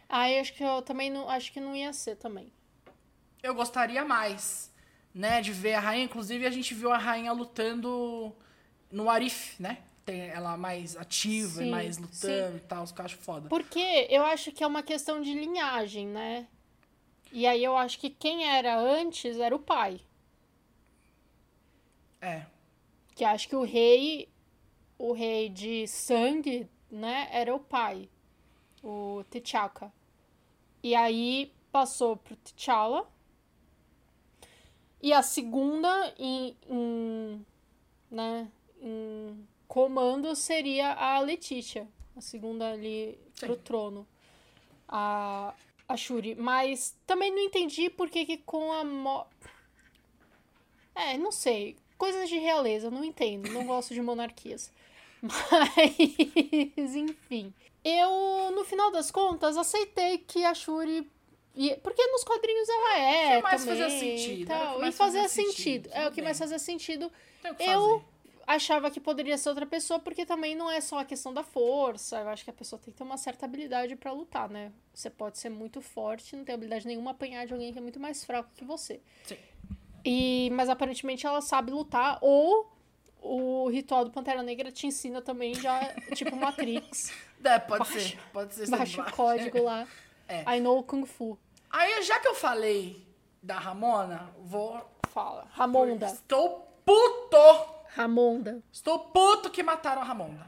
Aí 0.08 0.38
acho 0.40 0.54
que 0.54 0.64
eu 0.64 0.80
também 0.82 1.10
não. 1.10 1.28
Acho 1.28 1.52
que 1.52 1.60
não 1.60 1.76
ia 1.76 1.92
ser 1.92 2.16
também. 2.16 2.50
Eu 3.42 3.54
gostaria 3.54 4.04
mais, 4.04 4.72
né, 5.14 5.40
de 5.40 5.52
ver 5.52 5.74
a 5.74 5.80
rainha. 5.80 6.04
Inclusive, 6.04 6.46
a 6.46 6.50
gente 6.50 6.74
viu 6.74 6.92
a 6.92 6.98
rainha 6.98 7.32
lutando 7.32 8.34
no 8.90 9.08
Arif, 9.08 9.60
né? 9.60 9.78
Tem 10.04 10.28
ela 10.28 10.56
mais 10.56 10.96
ativa 10.96 11.62
e 11.62 11.64
Sim, 11.66 11.70
mais 11.70 11.98
lutando 11.98 12.56
e 12.56 12.60
tal, 12.60 12.82
os 12.82 12.92
que 12.92 13.00
eu 13.00 13.04
acho 13.04 13.16
foda. 13.18 13.48
Porque 13.48 14.06
eu 14.10 14.24
acho 14.24 14.50
que 14.52 14.64
é 14.64 14.66
uma 14.66 14.82
questão 14.82 15.20
de 15.20 15.32
linhagem, 15.32 16.06
né? 16.06 16.48
E 17.32 17.46
aí 17.46 17.62
eu 17.62 17.76
acho 17.76 17.98
que 17.98 18.10
quem 18.10 18.44
era 18.44 18.78
antes 18.78 19.38
era 19.38 19.54
o 19.54 19.58
pai. 19.58 20.00
É. 22.20 22.44
Que 23.14 23.24
acho 23.24 23.48
que 23.48 23.56
o 23.56 23.62
rei, 23.62 24.28
o 24.98 25.12
rei 25.12 25.48
de 25.48 25.86
sangue, 25.86 26.68
né, 26.90 27.28
era 27.30 27.54
o 27.54 27.60
pai, 27.60 28.08
o 28.82 29.24
T'Chaka. 29.30 29.92
E 30.82 30.94
aí 30.94 31.52
passou 31.70 32.16
pro 32.16 32.36
T'Challa. 32.36 33.08
E 35.02 35.12
a 35.12 35.22
segunda 35.22 36.14
em, 36.18 36.56
em, 36.68 37.46
né, 38.10 38.48
em 38.80 39.46
comando 39.66 40.34
seria 40.34 40.92
a 40.92 41.20
Letícia, 41.20 41.88
a 42.16 42.20
segunda 42.20 42.72
ali 42.72 43.18
pro 43.38 43.54
Sim. 43.54 43.60
trono. 43.62 44.06
A, 44.88 45.54
a 45.88 45.96
Shuri. 45.96 46.34
Mas 46.34 46.96
também 47.06 47.30
não 47.30 47.38
entendi 47.38 47.88
por 47.88 48.10
que 48.10 48.26
que 48.26 48.38
com 48.38 48.72
a... 48.72 48.84
Mo... 48.84 49.26
É, 50.94 51.16
não 51.16 51.32
sei. 51.32 51.76
Coisas 51.96 52.28
de 52.28 52.38
realeza, 52.38 52.90
não 52.90 53.04
entendo. 53.04 53.50
Não 53.52 53.64
gosto 53.64 53.94
de 53.94 54.02
monarquias. 54.02 54.72
Mas, 55.22 56.94
enfim. 56.94 57.52
Eu, 57.84 58.50
no 58.54 58.64
final 58.64 58.90
das 58.90 59.10
contas, 59.10 59.56
aceitei 59.56 60.18
que 60.18 60.44
a 60.44 60.54
Shuri. 60.54 61.10
Ia- 61.54 61.76
Porque 61.78 62.04
nos 62.06 62.24
quadrinhos 62.24 62.68
ela 62.68 62.98
é. 62.98 63.36
que 63.36 63.42
mais 63.42 63.64
também, 63.64 63.80
fazia 63.82 63.98
sentido, 64.00 64.40
e 64.40 64.44
o 64.44 64.46
tal, 64.46 64.72
que 64.72 64.78
E 64.78 64.80
mais 64.80 64.96
fazia 64.96 65.22
fazia 65.22 65.44
sentido. 65.44 65.56
sentido, 65.56 65.90
É 65.92 66.08
o 66.08 66.12
que 66.12 66.22
mais 66.22 66.38
fazia 66.38 66.58
sentido. 66.58 67.12
Tem 67.56 67.68
o 67.76 67.80
Eu 67.96 68.04
achava 68.46 68.90
que 68.90 68.98
poderia 68.98 69.38
ser 69.38 69.48
outra 69.48 69.64
pessoa, 69.66 70.00
porque 70.00 70.26
também 70.26 70.56
não 70.56 70.68
é 70.70 70.80
só 70.80 70.98
a 70.98 71.04
questão 71.04 71.32
da 71.32 71.42
força. 71.44 72.18
Eu 72.18 72.28
acho 72.30 72.42
que 72.44 72.50
a 72.50 72.52
pessoa 72.52 72.80
tem 72.82 72.90
que 72.92 72.98
ter 72.98 73.04
uma 73.04 73.16
certa 73.16 73.44
habilidade 73.46 73.94
pra 73.94 74.10
lutar, 74.12 74.48
né? 74.48 74.72
Você 74.92 75.08
pode 75.08 75.38
ser 75.38 75.50
muito 75.50 75.80
forte, 75.80 76.34
não 76.34 76.44
ter 76.44 76.52
habilidade 76.52 76.86
nenhuma, 76.86 77.12
apanhar 77.12 77.46
de 77.46 77.52
alguém 77.52 77.72
que 77.72 77.78
é 77.78 77.82
muito 77.82 78.00
mais 78.00 78.24
fraco 78.24 78.50
que 78.56 78.64
você. 78.64 79.00
Sim. 79.24 79.36
E, 80.04 80.50
mas 80.52 80.68
aparentemente 80.68 81.26
ela 81.26 81.40
sabe 81.40 81.70
lutar, 81.70 82.18
ou 82.22 82.68
o 83.22 83.68
ritual 83.68 84.04
do 84.04 84.10
Pantera 84.10 84.42
Negra 84.42 84.72
te 84.72 84.86
ensina 84.86 85.20
também 85.20 85.54
já, 85.54 85.94
tipo 86.14 86.34
Matrix. 86.36 87.12
É, 87.42 87.58
pode 87.58 87.84
Baixa- 87.90 88.00
ser. 88.00 88.18
Pode 88.34 88.54
ser. 88.54 88.68
Baixa 88.68 89.00
o 89.02 89.12
código 89.12 89.62
lá. 89.62 89.86
É. 90.30 90.56
I 90.56 90.60
know 90.60 90.82
Kung 90.82 91.04
Fu. 91.06 91.38
Aí, 91.70 92.02
já 92.02 92.18
que 92.20 92.28
eu 92.28 92.34
falei 92.34 93.06
da 93.42 93.58
Ramona, 93.58 94.30
vou... 94.42 94.88
Fala. 95.12 95.46
Ramonda. 95.52 96.06
Estou 96.06 96.72
puto! 96.84 97.36
Ramonda. 97.96 98.62
Estou 98.72 98.98
puto 99.00 99.50
que 99.50 99.62
mataram 99.62 100.02
a 100.02 100.04
Ramonda. 100.04 100.46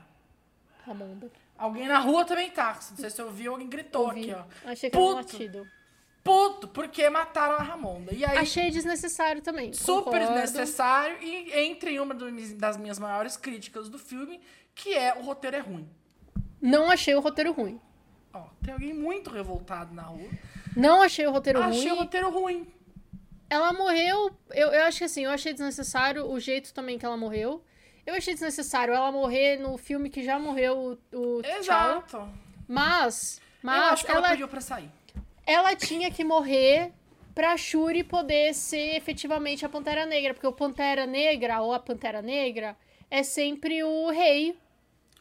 Ramonda. 0.87 1.31
Alguém 1.59 1.87
na 1.89 1.99
rua 1.99 2.25
também 2.25 2.51
tá. 2.51 2.75
Não 2.91 2.97
sei 2.97 3.11
se 3.11 3.21
eu 3.21 3.27
ouvi, 3.27 3.47
alguém 3.49 3.69
gritou 3.69 4.07
Ouvi. 4.07 4.31
aqui, 4.31 4.35
ó. 4.65 4.71
Achei 4.71 4.89
que 4.91 4.97
era 4.97 5.05
um 5.05 5.09
Puto. 5.09 5.17
latido. 5.33 5.67
Puto, 6.23 6.69
porque 6.69 7.11
mataram 7.11 7.57
a 7.57 7.63
Ramonda. 7.63 8.15
E 8.15 8.25
aí, 8.25 8.39
Achei 8.39 8.71
desnecessário 8.71 9.43
também. 9.43 9.73
super 9.73 10.05
concordo. 10.21 10.41
desnecessário 10.41 11.21
e 11.21 11.53
entre 11.53 11.99
uma 11.99 12.15
do- 12.15 12.31
das 12.57 12.77
minhas 12.77 12.99
maiores 13.01 13.37
críticas 13.37 13.89
do 13.89 13.99
filme, 13.99 14.41
que 14.75 14.95
é 14.95 15.15
o 15.19 15.23
roteiro 15.23 15.57
é 15.57 15.61
ruim. 15.61 15.89
Não 16.61 16.89
achei 16.91 17.15
o 17.17 17.21
roteiro 17.21 17.51
ruim. 17.53 17.81
Ó, 18.35 18.45
tem 18.63 18.73
alguém 18.73 18.93
muito 18.95 19.31
revoltado 19.31 19.95
na 19.95 20.03
rua. 20.03 20.29
Não 20.77 21.03
achei 21.03 21.27
o 21.27 21.31
roteiro 21.31 21.63
Achei 21.63 21.89
ruim. 21.89 21.91
o 21.93 22.01
roteiro 22.01 22.31
ruim. 22.31 22.67
Ela 23.51 23.73
morreu. 23.73 24.31
Eu, 24.51 24.69
eu 24.69 24.85
acho 24.85 24.99
que 24.99 25.05
assim, 25.05 25.25
eu 25.25 25.31
achei 25.31 25.53
desnecessário 25.53 26.25
o 26.31 26.41
jeito 26.41 26.73
também 26.73 26.99
que 26.99 27.05
ela 27.05 27.17
morreu. 27.17 27.63
Eu 28.07 28.15
achei 28.15 28.33
desnecessário 28.33 28.95
ela 28.95 29.13
morrer 29.13 29.59
no 29.59 29.77
filme 29.77 30.09
que 30.09 30.25
já 30.25 30.39
morreu 30.39 30.99
o, 31.13 31.17
o 31.39 31.43
T'Challa. 31.43 31.59
Exato. 31.99 32.29
Mas. 32.67 33.39
eu 33.39 33.43
Mas 33.63 33.93
acho 33.93 34.05
que 34.07 34.11
ela, 34.11 34.21
ela, 34.21 34.31
pediu 34.31 34.49
pra 34.49 34.61
sair. 34.61 34.91
ela 35.47 35.77
tinha 35.77 36.11
que 36.11 36.25
morrer 36.25 36.91
pra 37.35 37.57
Shuri 37.57 38.03
poder 38.03 38.55
ser 38.55 38.97
efetivamente 38.97 39.65
a 39.67 39.69
Pantera 39.69 40.07
Negra. 40.07 40.33
Porque 40.33 40.47
o 40.47 40.53
Pantera 40.53 41.07
Negra, 41.07 41.61
ou 41.61 41.73
a 41.75 41.79
Pantera 41.79 42.23
Negra, 42.23 42.75
é 43.11 43.23
sempre 43.23 43.85
o 43.85 44.09
rei, 44.11 44.59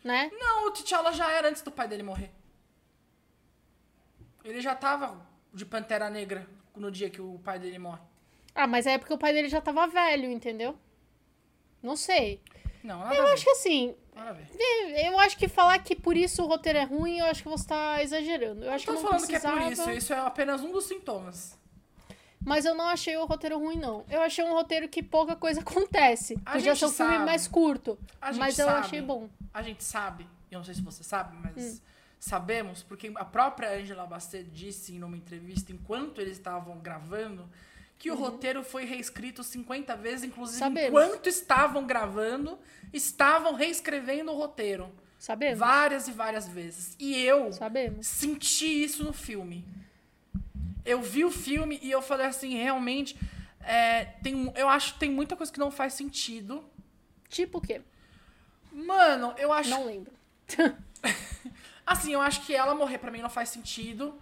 né? 0.02 0.32
Não, 0.34 0.68
o 0.68 0.72
T'Challa 0.72 1.12
já 1.12 1.30
era 1.30 1.50
antes 1.50 1.62
do 1.62 1.72
pai 1.72 1.88
dele 1.90 2.04
morrer. 2.04 2.32
Ele 4.44 4.62
já 4.62 4.76
tava 4.76 5.20
de 5.54 5.66
Pantera 5.66 6.10
Negra 6.10 6.48
no 6.76 6.90
dia 6.92 7.10
que 7.10 7.22
o 7.22 7.40
pai 7.44 7.60
dele 7.60 7.78
morre. 7.80 8.02
Ah, 8.56 8.68
mas 8.68 8.86
é 8.86 8.98
porque 8.98 9.14
o 9.14 9.18
pai 9.18 9.34
dele 9.34 9.50
já 9.50 9.62
tava 9.62 9.88
velho, 9.88 10.30
entendeu? 10.32 10.78
Não 11.82 11.96
sei. 11.96 12.42
Não, 12.84 13.12
Eu 13.14 13.28
acho 13.28 13.44
que 13.44 13.50
assim. 13.52 13.96
Eu 15.04 15.20
acho 15.20 15.38
que 15.38 15.48
falar 15.48 15.80
que 15.80 15.96
por 15.96 16.18
isso 16.18 16.44
o 16.44 16.48
roteiro 16.48 16.80
é 16.80 16.84
ruim, 16.84 17.20
eu 17.20 17.26
acho 17.26 17.44
que 17.44 17.50
você 17.50 17.68
tá 17.68 18.02
exagerando. 18.04 18.64
Eu 18.66 18.72
acho 18.72 18.86
Tô 18.86 18.92
que 18.94 18.98
não 18.98 19.04
falando 19.08 19.26
precisava, 19.26 19.58
que 19.58 19.64
é 19.64 19.66
por 19.68 19.72
isso. 19.74 19.92
Isso 19.92 20.14
é 20.14 20.20
apenas 20.20 20.62
um 20.62 20.72
dos 20.72 20.86
sintomas. 20.86 21.58
mas 22.44 22.66
eu 22.66 22.74
não 22.76 22.88
achei 22.88 23.16
o 23.18 23.26
roteiro 23.26 23.58
ruim, 23.60 23.78
não. 23.78 24.04
Eu 24.10 24.22
achei 24.22 24.44
um 24.44 24.52
roteiro 24.54 24.90
que 24.90 25.02
pouca 25.04 25.36
coisa 25.36 25.62
acontece. 25.62 26.38
A 26.46 26.54
Podia 26.54 26.76
ser 26.76 26.86
um 26.86 26.90
filme 26.92 27.20
mais 27.20 27.48
curto, 27.48 27.98
mas 28.36 28.58
eu 28.60 28.66
sabe. 28.66 28.80
achei 28.80 29.02
bom. 29.02 29.30
A 29.54 29.62
gente 29.62 29.84
sabe, 29.84 30.28
eu 30.50 30.58
não 30.60 30.66
sei 30.66 30.74
se 30.74 30.82
você 30.82 31.04
sabe, 31.04 31.38
mas 31.38 31.56
Hum. 31.56 31.80
Sabemos, 32.22 32.84
porque 32.84 33.12
a 33.16 33.26
própria 33.26 33.72
Angela 33.76 34.06
Bassett 34.06 34.48
disse 34.52 34.94
em 34.94 35.02
uma 35.04 35.18
entrevista, 35.18 35.72
enquanto 35.74 36.22
eles 36.22 36.38
estavam 36.38 36.78
gravando, 36.78 37.50
que 37.98 38.12
o 38.12 38.16
roteiro 38.16 38.64
foi 38.64 38.86
reescrito 38.86 39.44
50 39.44 39.96
vezes, 39.96 40.24
inclusive 40.24 40.62
Uhum. 40.64 40.68
Sabemos. 40.70 40.88
enquanto 41.04 41.28
estavam 41.28 41.86
gravando, 41.88 42.60
estavam 42.94 43.56
reescrevendo 43.56 44.32
o 44.32 44.36
roteiro. 44.36 44.92
Sabemos? 45.18 45.58
Várias 45.60 46.08
e 46.08 46.12
várias 46.12 46.48
vezes. 46.48 46.96
E 47.00 47.16
eu 47.24 47.52
Sabemos. 47.54 48.06
senti 48.06 48.84
isso 48.84 49.04
no 49.04 49.14
filme. 49.14 49.66
Eu 50.86 51.02
vi 51.02 51.26
o 51.26 51.32
filme 51.32 51.80
e 51.82 51.90
eu 51.92 52.02
falei 52.04 52.26
assim, 52.28 52.56
realmente, 52.56 53.16
é, 53.62 54.06
tem, 54.24 54.52
eu 54.56 54.70
acho 54.70 54.94
que 54.94 55.00
tem 55.00 55.10
muita 55.12 55.36
coisa 55.36 55.52
que 55.52 55.60
não 55.60 55.72
faz 55.72 55.94
sentido. 55.94 56.64
Tipo 57.30 57.58
o 57.58 57.62
quê? 57.62 57.82
Mano, 58.72 59.34
eu 59.38 59.52
acho 59.52 59.70
Não 59.72 59.86
lembro. 59.86 60.12
Assim, 61.92 62.14
eu 62.14 62.22
acho 62.22 62.46
que 62.46 62.56
ela 62.56 62.74
morrer 62.74 63.00
pra 63.00 63.12
mim 63.12 63.22
não 63.22 63.30
faz 63.30 63.50
sentido. 63.50 64.18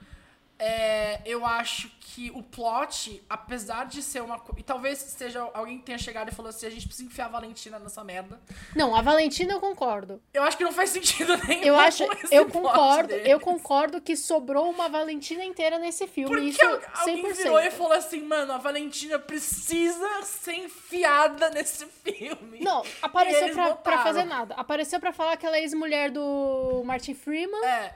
É, 0.61 1.21
eu 1.25 1.45
acho 1.45 1.89
que 2.01 2.29
o 2.35 2.43
plot, 2.43 3.23
apesar 3.29 3.85
de 3.85 4.03
ser 4.03 4.21
uma. 4.21 4.37
co- 4.37 4.53
E 4.57 4.63
talvez 4.63 4.97
seja 4.99 5.41
alguém 5.53 5.77
que 5.77 5.85
tenha 5.85 5.97
chegado 5.97 6.27
e 6.29 6.35
falou 6.35 6.49
assim: 6.49 6.65
a 6.67 6.69
gente 6.69 6.85
precisa 6.85 7.07
enfiar 7.07 7.25
a 7.27 7.29
Valentina 7.29 7.79
nessa 7.79 8.03
merda. 8.03 8.37
Não, 8.75 8.93
a 8.93 9.01
Valentina 9.01 9.53
eu 9.53 9.59
concordo. 9.61 10.21
Eu 10.33 10.43
acho 10.43 10.57
que 10.57 10.63
não 10.65 10.73
faz 10.73 10.89
sentido 10.89 11.37
nenhum. 11.47 11.63
Eu 11.63 11.79
acho, 11.79 12.03
eu 12.29 12.45
concordo, 12.49 13.13
eu 13.13 13.39
concordo 13.39 14.01
que 14.01 14.17
sobrou 14.17 14.69
uma 14.69 14.89
Valentina 14.89 15.45
inteira 15.45 15.79
nesse 15.79 16.07
filme. 16.07 16.29
Porque 16.29 16.49
isso 16.49 16.61
al- 16.65 16.81
alguém 16.95 17.31
virou 17.31 17.57
100%. 17.57 17.65
e 17.67 17.71
falou 17.71 17.93
assim, 17.93 18.21
mano, 18.21 18.51
a 18.51 18.57
Valentina 18.57 19.17
precisa 19.17 20.23
ser 20.23 20.55
enfiada 20.55 21.49
nesse 21.51 21.85
filme. 21.85 22.59
Não, 22.59 22.83
apareceu 23.01 23.53
pra, 23.53 23.75
pra 23.75 24.03
fazer 24.03 24.25
nada. 24.25 24.55
Apareceu 24.55 24.99
pra 24.99 25.13
falar 25.13 25.37
que 25.37 25.45
ela 25.45 25.55
é 25.55 25.61
ex-mulher 25.61 26.11
do 26.11 26.81
Martin 26.83 27.13
Freeman 27.13 27.63
É. 27.63 27.93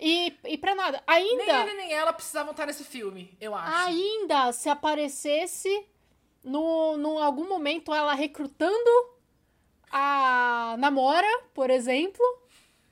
e, 0.00 0.36
e 0.44 0.58
pra 0.58 0.74
nada. 0.74 1.02
Nem 1.06 1.16
Ainda, 1.16 1.62
ele 1.62 1.74
nem 1.74 1.92
ela 1.92 2.12
precisavam 2.12 2.52
estar 2.52 2.66
nesse 2.66 2.84
filme, 2.84 3.36
eu 3.40 3.54
acho. 3.54 3.76
ainda 3.76 4.52
se 4.52 4.68
aparecesse 4.68 5.86
no, 6.42 6.96
no 6.96 7.18
algum 7.18 7.48
momento 7.48 7.94
ela 7.94 8.14
recrutando 8.14 8.90
a 9.90 10.76
namora, 10.78 11.28
por 11.52 11.70
exemplo, 11.70 12.24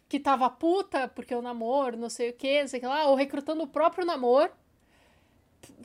que 0.09 0.21
tava 0.21 0.51
puta 0.51 1.09
porque 1.09 1.35
o 1.35 1.43
namoro, 1.43 1.97
não 1.97 2.11
sei 2.11 2.31
o 2.31 2.33
que, 2.33 2.61
não 2.61 2.69
sei 2.69 2.79
o 2.79 2.81
que 2.83 2.87
lá, 2.87 3.07
ou 3.07 3.15
recrutando 3.15 3.63
o 3.63 3.69
próprio 3.69 4.05
namoro, 4.05 4.53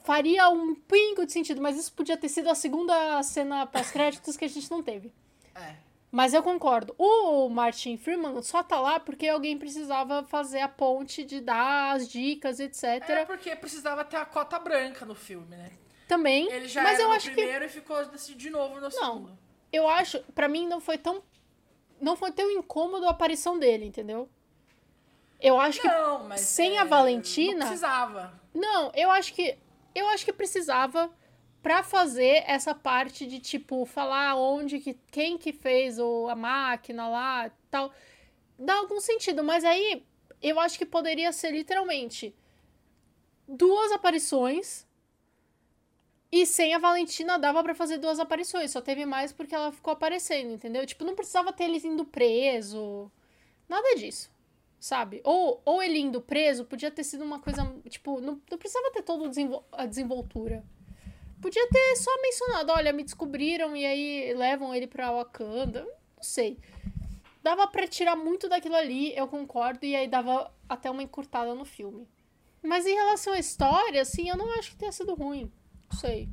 faria 0.04 0.50
um 0.50 0.76
pingo 0.76 1.26
de 1.26 1.32
sentido, 1.32 1.62
mas 1.62 1.78
isso 1.78 1.94
podia 1.94 2.18
ter 2.18 2.30
sido 2.30 2.50
a 2.50 2.56
segunda 2.56 3.22
cena 3.24 3.66
pós-créditos 3.66 4.36
que 4.36 4.46
a 4.46 4.50
gente 4.50 4.70
não 4.70 4.84
teve. 4.84 5.12
É. 5.56 5.76
Mas 6.15 6.32
eu 6.32 6.43
concordo. 6.43 6.93
O 6.95 7.49
Martin 7.49 7.97
Freeman 7.97 8.39
só 8.43 8.62
tá 8.62 8.80
lá 8.80 8.99
porque 8.99 9.28
alguém 9.28 9.58
precisava 9.58 10.23
fazer 10.23 10.60
a 10.60 10.67
ponte 10.67 11.23
de 11.23 11.41
dar 11.41 11.95
as 11.95 12.08
dicas, 12.08 12.60
etc. 12.60 12.84
É 13.10 13.26
porque 13.26 13.56
precisava 13.56 14.06
ter 14.06 14.17
a 14.17 14.26
cota 14.26 14.60
branca 14.60 15.06
no 15.08 15.15
filme, 15.15 15.47
né? 15.56 15.71
Também. 16.08 16.47
Ele 16.52 16.67
já 16.67 16.84
mas 16.84 16.93
era 16.99 17.04
eu 17.04 17.08
no 17.08 17.15
acho 17.15 17.30
que 17.30 17.36
primeiro 17.36 17.65
e 17.65 17.69
ficou 17.69 18.06
desse- 18.06 18.36
de 18.36 18.52
novo 18.52 18.80
no 18.80 18.91
segundo. 18.91 19.36
eu 19.71 19.89
acho, 19.89 20.19
Pra 20.36 20.47
mim 20.47 20.67
não 20.67 20.80
foi 20.80 20.99
tão 20.99 21.23
não 21.99 22.15
foi 22.15 22.32
tão 22.32 22.52
incômodo 22.52 23.08
a 23.08 23.10
aparição 23.10 23.58
dele, 23.58 23.86
entendeu? 23.86 24.30
Eu 25.41 25.60
acho 25.60 25.82
que 25.82 25.88
Não, 25.88 26.26
mas 26.26 26.41
sem 26.41 26.78
é, 26.78 26.82
a 26.82 26.84
Valentina- 26.84 27.54
Não 27.54 27.67
precisava. 27.67 28.39
não, 28.54 28.91
eu 28.93 29.10
acho 29.10 29.34
que 29.34 29.58
eu 29.95 30.08
acho 30.10 30.23
que 30.26 30.34
precisava 30.34 31.10
pra 31.63 31.82
fazer 31.82 32.43
essa 32.45 32.76
parte 32.76 33.26
de 33.26 33.39
tipo 33.39 33.86
falar 33.86 34.36
onde 34.36 34.80
que 34.80 34.93
quem 35.10 35.38
que 35.38 35.54
fez 35.54 35.97
o, 35.97 36.28
a 36.30 36.36
máquina 36.36 37.08
lá, 37.08 37.49
tal, 37.71 37.91
dá 38.60 38.76
algum 38.76 38.99
sentido, 38.99 39.43
mas 39.43 39.63
aí 39.63 40.06
eu 40.41 40.60
acho 40.60 40.78
que 40.78 40.86
poderia 40.86 41.32
ser 41.32 41.52
literalmente 41.52 42.36
duas 43.47 43.91
aparições 43.93 44.86
e 46.30 46.45
sem 46.45 46.73
a 46.73 46.80
Valentina 46.80 47.39
dava 47.39 47.63
pra 47.63 47.73
fazer 47.73 47.97
duas 47.97 48.19
aparições, 48.19 48.71
só 48.71 48.82
teve 48.82 49.06
mais 49.06 49.32
porque 49.32 49.56
ela 49.56 49.71
ficou 49.71 49.93
aparecendo, 49.93 50.52
entendeu? 50.52 50.86
Tipo, 50.86 51.06
não 51.06 51.15
precisava 51.15 51.54
ter 51.54 51.63
ele 51.65 51.80
indo 51.88 52.04
preso, 52.04 53.10
nada 53.69 53.95
disso 53.95 54.34
sabe? 54.84 55.21
Ou, 55.23 55.62
ou 55.63 55.82
ele 55.82 55.97
indo 55.97 56.19
preso, 56.19 56.65
podia 56.65 56.91
ter 56.91 57.06
sido 57.06 57.23
uma 57.23 57.39
coisa, 57.39 57.73
tipo, 57.88 58.19
não, 58.19 58.41
não 58.52 58.58
precisava 58.58 58.91
ter 58.91 59.02
toda 59.02 59.32
a 59.71 59.86
desenvoltura. 59.86 60.62
Podia 61.44 61.68
ter 61.70 61.96
só 61.98 62.10
mencionado, 62.22 62.72
olha, 62.72 62.94
me 62.94 63.04
descobriram 63.04 63.76
e 63.76 63.86
aí 63.86 64.34
levam 64.34 64.74
ele 64.74 64.88
pra 64.88 65.12
Wakanda, 65.12 65.84
não 65.84 66.24
sei. 66.24 66.58
Dava 67.44 67.68
pra 67.68 67.86
tirar 67.86 68.16
muito 68.16 68.48
daquilo 68.48 68.76
ali, 68.76 69.14
eu 69.16 69.28
concordo, 69.28 69.86
e 69.86 69.94
aí 69.94 70.08
dava 70.08 70.50
até 70.70 70.90
uma 70.90 71.04
encurtada 71.04 71.54
no 71.54 71.66
filme. 71.66 72.08
Mas 72.64 72.86
em 72.86 72.96
relação 72.96 73.34
à 73.34 73.38
história, 73.40 74.02
assim, 74.02 74.30
eu 74.30 74.38
não 74.38 74.50
acho 74.58 74.72
que 74.72 74.78
tenha 74.78 74.92
sido 74.94 75.14
ruim. 75.14 75.52
Não 75.92 76.00
sei. 76.00 76.30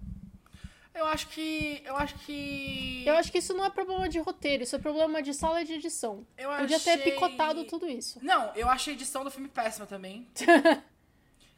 Eu 0.95 1.05
acho 1.07 1.27
que. 1.29 1.83
Eu 1.85 1.97
acho 1.97 2.15
que. 2.21 3.03
Eu 3.05 3.17
acho 3.17 3.33
que 3.33 3.39
isso 3.39 3.53
não 3.55 3.65
é 3.65 3.71
problema 3.71 4.09
de 4.09 4.21
roteiro, 4.21 4.63
isso 4.63 4.77
é 4.77 4.79
problema 4.79 5.21
de 5.21 5.35
sala 5.35 5.65
de 5.65 5.73
edição. 5.75 6.25
Eu 6.39 6.51
Podia 6.51 6.79
ter 6.79 6.91
achei- 6.93 7.13
picotado 7.13 7.65
tudo 7.65 7.89
isso. 7.89 8.19
Não, 8.23 8.55
eu 8.55 8.69
achei 8.69 8.93
a 8.93 8.97
edição 8.97 9.25
do 9.25 9.31
filme 9.31 9.49
péssima 9.49 9.87
também. 9.87 10.29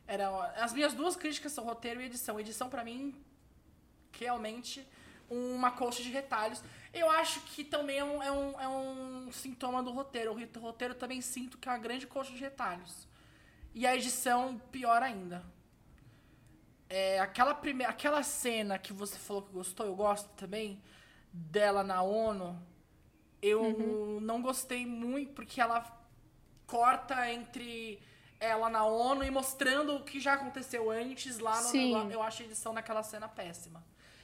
Era, 0.07 0.29
as 0.57 0.73
minhas 0.73 0.93
duas 0.95 1.17
críticas 1.17 1.53
são 1.53 1.65
roteiro 1.65 2.01
e 2.01 2.07
edição. 2.07 2.39
Edição, 2.41 2.69
pra 2.69 2.85
mim, 2.85 3.15
realmente, 4.19 4.87
uma 5.31 5.71
colcha 5.71 6.03
de 6.03 6.11
retalhos. 6.11 6.63
Eu 6.93 7.11
acho 7.11 7.41
que 7.43 7.65
também 7.65 7.99
é 7.99 8.05
um, 8.05 8.23
é 8.23 8.31
um, 8.33 8.61
é 8.61 8.69
um 8.69 9.33
sintoma 9.33 9.83
do 9.83 9.91
roteiro. 9.93 10.33
O 10.33 10.61
roteiro 10.61 10.95
também 10.95 11.21
sinto 11.21 11.59
que 11.59 11.69
é 11.69 11.73
uma 11.73 11.79
grande 11.79 12.07
colcha 12.07 12.33
de 12.33 12.39
retalhos. 12.39 13.07
E 13.75 13.87
a 13.87 13.97
edição, 13.97 14.61
pior 14.71 15.03
ainda. 15.03 15.43
É, 16.89 17.19
aquela, 17.21 17.55
prime... 17.55 17.85
aquela 17.85 18.23
cena 18.23 18.79
que 18.79 18.93
você 18.93 19.19
falou 19.19 19.43
que 19.43 19.53
gostou, 19.53 19.87
eu 19.87 19.95
gosto 19.95 20.29
também, 20.37 20.83
dela 21.33 21.83
na 21.83 22.03
ONU, 22.03 22.61
eu 23.41 23.63
Uhum. 23.63 24.21
não 24.21 24.43
gostei 24.43 24.85
muito, 24.85 25.33
porque 25.33 25.59
ela 25.61 25.85
corta 26.67 27.31
entre 27.31 27.99
ela 28.39 28.69
na 28.69 28.85
ONU 28.85 29.25
e 29.25 29.31
mostrando 29.31 29.97
o 29.97 30.03
que 30.05 30.21
já 30.21 30.35
aconteceu 30.35 30.91
antes 30.91 31.39
lá 31.39 31.57
no 31.63 31.69
Sim. 31.69 31.89
negócio. 31.95 32.13
Eu 32.13 32.23
acho 32.23 32.43
a 32.43 32.45
edição 32.45 32.73
naquela 32.75 33.03
cena 33.03 33.27
péssima. 33.29 33.83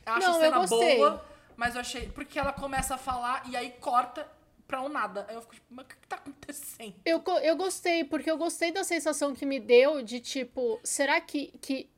Acho 0.09 0.27
Não, 0.27 0.37
a 0.37 0.40
cena 0.40 0.66
boa, 0.66 1.25
mas 1.57 1.75
eu 1.75 1.81
achei. 1.81 2.09
Porque 2.09 2.38
ela 2.38 2.53
começa 2.53 2.94
a 2.94 2.99
falar 2.99 3.42
e 3.49 3.57
aí 3.57 3.71
corta 3.81 4.27
pra 4.66 4.83
um 4.83 4.88
nada. 4.88 5.25
Aí 5.29 5.35
eu 5.35 5.40
fico 5.40 5.55
tipo, 5.55 5.66
mas 5.71 5.87
o 5.87 5.88
que, 5.88 5.97
que 5.97 6.07
tá 6.07 6.16
acontecendo? 6.16 6.94
Eu, 7.05 7.23
eu 7.42 7.57
gostei, 7.57 8.05
porque 8.05 8.31
eu 8.31 8.37
gostei 8.37 8.71
da 8.71 8.85
sensação 8.85 9.35
que 9.35 9.47
me 9.47 9.59
deu 9.59 10.03
de 10.03 10.21
tipo, 10.21 10.79
será 10.85 11.21
que, 11.21 11.53
que. 11.61 11.90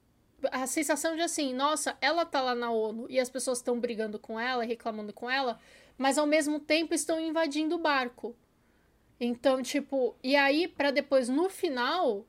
A 0.50 0.66
sensação 0.66 1.14
de 1.16 1.20
assim, 1.20 1.52
nossa, 1.52 1.98
ela 2.00 2.24
tá 2.24 2.40
lá 2.40 2.54
na 2.54 2.70
ONU 2.70 3.06
e 3.10 3.20
as 3.20 3.28
pessoas 3.28 3.58
estão 3.58 3.78
brigando 3.78 4.18
com 4.18 4.40
ela, 4.40 4.64
reclamando 4.64 5.12
com 5.12 5.28
ela, 5.28 5.60
mas 5.98 6.16
ao 6.16 6.26
mesmo 6.26 6.58
tempo 6.58 6.94
estão 6.94 7.20
invadindo 7.20 7.74
o 7.74 7.78
barco. 7.78 8.34
Então, 9.20 9.62
tipo, 9.62 10.16
e 10.22 10.34
aí, 10.34 10.66
pra 10.66 10.90
depois, 10.90 11.28
no 11.28 11.50
final, 11.50 12.24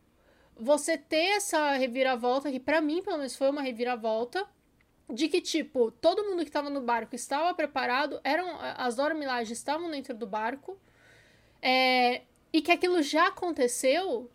você 0.60 0.98
ter 0.98 1.38
essa 1.38 1.72
reviravolta, 1.72 2.52
que 2.52 2.60
pra 2.60 2.82
mim, 2.82 3.02
pelo 3.02 3.18
menos, 3.18 3.34
foi 3.34 3.50
uma 3.50 3.62
reviravolta, 3.62 4.46
de 5.14 5.28
que, 5.28 5.42
tipo, 5.42 5.92
todo 5.92 6.24
mundo 6.24 6.44
que 6.46 6.52
tava 6.52 6.70
no 6.70 6.82
barco 6.82 7.16
estava 7.16 7.54
preparado, 7.54 8.20
eram 8.24 8.58
as 8.78 8.96
Dora 8.96 9.14
Milaje 9.14 9.54
estavam 9.54 9.90
dentro 9.92 10.14
do 10.16 10.26
barco, 10.28 10.78
é, 11.62 12.22
e 12.54 12.62
que 12.62 12.72
aquilo 12.72 13.02
já 13.02 13.28
aconteceu, 13.28 14.30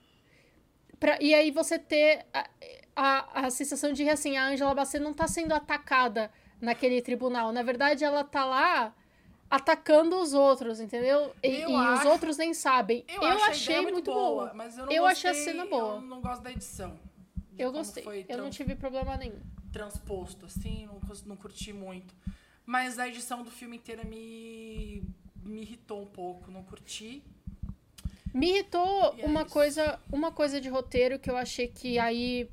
pra, 1.01 1.19
e 1.21 1.35
aí 1.35 1.51
você 1.51 1.79
ter 1.79 2.25
a, 2.33 2.49
a, 2.95 3.47
a 3.47 3.51
sensação 3.51 3.93
de 3.93 4.05
que, 4.05 4.11
assim, 4.11 4.37
a 4.37 4.47
Angela 4.49 4.75
Bassett 4.75 5.03
não 5.03 5.13
tá 5.13 5.27
sendo 5.27 5.53
atacada 5.53 6.31
naquele 6.61 7.03
tribunal. 7.03 7.53
Na 7.53 7.63
verdade, 7.63 8.05
ela 8.05 8.25
tá 8.25 8.45
lá 8.45 8.95
atacando 9.51 10.17
os 10.21 10.35
outros, 10.35 10.81
Eu 10.81 10.87
entendeu? 10.87 11.33
E, 11.43 11.61
e 11.61 11.67
os 11.67 11.73
acho- 11.73 12.09
outros 12.09 12.37
nem 12.37 12.53
sabem. 12.55 13.05
Eu, 13.09 13.23
a 13.23 13.35
achei 13.47 13.77
ideia 13.77 13.93
muito 13.93 14.11
boa, 14.13 14.45
boa. 14.47 14.55
mas 14.55 14.77
eu 14.79 14.87
não 14.87 14.93
Eu 14.93 15.03
gostei, 15.05 15.31
achei 15.31 15.43
a 15.43 15.45
cena 15.45 15.67
boa. 15.67 15.95
Eu 15.97 16.01
não 16.01 16.21
gosto 16.21 16.43
da 16.43 16.51
edição. 16.51 16.99
Eu 17.59 17.73
gostei. 17.73 18.27
Eu 18.29 18.39
não 18.39 18.51
tive 18.51 18.75
problema 18.75 19.17
nenhum. 19.17 19.41
Transposto, 19.77 20.47
assim, 20.47 20.87
não, 20.87 20.99
não 21.27 21.37
curti 21.37 21.71
muito. 21.71 22.15
Mas 22.65 22.99
a 22.99 23.07
edição 23.07 23.43
do 23.43 23.51
filme 23.51 23.77
inteira 23.77 24.03
me, 24.05 25.03
me 25.45 25.61
irritou 25.61 26.03
um 26.03 26.07
pouco, 26.07 26.51
não 26.51 26.63
curti. 26.63 27.23
Me 28.33 28.49
irritou 28.49 29.15
é 29.19 29.27
uma 29.27 29.43
isso. 29.43 29.51
coisa, 29.51 30.01
uma 30.11 30.33
coisa 30.33 30.59
de 30.61 30.71
roteiro 30.71 31.19
que 31.19 31.31
eu 31.31 31.37
achei 31.37 31.69
que 31.69 31.99
aí 31.99 32.51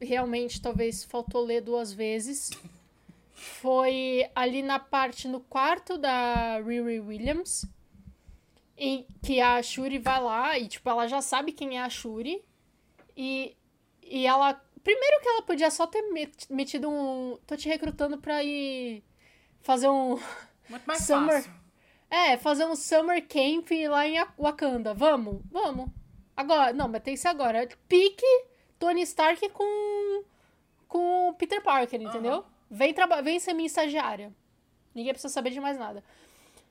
realmente 0.00 0.60
talvez 0.60 1.04
faltou 1.04 1.44
ler 1.44 1.60
duas 1.60 1.92
vezes. 1.92 2.50
Foi 3.34 4.26
ali 4.34 4.62
na 4.62 4.78
parte 4.78 5.28
no 5.28 5.40
quarto 5.40 5.98
da 5.98 6.60
Riri 6.60 7.00
Williams, 7.00 7.66
em 8.76 9.06
que 9.22 9.38
a 9.40 9.62
Shuri 9.62 9.98
vai 9.98 10.22
lá 10.22 10.58
e 10.58 10.66
tipo 10.66 10.88
ela 10.88 11.06
já 11.06 11.20
sabe 11.20 11.52
quem 11.52 11.76
é 11.76 11.82
a 11.82 11.90
Shuri 11.90 12.42
e 13.16 13.54
e 14.02 14.26
ela 14.26 14.62
primeiro 14.84 15.20
que 15.20 15.28
ela 15.28 15.42
podia 15.42 15.70
só 15.70 15.86
ter 15.86 16.02
met- 16.12 16.46
metido 16.52 16.88
um, 16.88 17.36
tô 17.46 17.56
te 17.56 17.68
recrutando 17.68 18.18
pra 18.18 18.44
ir 18.44 19.02
fazer 19.62 19.88
um 19.88 20.18
Muito 20.70 20.84
mais 20.86 21.02
Summer- 21.02 21.42
fácil. 21.42 21.52
é, 22.10 22.36
fazer 22.36 22.64
um 22.66 22.76
summer 22.76 23.26
camp 23.26 23.68
lá 23.88 24.06
em 24.06 24.16
Wakanda. 24.38 24.94
Vamos? 24.94 25.42
Vamos. 25.50 25.88
Agora, 26.36 26.72
não, 26.72 26.88
mas 26.88 27.02
tem 27.02 27.14
que 27.14 27.20
ser 27.20 27.28
agora. 27.28 27.68
Pique 27.88 28.24
Tony 28.78 29.02
Stark 29.02 29.48
com 29.50 30.24
com 30.88 31.28
o 31.30 31.34
Peter 31.34 31.60
Parker, 31.62 32.00
entendeu? 32.00 32.44
Vem, 32.70 32.94
traba- 32.94 33.20
vem 33.22 33.40
ser 33.40 33.52
minha 33.52 33.66
estagiária. 33.66 34.32
Ninguém 34.94 35.12
precisa 35.12 35.32
saber 35.32 35.50
de 35.50 35.60
mais 35.60 35.76
nada. 35.78 36.04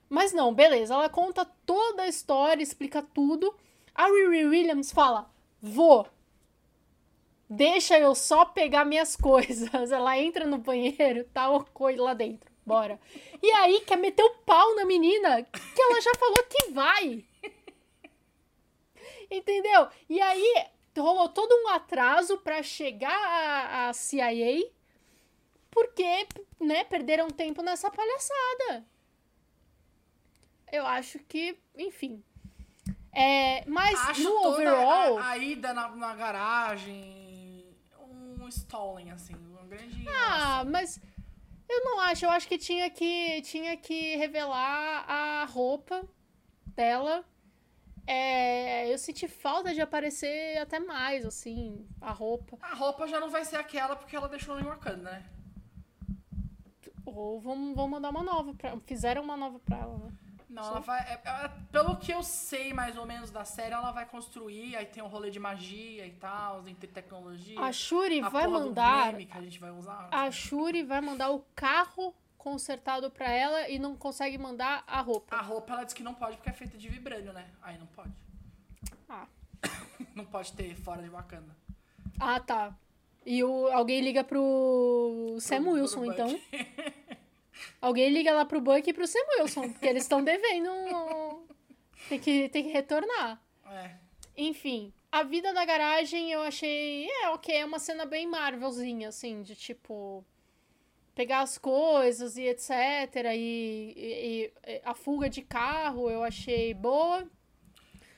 Mas 0.08 0.32
não, 0.32 0.52
beleza. 0.54 0.94
Ela 0.94 1.08
conta 1.08 1.44
toda 1.66 2.02
a 2.04 2.08
história, 2.08 2.62
explica 2.62 3.02
tudo. 3.02 3.54
A 3.94 4.06
Riri 4.06 4.46
Williams 4.46 4.90
fala: 4.92 5.30
Vou. 5.60 6.06
Deixa 7.56 7.98
eu 7.98 8.14
só 8.14 8.44
pegar 8.44 8.84
minhas 8.84 9.14
coisas. 9.16 9.90
Ela 9.92 10.18
entra 10.18 10.46
no 10.46 10.58
banheiro, 10.58 11.24
tá 11.24 11.48
o 11.50 11.64
coisa 11.64 12.02
lá 12.02 12.14
dentro. 12.14 12.52
Bora. 12.66 12.98
E 13.42 13.50
aí 13.52 13.80
quer 13.80 13.96
meter 13.96 14.22
o 14.22 14.36
pau 14.38 14.74
na 14.74 14.84
menina 14.84 15.42
que 15.42 15.82
ela 15.82 16.00
já 16.00 16.12
falou 16.14 16.42
que 16.44 16.70
vai. 16.70 17.24
Entendeu? 19.30 19.88
E 20.08 20.20
aí 20.20 20.66
rolou 20.96 21.28
todo 21.28 21.52
um 21.64 21.68
atraso 21.68 22.38
pra 22.38 22.62
chegar 22.62 23.12
a, 23.12 23.88
a 23.88 23.92
CIA, 23.92 24.70
porque, 25.70 26.26
né, 26.60 26.84
perderam 26.84 27.28
tempo 27.28 27.62
nessa 27.62 27.90
palhaçada. 27.90 28.84
Eu 30.72 30.86
acho 30.86 31.18
que, 31.20 31.58
enfim. 31.76 32.22
É, 33.12 33.64
mas 33.66 33.98
Acho 34.08 34.24
no 34.24 34.48
overall. 34.48 35.18
a, 35.18 35.30
a 35.30 35.38
ida 35.38 35.72
na, 35.72 35.88
na 35.88 36.14
garagem 36.14 37.23
um 38.44 38.48
stalling, 38.48 39.10
assim, 39.10 39.34
um 39.34 39.66
grande... 39.66 40.04
Ah, 40.08 40.64
mas 40.64 41.00
eu 41.68 41.84
não 41.84 42.00
acho. 42.00 42.24
Eu 42.24 42.30
acho 42.30 42.46
que 42.46 42.58
tinha 42.58 42.88
que, 42.90 43.42
tinha 43.42 43.76
que 43.76 44.16
revelar 44.16 45.04
a 45.08 45.44
roupa 45.44 46.06
dela. 46.66 47.24
É, 48.06 48.92
eu 48.92 48.98
senti 48.98 49.26
falta 49.26 49.72
de 49.72 49.80
aparecer 49.80 50.58
até 50.58 50.78
mais, 50.78 51.24
assim, 51.24 51.86
a 52.00 52.12
roupa. 52.12 52.58
A 52.60 52.74
roupa 52.74 53.06
já 53.06 53.18
não 53.18 53.30
vai 53.30 53.44
ser 53.44 53.56
aquela 53.56 53.96
porque 53.96 54.14
ela 54.14 54.28
deixou 54.28 54.60
em 54.60 54.62
Wakanda, 54.62 55.10
né? 55.10 55.30
Ou 57.06 57.40
vão, 57.40 57.74
vão 57.74 57.88
mandar 57.88 58.10
uma 58.10 58.22
nova 58.22 58.54
pra. 58.54 58.78
Fizeram 58.80 59.22
uma 59.22 59.36
nova 59.36 59.58
pra 59.58 59.78
ela, 59.78 59.98
né? 59.98 60.12
Não, 60.48 60.62
ela 60.64 60.80
vai. 60.80 61.00
é- 61.00 61.20
é- 61.24 61.50
pelo 61.72 61.96
que 61.96 62.12
eu 62.12 62.22
sei 62.22 62.72
mais 62.72 62.96
ou 62.96 63.06
menos 63.06 63.30
da 63.30 63.44
série, 63.44 63.72
ela 63.72 63.90
vai 63.90 64.06
construir, 64.06 64.76
aí 64.76 64.86
tem 64.86 65.02
um 65.02 65.06
rolê 65.08 65.30
de 65.30 65.40
magia 65.40 66.06
e 66.06 66.12
tal, 66.12 66.66
entre 66.68 66.86
tecnologia. 66.86 67.58
A 67.60 67.72
Shuri 67.72 68.20
a 68.20 68.28
vai 68.28 68.46
mandar. 68.46 69.16
que 69.16 69.28
a 69.36 69.40
gente 69.42 69.58
vai 69.58 69.70
usar. 69.70 70.08
A 70.10 70.30
Shuri 70.30 70.82
vai 70.82 71.00
mandar 71.00 71.30
o 71.30 71.44
carro 71.54 72.14
consertado 72.36 73.10
pra 73.10 73.30
ela 73.30 73.68
e 73.70 73.78
não 73.78 73.96
consegue 73.96 74.36
mandar 74.36 74.84
a 74.86 75.00
roupa. 75.00 75.34
A 75.34 75.40
roupa 75.40 75.72
ela 75.72 75.84
diz 75.84 75.94
que 75.94 76.02
não 76.02 76.14
pode 76.14 76.36
porque 76.36 76.50
é 76.50 76.52
feita 76.52 76.76
de 76.76 76.88
vibrânio, 76.88 77.32
né? 77.32 77.50
Aí 77.62 77.78
não 77.78 77.86
pode. 77.86 78.12
Ah. 79.08 79.26
Não 80.14 80.24
pode 80.26 80.52
ter 80.52 80.74
fora 80.76 81.02
de 81.02 81.08
Wakanda. 81.08 81.56
Ah, 82.20 82.38
tá. 82.38 82.74
E 83.26 83.42
o, 83.42 83.68
alguém 83.72 84.00
liga 84.02 84.22
pro 84.22 85.36
Sam 85.40 85.70
Wilson, 85.70 86.04
então. 86.04 86.28
Alguém 87.80 88.10
liga 88.10 88.32
lá 88.32 88.44
pro 88.44 88.60
Buck 88.60 88.88
e 88.88 88.92
pro 88.92 89.06
Sam 89.06 89.18
Wilson, 89.38 89.70
porque 89.72 89.86
eles 89.86 90.02
estão 90.04 90.22
devendo. 90.22 90.70
Tem 92.08 92.18
que, 92.18 92.48
tem 92.48 92.64
que 92.64 92.70
retornar. 92.70 93.40
É. 93.70 93.90
Enfim, 94.36 94.92
a 95.12 95.22
vida 95.22 95.52
na 95.52 95.64
garagem 95.64 96.30
eu 96.32 96.42
achei. 96.42 97.08
É, 97.08 97.28
ok, 97.30 97.54
é 97.54 97.64
uma 97.64 97.78
cena 97.78 98.04
bem 98.04 98.26
Marvelzinha, 98.26 99.08
assim, 99.08 99.42
de 99.42 99.54
tipo. 99.54 100.24
Pegar 101.14 101.40
as 101.42 101.56
coisas 101.58 102.36
e 102.36 102.42
etc. 102.42 102.70
E, 103.36 103.94
e- 103.96 104.52
e 104.66 104.80
a 104.84 104.94
fuga 104.94 105.30
de 105.30 105.42
carro 105.42 106.10
eu 106.10 106.24
achei 106.24 106.74
boa. 106.74 107.24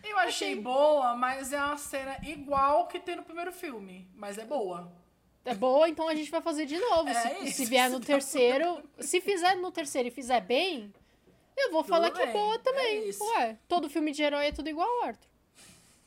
Eu 0.03 0.16
achei 0.18 0.55
boa, 0.57 1.14
mas 1.14 1.53
é 1.53 1.59
uma 1.62 1.77
cena 1.77 2.16
igual 2.22 2.87
que 2.87 2.99
tem 2.99 3.16
no 3.16 3.22
primeiro 3.25 3.53
filme. 3.53 4.09
Mas 4.14 4.38
é 4.38 4.44
boa. 4.46 4.90
É 5.47 5.55
boa, 5.55 5.89
então 5.89 6.09
a 6.09 6.15
gente 6.15 6.31
vai 6.31 6.41
fazer 6.43 6.67
de 6.67 6.79
novo. 6.79 7.09
É 7.09 7.15
se, 7.15 7.45
isso, 7.45 7.57
se 7.59 7.65
vier 7.67 7.89
no 7.89 8.01
terceiro. 8.01 8.83
Se 8.99 9.21
fizer 9.21 9.55
no 9.55 9.71
terceiro 9.71 10.09
e 10.09 10.11
fizer 10.11 10.41
bem, 10.41 10.93
eu 11.57 11.71
vou 11.71 11.85
falar 11.85 12.11
que 12.11 12.21
é 12.21 12.33
boa 12.33 12.57
é 12.57 12.59
também. 12.59 13.09
isso. 13.09 13.25
Ué, 13.25 13.57
todo 13.69 13.89
filme 13.89 14.11
de 14.11 14.23
herói 14.23 14.47
é 14.47 14.53
tudo 14.53 14.69
igual, 14.69 15.05
Arthur. 15.05 15.29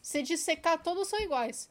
Se 0.02 0.21
dissecar, 0.21 0.82
todos 0.84 1.08
são 1.08 1.19
iguais. 1.19 1.69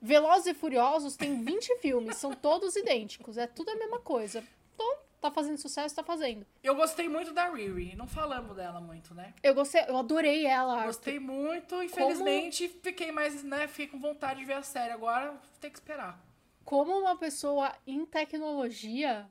Velozes 0.00 0.46
e 0.46 0.54
Furiosos 0.54 1.16
tem 1.16 1.42
20 1.42 1.78
filmes, 1.78 2.16
são 2.16 2.32
todos 2.32 2.76
idênticos. 2.76 3.36
É 3.36 3.46
tudo 3.46 3.70
a 3.70 3.74
mesma 3.74 3.98
coisa. 3.98 4.44
Então, 4.74 4.98
tá 5.20 5.30
fazendo 5.30 5.58
sucesso, 5.58 5.96
tá 5.96 6.04
fazendo. 6.04 6.46
Eu 6.62 6.76
gostei 6.76 7.08
muito 7.08 7.32
da 7.32 7.50
Riri. 7.50 7.96
Não 7.96 8.06
falamos 8.06 8.54
dela 8.54 8.80
muito, 8.80 9.12
né? 9.12 9.34
Eu 9.42 9.54
gostei, 9.54 9.82
eu 9.88 9.96
adorei 9.96 10.46
ela, 10.46 10.74
Arthur. 10.74 10.86
Gostei 10.86 11.18
muito, 11.18 11.82
infelizmente 11.82 12.68
fiquei 12.68 13.10
mais, 13.10 13.42
né? 13.42 13.66
Fiquei 13.66 13.88
com 13.88 13.98
vontade 13.98 14.38
de 14.40 14.46
ver 14.46 14.54
a 14.54 14.62
série. 14.62 14.92
Agora 14.92 15.34
tem 15.60 15.70
que 15.70 15.78
esperar. 15.78 16.27
Como 16.68 16.92
uma 16.98 17.16
pessoa 17.16 17.72
em 17.86 18.04
tecnologia, 18.04 19.26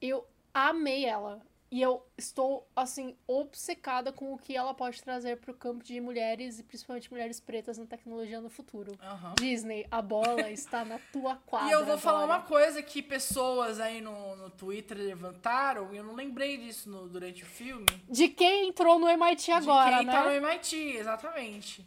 eu 0.00 0.26
amei 0.54 1.04
ela. 1.04 1.42
E 1.70 1.82
eu 1.82 2.02
estou, 2.16 2.66
assim, 2.74 3.14
obcecada 3.26 4.10
com 4.10 4.32
o 4.32 4.38
que 4.38 4.56
ela 4.56 4.72
pode 4.72 5.02
trazer 5.02 5.36
pro 5.36 5.52
campo 5.52 5.84
de 5.84 6.00
mulheres, 6.00 6.58
e 6.58 6.62
principalmente 6.62 7.12
mulheres 7.12 7.38
pretas 7.38 7.76
na 7.76 7.84
tecnologia 7.84 8.40
no 8.40 8.48
futuro. 8.48 8.92
Aham. 8.98 9.34
Disney, 9.38 9.86
a 9.90 10.00
bola 10.00 10.50
está 10.50 10.86
na 10.86 10.98
tua 11.12 11.36
quadra. 11.36 11.68
E 11.68 11.72
eu 11.72 11.84
vou 11.84 11.98
falar 11.98 12.22
agora. 12.22 12.38
uma 12.38 12.46
coisa 12.46 12.82
que 12.82 13.02
pessoas 13.02 13.78
aí 13.78 14.00
no, 14.00 14.34
no 14.36 14.48
Twitter 14.48 14.96
levantaram, 14.96 15.92
e 15.92 15.98
eu 15.98 16.02
não 16.04 16.14
lembrei 16.14 16.56
disso 16.56 16.88
no- 16.88 17.06
durante 17.10 17.42
o 17.42 17.46
filme. 17.46 17.84
De 18.08 18.26
quem 18.26 18.68
entrou 18.70 18.98
no 18.98 19.06
MIT 19.06 19.52
agora, 19.52 19.90
de 19.90 19.96
quem 19.98 20.06
né? 20.06 20.12
tá 20.14 20.24
no 20.24 20.30
MIT, 20.30 20.76
exatamente. 20.96 21.86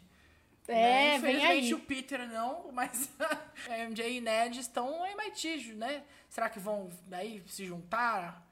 É, 0.72 0.82
Né? 0.82 1.16
Infelizmente 1.16 1.74
o 1.74 1.78
Peter 1.80 2.28
não, 2.28 2.70
mas 2.72 3.10
a 3.68 3.78
MJ 3.78 4.16
e 4.16 4.20
Ned 4.20 4.60
estão 4.60 4.98
no 4.98 5.06
MIT, 5.06 5.74
né? 5.74 6.04
Será 6.28 6.48
que 6.48 6.58
vão 6.58 6.90
aí 7.10 7.42
se 7.46 7.64
juntar? 7.64 8.46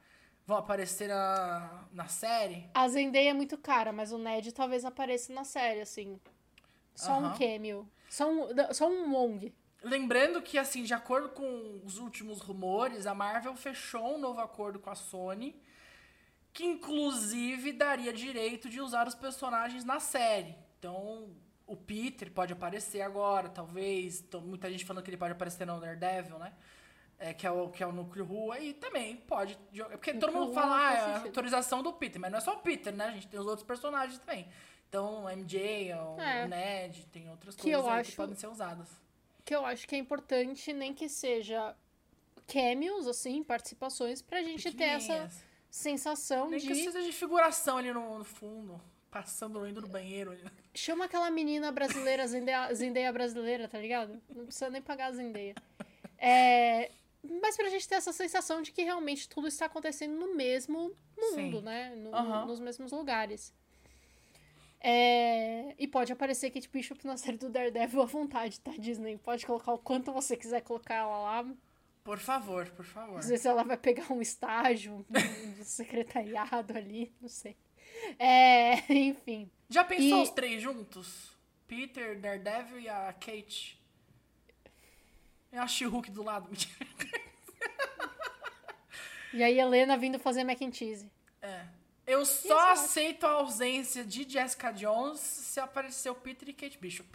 Vão 0.46 0.58
aparecer 0.58 1.08
na, 1.08 1.84
na 1.92 2.08
série? 2.08 2.68
A 2.74 2.88
Zendaya 2.88 3.30
é 3.30 3.34
muito 3.34 3.56
cara, 3.56 3.92
mas 3.92 4.10
o 4.12 4.18
Ned 4.18 4.52
talvez 4.52 4.84
apareça 4.84 5.32
na 5.32 5.44
série, 5.44 5.80
assim. 5.80 6.18
Só 6.94 7.12
um 7.12 7.26
Aham. 7.26 7.38
cameo. 7.38 7.88
Só 8.08 8.28
um, 8.28 8.48
só 8.72 8.88
um 8.88 9.14
Wong. 9.14 9.54
Lembrando 9.82 10.42
que, 10.42 10.58
assim, 10.58 10.82
de 10.82 10.92
acordo 10.92 11.30
com 11.30 11.80
os 11.84 11.98
últimos 11.98 12.40
rumores, 12.40 13.06
a 13.06 13.14
Marvel 13.14 13.54
fechou 13.56 14.16
um 14.16 14.18
novo 14.18 14.40
acordo 14.40 14.78
com 14.78 14.90
a 14.90 14.94
Sony, 14.94 15.58
que 16.52 16.64
inclusive 16.64 17.72
daria 17.72 18.12
direito 18.12 18.68
de 18.68 18.80
usar 18.80 19.06
os 19.06 19.14
personagens 19.14 19.84
na 19.84 20.00
série. 20.00 20.54
Então, 20.78 21.30
o 21.72 21.76
Peter 21.76 22.30
pode 22.32 22.52
aparecer 22.52 23.00
agora, 23.00 23.48
talvez. 23.48 24.20
Tô- 24.22 24.40
muita 24.40 24.70
gente 24.70 24.84
falando 24.84 25.02
que 25.04 25.10
ele 25.10 25.16
pode 25.16 25.32
aparecer 25.32 25.66
no 25.66 25.78
Daredevil, 25.80 26.38
né? 26.38 26.52
É, 27.18 27.34
que, 27.34 27.46
é 27.46 27.50
o, 27.50 27.68
que 27.68 27.82
é 27.82 27.86
o 27.86 27.92
núcleo 27.92 28.24
rua, 28.24 28.58
e 28.58 28.72
também 28.72 29.16
pode. 29.16 29.58
jogar- 29.72 29.90
Porque 29.90 30.14
todo 30.14 30.32
Núcleo 30.32 30.40
mundo 30.46 30.52
Rua 30.54 30.62
fala, 30.62 30.88
ah, 30.88 30.92
é 30.94 31.00
a 31.00 31.18
autorização 31.22 31.82
do 31.82 31.92
Peter, 31.92 32.18
mas 32.20 32.30
não 32.30 32.38
é 32.38 32.40
só 32.40 32.54
o 32.54 32.58
Peter, 32.60 32.94
né? 32.94 33.04
A 33.06 33.10
gente 33.10 33.28
tem 33.28 33.38
os 33.38 33.46
outros 33.46 33.66
personagens 33.66 34.18
também. 34.18 34.48
Então, 34.88 35.24
o 35.24 35.28
MJ, 35.30 35.92
o 35.94 36.18
É. 36.20 36.48
Ned, 36.48 37.06
tem 37.12 37.28
outras 37.30 37.54
Que 37.54 37.62
coisas 37.70 37.84
acho- 37.86 38.10
que 38.10 38.16
podem 38.16 38.34
ser 38.34 38.46
usadas. 38.48 38.88
que 39.44 39.54
eu 39.54 39.64
acho 39.66 39.86
que 39.86 39.94
é 39.94 39.98
importante, 39.98 40.72
nem 40.72 40.92
que 40.94 41.08
seja 41.08 41.76
cameos, 42.46 43.06
assim, 43.06 43.42
participações, 43.44 44.20
pra 44.22 44.42
gente 44.42 44.72
ter 44.74 44.84
essa 44.84 45.30
sensação 45.70 46.48
Nem 46.50 46.58
de. 46.58 46.66
que 46.66 46.74
seja 46.74 47.02
de 47.02 47.12
figuração 47.12 47.78
ali 47.78 47.92
no, 47.92 48.18
no 48.18 48.24
fundo, 48.24 48.80
passando 49.10 49.66
indo 49.66 49.80
no 49.80 49.88
banheiro. 49.88 50.36
Chama 50.74 51.04
aquela 51.06 51.30
menina 51.30 51.72
brasileira, 51.72 52.26
Zendaya, 52.26 52.72
Zendaya 52.74 53.12
brasileira, 53.12 53.66
tá 53.68 53.78
ligado? 53.78 54.20
Não 54.28 54.44
precisa 54.46 54.70
nem 54.70 54.80
pagar 54.80 55.06
a 55.06 55.12
Zendaya. 55.12 55.54
É, 56.18 56.90
Mas 57.42 57.56
pra 57.56 57.68
gente 57.68 57.88
ter 57.88 57.96
essa 57.96 58.12
sensação 58.12 58.62
de 58.62 58.72
que 58.72 58.82
realmente 58.82 59.28
tudo 59.28 59.46
está 59.48 59.66
acontecendo 59.66 60.14
no 60.18 60.34
mesmo 60.34 60.94
mundo, 61.18 61.34
Sim. 61.34 61.60
né? 61.62 61.94
No- 61.96 62.14
Aham. 62.14 62.46
Nos 62.46 62.60
mesmos 62.60 62.92
lugares. 62.92 63.52
É, 64.82 65.74
E 65.78 65.86
pode 65.86 66.12
aparecer 66.12 66.50
Kate 66.50 66.68
Bishop 66.68 67.06
na 67.06 67.16
série 67.16 67.36
do 67.36 67.50
Daredevil 67.50 68.00
à 68.02 68.06
vontade, 68.06 68.58
tá, 68.60 68.70
Disney? 68.78 69.18
Pode 69.18 69.44
colocar 69.44 69.72
o 69.72 69.78
quanto 69.78 70.12
você 70.12 70.36
quiser 70.36 70.62
colocar 70.62 70.94
ela 70.94 71.18
lá. 71.18 71.46
Por 72.02 72.18
favor, 72.18 72.66
por 72.70 72.84
favor. 72.84 73.18
Às 73.18 73.28
vezes 73.28 73.44
ela 73.44 73.62
vai 73.62 73.76
pegar 73.76 74.10
um 74.10 74.22
estágio 74.22 75.04
de 75.10 75.64
secretariado 75.64 76.76
ali, 76.76 77.12
não 77.20 77.28
sei. 77.28 77.54
É, 78.18 78.74
enfim. 78.92 79.50
Já 79.68 79.84
pensou 79.84 80.18
E- 80.18 80.22
os 80.22 80.30
três 80.30 80.60
juntos? 80.62 81.30
Peter, 81.66 82.18
Daredevil 82.18 82.80
e 82.80 82.88
a 82.88 83.12
Kate. 83.12 83.80
E 85.52 85.56
a 85.56 85.66
She-Hulk 85.66 86.10
do 86.10 86.22
lado. 86.22 86.50
E 89.32 89.42
aí 89.44 89.60
Helena 89.60 89.96
vindo 89.96 90.18
fazer 90.18 90.42
mac 90.42 90.60
and 90.60 90.72
cheese. 90.72 91.08
É. 91.40 91.64
Eu 92.04 92.26
só 92.26 92.72
aceito 92.72 93.24
a 93.24 93.30
ausência 93.30 94.04
de 94.04 94.28
Jessica 94.28 94.72
Jones 94.72 95.20
se 95.20 95.60
aparecer 95.60 96.10
o 96.10 96.14
Peter 96.16 96.48
e 96.48 96.52
Kate 96.52 96.76
Bishop. 96.78 97.08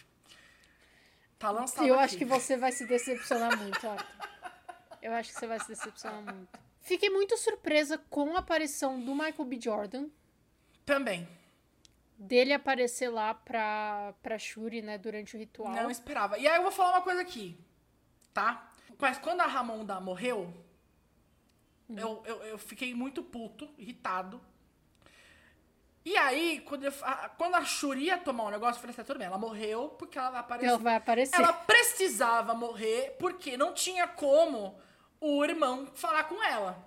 Tá 1.38 1.52
lançado 1.52 1.86
eu 1.86 1.96
aqui. 1.96 2.04
acho 2.06 2.18
que 2.18 2.24
você 2.24 2.56
vai 2.56 2.72
se 2.72 2.86
decepcionar 2.86 3.58
muito, 3.58 3.86
Arthur. 3.86 4.30
Eu 5.02 5.12
acho 5.14 5.34
que 5.34 5.38
você 5.40 5.46
vai 5.46 5.60
se 5.60 5.68
decepcionar 5.68 6.22
muito. 6.24 6.58
Fiquei 6.80 7.10
muito 7.10 7.36
surpresa 7.38 7.98
com 8.10 8.34
a 8.36 8.40
aparição 8.40 8.98
do 9.04 9.14
Michael 9.14 9.44
B. 9.44 9.60
Jordan. 9.60 10.08
Também. 10.86 11.28
Dele 12.18 12.54
aparecer 12.54 13.10
lá 13.10 13.34
pra, 13.34 14.14
pra 14.24 14.38
Shuri, 14.38 14.82
né, 14.82 14.98
durante 14.98 15.36
o 15.36 15.40
ritual. 15.40 15.74
Não 15.74 15.92
esperava. 15.92 16.38
E 16.38 16.48
aí 16.48 16.56
eu 16.56 16.62
vou 16.64 16.72
falar 16.72 16.92
uma 16.92 17.02
coisa 17.02 17.22
aqui, 17.22 17.58
tá? 18.34 18.72
Mas 18.98 19.18
quando 19.18 19.42
a 19.42 19.46
Ramonda 19.48 20.00
morreu, 20.00 20.54
eu, 21.90 22.24
eu, 22.26 22.44
eu 22.46 22.58
fiquei 22.58 22.94
muito 22.96 23.22
puto, 23.22 23.70
irritado. 23.78 24.40
E 26.06 26.16
aí, 26.16 26.62
quando, 26.62 26.84
eu- 26.86 26.94
a, 27.02 27.30
quando 27.30 27.56
a 27.56 27.66
Shuri 27.66 28.06
ia 28.06 28.18
tomar 28.18 28.46
um 28.46 28.50
negócio, 28.52 28.78
eu 28.78 28.82
falei 28.82 28.94
assim, 28.94 29.04
tudo 29.04 29.18
bem, 29.18 29.28
ela 29.28 29.40
morreu 29.40 29.90
porque 29.90 30.18
ela 30.18 30.40
apareceu. 30.40 30.70
Ela 30.70 30.78
vai 30.78 30.96
aparecer. 30.96 31.36
Ela 31.36 31.52
precisava 31.52 32.54
morrer 32.54 33.16
porque 33.20 33.58
não 33.58 33.74
tinha 33.74 34.08
como 34.08 34.80
o 35.20 35.44
irmão 35.44 35.88
falar 35.96 36.26
com 36.26 36.42
ela, 36.44 36.78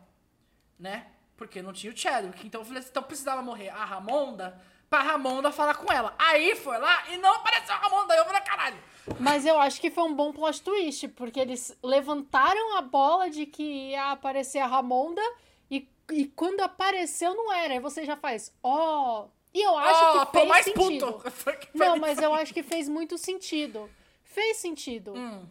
né? 0.79 1.13
Porque 1.39 1.63
não 1.63 1.73
tinha 1.73 1.93
o 1.93 1.97
Chadwick. 1.97 2.47
Então 2.47 2.61
eu 2.61 2.65
falei 2.65 2.81
assim, 2.81 2.91
então 2.91 3.03
precisava 3.03 3.41
morrer 3.41 3.71
a 3.71 3.85
Ramonda 3.85 4.61
pra 4.91 5.03
Ramonda 5.03 5.53
falar 5.53 5.75
com 5.75 5.91
ela. 5.93 6.15
Aí 6.19 6.57
foi 6.57 6.79
lá 6.79 7.05
e 7.11 7.17
não 7.17 7.37
apareceu 7.37 7.75
a 7.75 7.79
Ramonda. 7.79 8.13
Aí 8.13 8.19
eu 8.19 8.25
falei, 8.25 8.41
caralho. 8.43 8.77
Mas 9.21 9.47
eu 9.47 9.59
acho 9.59 9.81
que 9.81 9.91
foi 9.91 10.05
um 10.05 10.15
bom 10.15 10.33
plot 10.33 10.61
twist, 10.63 11.09
porque 11.09 11.41
eles 11.41 11.77
levantaram 11.83 12.77
a 12.77 12.83
bola 12.83 13.31
de 13.31 13.47
que 13.47 13.91
ia 13.91 14.11
aparecer 14.11 14.59
a 14.59 14.67
Ramonda 14.67 15.23
e, 15.71 15.89
e 16.11 16.27
quando 16.27 16.61
apareceu 16.61 17.35
não 17.35 17.53
era. 17.53 17.75
Aí 17.75 17.81
você 17.81 18.05
já 18.05 18.17
faz, 18.17 18.53
ó. 18.63 19.29
E 19.55 19.63
eu 19.63 19.79
acho 19.79 20.05
Ó, 20.05 20.27
que 20.27 20.33
fez 20.33 20.49
mais 20.49 20.65
sentido. 20.65 21.13
puto. 21.23 21.69
Não, 21.75 21.97
mas 21.97 22.19
eu 22.19 22.35
acho 22.35 22.53
que 22.53 22.63
fez 22.63 22.89
muito 22.89 23.17
sentido. 23.17 23.89
Fez 24.25 24.59
sentido. 24.59 25.15
Hum. 25.15 25.47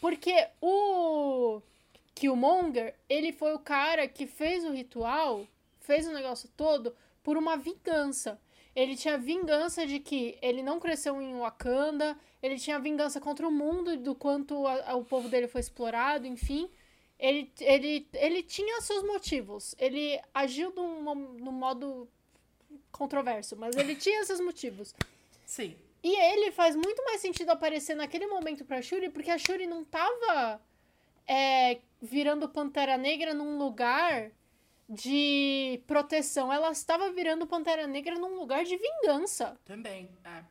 Porque 0.00 0.48
o 0.60 1.60
Killmonger, 2.18 2.94
ele 3.08 3.32
foi 3.32 3.54
o 3.54 3.58
cara 3.58 4.08
que 4.08 4.26
fez 4.26 4.64
o 4.64 4.72
ritual, 4.72 5.46
fez 5.80 6.06
o 6.08 6.12
negócio 6.12 6.48
todo 6.56 6.94
por 7.22 7.36
uma 7.36 7.56
vingança. 7.56 8.40
Ele 8.74 8.96
tinha 8.96 9.16
vingança 9.18 9.86
de 9.86 9.98
que 9.98 10.38
ele 10.42 10.62
não 10.62 10.78
cresceu 10.80 11.20
em 11.20 11.34
Wakanda, 11.38 12.18
ele 12.42 12.58
tinha 12.58 12.78
vingança 12.78 13.20
contra 13.20 13.46
o 13.46 13.50
mundo 13.50 13.96
do 13.96 14.14
quanto 14.14 14.66
a- 14.66 14.90
a- 14.90 14.96
o 14.96 15.04
povo 15.04 15.28
dele 15.28 15.48
foi 15.48 15.60
explorado, 15.60 16.26
enfim. 16.26 16.68
Ele, 17.18 17.52
ele, 17.60 18.08
ele 18.14 18.42
tinha 18.42 18.80
seus 18.80 19.02
motivos. 19.02 19.74
Ele 19.78 20.20
agiu 20.32 20.72
num, 20.74 21.02
num 21.44 21.52
modo 21.52 22.08
controverso, 22.92 23.56
mas 23.56 23.76
ele 23.76 23.96
tinha 23.96 24.24
seus 24.24 24.40
motivos. 24.40 24.94
Sim. 25.44 25.74
E 26.02 26.14
ele 26.14 26.52
faz 26.52 26.76
muito 26.76 27.02
mais 27.04 27.20
sentido 27.20 27.50
aparecer 27.50 27.96
naquele 27.96 28.26
momento 28.28 28.64
pra 28.64 28.80
Shuri, 28.82 29.08
porque 29.10 29.30
a 29.30 29.38
Shuri 29.38 29.66
não 29.66 29.84
tava 29.84 30.60
é, 31.28 31.80
virando 32.00 32.48
Pantera 32.48 32.96
Negra 32.96 33.34
num 33.34 33.58
lugar 33.58 34.30
de 34.88 35.82
proteção. 35.86 36.50
Ela 36.52 36.70
estava 36.72 37.12
virando 37.12 37.46
Pantera 37.46 37.86
Negra 37.86 38.14
num 38.18 38.34
lugar 38.38 38.64
de 38.64 38.76
vingança, 38.76 39.56
Também. 39.64 40.08
É. 40.24 40.42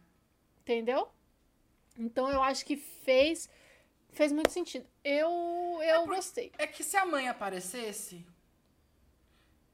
entendeu? 0.62 1.10
Então 1.98 2.30
eu 2.30 2.42
acho 2.44 2.64
que 2.64 2.78
fez 2.78 3.50
fez 4.12 4.32
muito 4.32 4.52
sentido. 4.52 4.86
Eu 5.04 5.80
eu 5.82 6.06
gostei. 6.06 6.52
É 6.58 6.68
que 6.68 6.84
se 6.84 6.96
a 6.96 7.06
mãe 7.06 7.28
aparecesse, 7.28 8.24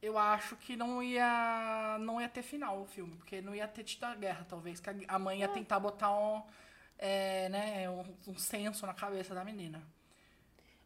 eu 0.02 0.18
acho 0.18 0.56
que 0.58 0.76
não 0.76 1.02
ia 1.04 1.98
não 2.00 2.20
ia 2.22 2.30
ter 2.30 2.42
final 2.42 2.82
o 2.82 2.86
filme, 2.86 3.16
porque 3.18 3.42
não 3.42 3.54
ia 3.54 3.68
ter 3.68 3.84
tido 3.84 4.04
a 4.06 4.16
guerra, 4.16 4.46
talvez, 4.48 4.80
que 4.80 4.90
a- 4.90 4.96
a 5.08 5.20
mãe 5.20 5.40
ia 5.40 5.48
tentar 5.50 5.80
botar 5.80 6.12
um, 6.18 6.42
é, 6.98 7.50
né, 7.50 7.90
um, 7.90 8.04
um 8.28 8.38
senso 8.38 8.86
na 8.86 8.94
cabeça 8.94 9.34
da 9.36 9.44
menina. 9.44 9.82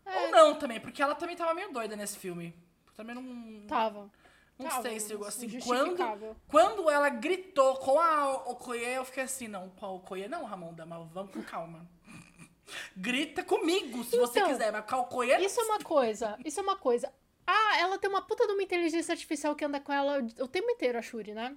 É. 0.07 0.19
Ou 0.25 0.31
não 0.31 0.55
também, 0.55 0.79
porque 0.79 1.01
ela 1.01 1.15
também 1.15 1.35
tava 1.35 1.53
meio 1.53 1.71
doida 1.71 1.95
nesse 1.95 2.17
filme. 2.17 2.53
Também 2.95 3.13
não, 3.15 3.67
Tava. 3.67 4.09
não 4.57 4.67
tava, 4.69 4.81
sei 4.81 4.99
se 4.99 5.13
eu 5.13 5.23
assim, 5.25 5.47
quando, 5.59 5.89
justificável. 5.89 6.35
quando 6.47 6.89
ela 6.89 7.09
gritou 7.09 7.75
com 7.75 7.99
a 7.99 8.33
Okoye, 8.49 8.83
eu 8.95 9.05
fiquei 9.05 9.23
assim, 9.23 9.47
não, 9.47 9.69
com 9.71 9.85
a 9.85 9.91
Okoye 9.91 10.27
não, 10.27 10.43
Ramonda, 10.45 10.85
mas 10.85 11.07
vamos 11.11 11.31
com 11.31 11.43
calma. 11.43 11.85
Grita 12.97 13.43
comigo, 13.43 14.03
se 14.03 14.17
você 14.17 14.39
Então, 14.39 14.49
quiser, 14.51 14.71
mas 14.71 14.85
com 14.85 14.95
a 14.95 14.99
Okoye 15.01 15.45
Isso 15.45 15.59
é 15.59 15.63
uma 15.63 15.79
coisa, 15.79 16.37
isso 16.43 16.59
é 16.59 16.63
uma 16.63 16.75
coisa. 16.75 17.13
Ah, 17.45 17.77
ela 17.79 17.97
tem 17.97 18.09
uma 18.09 18.21
puta 18.21 18.45
de 18.47 18.53
uma 18.53 18.63
inteligência 18.63 19.11
artificial 19.13 19.55
que 19.55 19.63
anda 19.63 19.79
com 19.79 19.93
ela 19.93 20.17
o 20.39 20.47
tempo 20.47 20.69
inteiro, 20.71 20.97
a 20.97 21.01
Shuri, 21.01 21.33
né? 21.33 21.55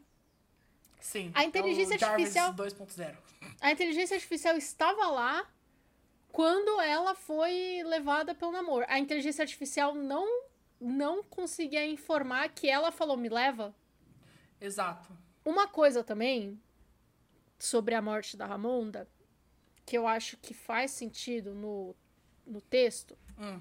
Sim. 1.00 1.32
A 1.34 1.44
inteligência 1.44 1.94
é 1.94 1.96
o 1.96 1.98
Jarvis 2.00 2.36
artificial- 2.36 2.52
2.0. 2.54 3.16
A 3.60 3.72
inteligência 3.72 4.14
artificial 4.14 4.56
estava 4.56 5.06
lá 5.08 5.46
quando 6.32 6.80
ela 6.80 7.14
foi 7.14 7.82
levada 7.84 8.34
pelo 8.34 8.52
namoro. 8.52 8.84
A 8.88 8.98
inteligência 8.98 9.42
artificial 9.42 9.94
não 9.94 10.48
não 10.80 11.22
conseguia 11.22 11.84
informar 11.84 12.48
que 12.48 12.66
ela 12.68 12.90
falou 12.90 13.14
me 13.16 13.28
leva. 13.28 13.74
Exato. 14.58 15.14
Uma 15.44 15.68
coisa 15.68 16.02
também 16.02 16.58
sobre 17.58 17.94
a 17.94 18.00
morte 18.00 18.34
da 18.36 18.46
Ramonda 18.46 19.06
que 19.84 19.98
eu 19.98 20.06
acho 20.06 20.36
que 20.38 20.54
faz 20.54 20.92
sentido 20.92 21.54
no, 21.54 21.94
no 22.46 22.60
texto 22.60 23.18
Hum. 23.38 23.60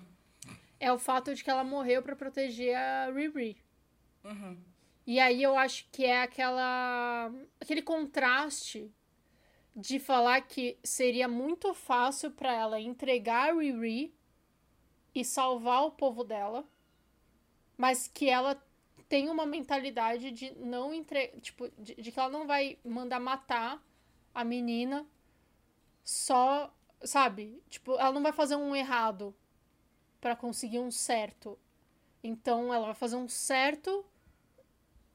é 0.79 0.91
o 0.91 0.99
fato 0.99 1.33
de 1.33 1.43
que 1.43 1.49
ela 1.49 1.63
morreu 1.63 2.01
pra 2.03 2.15
proteger 2.15 2.75
a 2.75 3.09
Riri. 3.11 3.57
Uhum. 4.23 4.57
E 5.07 5.19
aí 5.19 5.41
eu 5.41 5.57
acho 5.57 5.87
que 5.91 6.05
é 6.05 6.21
aquela 6.21 7.31
aquele 7.59 7.81
contraste 7.81 8.93
de 9.75 9.99
falar 9.99 10.41
que 10.41 10.77
seria 10.83 11.27
muito 11.27 11.73
fácil 11.73 12.31
pra 12.31 12.53
ela 12.53 12.79
entregar 12.79 13.49
a 13.49 13.53
Riri 13.59 14.13
e 15.15 15.23
salvar 15.23 15.85
o 15.85 15.91
povo 15.91 16.23
dela, 16.23 16.67
mas 17.77 18.07
que 18.07 18.29
ela 18.29 18.61
tem 19.07 19.29
uma 19.29 19.45
mentalidade 19.45 20.31
de 20.31 20.51
não 20.55 20.93
entre... 20.93 21.29
tipo, 21.41 21.69
de, 21.77 21.95
de 21.95 22.11
que 22.11 22.19
ela 22.19 22.29
não 22.29 22.45
vai 22.45 22.77
mandar 22.83 23.19
matar 23.19 23.83
a 24.33 24.43
menina 24.43 25.05
só, 26.03 26.73
sabe? 27.03 27.61
Tipo, 27.69 27.93
ela 27.93 28.11
não 28.11 28.21
vai 28.21 28.31
fazer 28.31 28.55
um 28.55 28.75
errado 28.75 29.35
pra 30.21 30.35
conseguir 30.35 30.79
um 30.79 30.91
certo. 30.91 31.57
Então 32.23 32.73
ela 32.73 32.87
vai 32.87 32.95
fazer 32.95 33.15
um 33.15 33.27
certo 33.27 34.05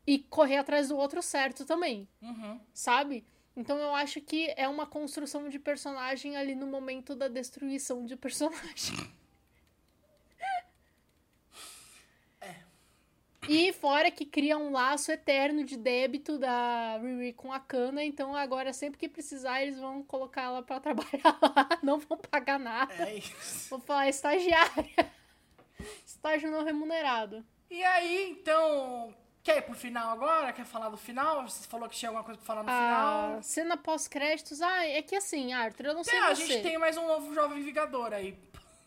e 0.07 0.19
correr 0.19 0.57
atrás 0.57 0.89
do 0.89 0.97
outro 0.97 1.23
certo 1.23 1.65
também, 1.65 2.09
Uhum. 2.21 2.61
sabe? 2.73 3.25
Então 3.57 3.79
eu 3.79 3.95
acho 3.95 4.21
que 4.21 4.53
é 4.57 4.69
uma 4.69 4.87
construção 4.87 5.49
de 5.49 5.59
personagem 5.59 6.37
ali 6.37 6.55
no 6.55 6.67
momento 6.67 7.15
da 7.15 7.29
destruição 7.29 8.05
de 8.05 8.17
personagem. 8.17 9.15
E 13.49 13.73
fora 13.73 14.11
que 14.11 14.25
cria 14.25 14.57
um 14.57 14.73
laço 14.73 15.13
eterno 15.13 15.65
de 15.65 15.77
débito 15.77 16.39
da 16.39 16.99
Riri 16.99 17.33
com 17.35 17.53
a 17.53 17.61
Kana, 17.61 18.03
então 18.03 18.35
agora 18.35 18.73
sempre 18.73 18.99
que 18.99 19.09
precisar 19.09 19.63
eles 19.63 19.79
vão 19.79 20.03
colocar 20.03 20.43
ela 20.43 20.63
pra 20.63 20.81
trabalhar 20.81 21.39
lá, 21.43 21.69
não 21.83 21.99
vão 21.99 22.17
pagar 22.17 22.59
nada. 22.59 22.95
É 22.95 23.17
isso. 23.17 23.69
Vou 23.69 23.81
falar 23.81 24.09
estagiária. 24.09 25.13
Estágio 26.07 26.51
não 26.51 26.65
remunerado. 26.65 27.45
E 27.71 27.83
aí, 27.85 28.31
então. 28.31 29.15
Quer 29.45 29.59
ir 29.59 29.63
pro 29.63 29.75
final 29.75 30.09
agora? 30.11 30.53
Quer 30.55 30.65
falar 30.65 30.89
do 30.89 30.97
final? 30.97 31.47
Você 31.47 31.69
falou 31.69 31.87
que 31.87 31.95
tinha 31.95 32.09
alguma 32.09 32.25
coisa 32.25 32.39
pra 32.39 32.47
falar 32.47 32.63
no 32.63 32.71
A 32.71 32.73
final. 33.29 33.43
cena 33.43 33.77
pós-créditos, 33.77 34.63
ah, 34.63 34.87
é 34.87 35.03
que 35.03 35.15
assim, 35.15 35.53
Arthur, 35.53 35.85
eu 35.87 35.95
não 35.95 36.03
sei 36.03 36.19
É, 36.19 36.23
a 36.23 36.35
você. 36.35 36.47
gente 36.47 36.63
tem 36.63 36.79
mais 36.79 36.97
um 36.97 37.07
novo 37.07 37.33
jovem 37.35 37.63
Vingador 37.63 38.15
aí. 38.15 38.35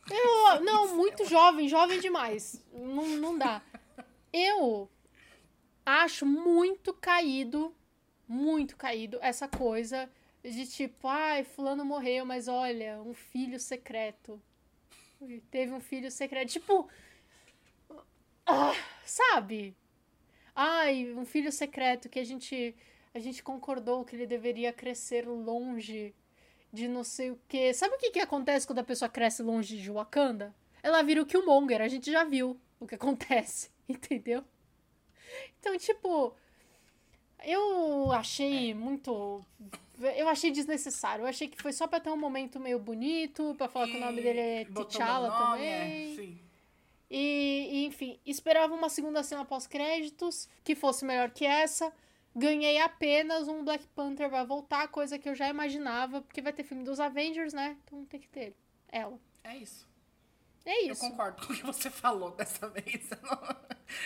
Eu, 0.10 0.62
não, 0.62 0.96
muito 0.98 1.24
jovem, 1.26 1.70
jovem 1.70 2.00
demais. 2.00 2.60
Não, 2.74 3.06
não 3.08 3.38
dá. 3.38 3.62
Eu 4.34 4.90
acho 5.86 6.26
muito 6.26 6.92
caído, 6.92 7.74
muito 8.28 8.76
caído 8.76 9.20
essa 9.22 9.48
coisa 9.48 10.10
de 10.44 10.66
tipo, 10.66 11.08
ai, 11.08 11.44
fulano 11.44 11.86
morreu, 11.86 12.26
mas 12.26 12.48
olha, 12.48 13.00
um 13.04 13.14
filho 13.14 13.60
secreto. 13.60 14.42
Teve 15.52 15.72
um 15.74 15.80
filho 15.80 16.10
secreto. 16.10 16.52
Tipo, 16.52 16.90
ah, 18.46 18.74
sabe? 19.06 19.76
Ai, 20.60 21.14
um 21.16 21.24
filho 21.24 21.52
secreto 21.52 22.10
que 22.10 22.18
a 22.18 22.24
gente 22.24 22.76
a 23.14 23.20
gente 23.20 23.44
concordou 23.44 24.04
que 24.04 24.16
ele 24.16 24.26
deveria 24.26 24.74
crescer 24.74 25.28
longe 25.28 26.16
de 26.74 26.88
não 26.88 27.04
sei 27.04 27.30
o 27.30 27.40
quê. 27.48 27.72
Sabe 27.76 27.94
o 27.94 28.00
que, 28.00 28.10
que 28.10 28.20
acontece 28.20 28.66
quando 28.66 28.80
a 28.80 28.84
pessoa 28.84 29.08
cresce 29.08 29.44
longe 29.44 29.78
de 29.78 29.92
Wakanda? 29.92 30.56
Ela 30.82 31.04
vira 31.04 31.22
o 31.22 31.28
Killmonger, 31.28 31.80
a 31.80 31.88
gente 31.88 32.12
já 32.12 32.24
viu 32.24 32.60
o 32.80 32.88
que 32.88 32.96
acontece, 32.96 33.70
entendeu? 33.88 34.44
Então, 35.60 35.78
tipo, 35.78 36.36
eu 37.44 38.12
achei 38.12 38.74
muito. 38.74 39.46
Eu 40.16 40.28
achei 40.28 40.50
desnecessário. 40.50 41.24
Eu 41.24 41.28
achei 41.28 41.48
que 41.48 41.62
foi 41.62 41.72
só 41.72 41.86
pra 41.86 42.00
ter 42.00 42.10
um 42.10 42.18
momento 42.18 42.60
meio 42.60 42.80
bonito, 42.80 43.54
pra 43.60 43.68
falar 43.68 43.88
que 43.88 43.98
o 43.98 44.00
nome 44.00 44.24
dele 44.24 44.40
é 44.40 44.66
T'Challa 44.66 45.30
nome, 45.30 45.46
também. 45.46 46.14
É, 46.14 46.16
sim. 46.16 46.47
E, 47.10 47.70
e, 47.72 47.86
enfim, 47.86 48.20
esperava 48.26 48.74
uma 48.74 48.90
segunda 48.90 49.24
cena 49.24 49.46
pós-créditos 49.46 50.50
que 50.64 50.76
fosse 50.76 51.06
melhor 51.06 51.30
que 51.32 51.46
essa. 51.46 51.92
Ganhei 52.36 52.80
apenas 52.80 53.48
um 53.48 53.64
Black 53.64 53.88
Panther 53.96 54.30
vai 54.30 54.46
voltar, 54.46 54.88
coisa 54.90 55.18
que 55.18 55.28
eu 55.28 55.34
já 55.34 55.48
imaginava, 55.50 56.22
porque 56.22 56.42
vai 56.42 56.54
ter 56.54 56.64
filme 56.64 56.84
dos 56.84 57.00
Avengers, 57.00 57.54
né? 57.54 57.78
Então 57.84 58.06
tem 58.06 58.20
que 58.20 58.28
ter 58.28 58.56
ela. 58.90 59.18
É 59.44 59.56
isso. 59.58 59.88
É 60.66 60.84
Eu 60.86 60.92
isso. 60.92 61.02
concordo 61.02 61.48
com 61.48 61.54
o 61.54 61.56
que 61.56 61.64
você 61.64 61.90
falou 61.90 62.32
dessa 62.32 62.68
vez. 62.70 63.10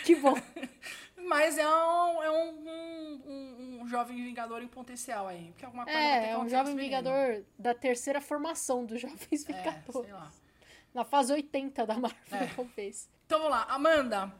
Que 0.04 0.14
bom. 0.14 0.34
Mas 1.26 1.58
é 1.58 1.66
um, 1.68 2.22
é 2.22 2.30
um, 2.30 2.68
um, 2.68 3.80
um- 3.82 3.88
jovem 3.88 4.16
vingador 4.22 4.62
em 4.62 4.68
potencial 4.68 5.26
aí. 5.26 5.48
Porque 5.50 5.64
alguma 5.64 5.84
coisa 5.84 5.98
vai 5.98 6.08
ter 6.08 6.16
É, 6.18 6.20
que 6.22 6.28
é 6.30 6.38
um 6.38 6.48
jovem 6.48 6.76
vingador 6.76 7.44
da 7.58 7.74
terceira 7.74 8.20
formação 8.20 8.84
dos 8.84 9.00
jovens 9.02 9.42
É, 9.48 9.52
vingadores. 9.52 9.92
sei 10.04 10.12
lá. 10.12 10.32
Na 10.94 11.04
fase 11.04 11.32
80 11.32 11.86
da 11.86 11.96
Marvel, 11.98 12.18
É. 12.38 12.46
talvez. 12.54 13.08
Então 13.26 13.38
vamos 13.38 13.54
lá, 13.56 13.64
Amanda. 13.64 14.32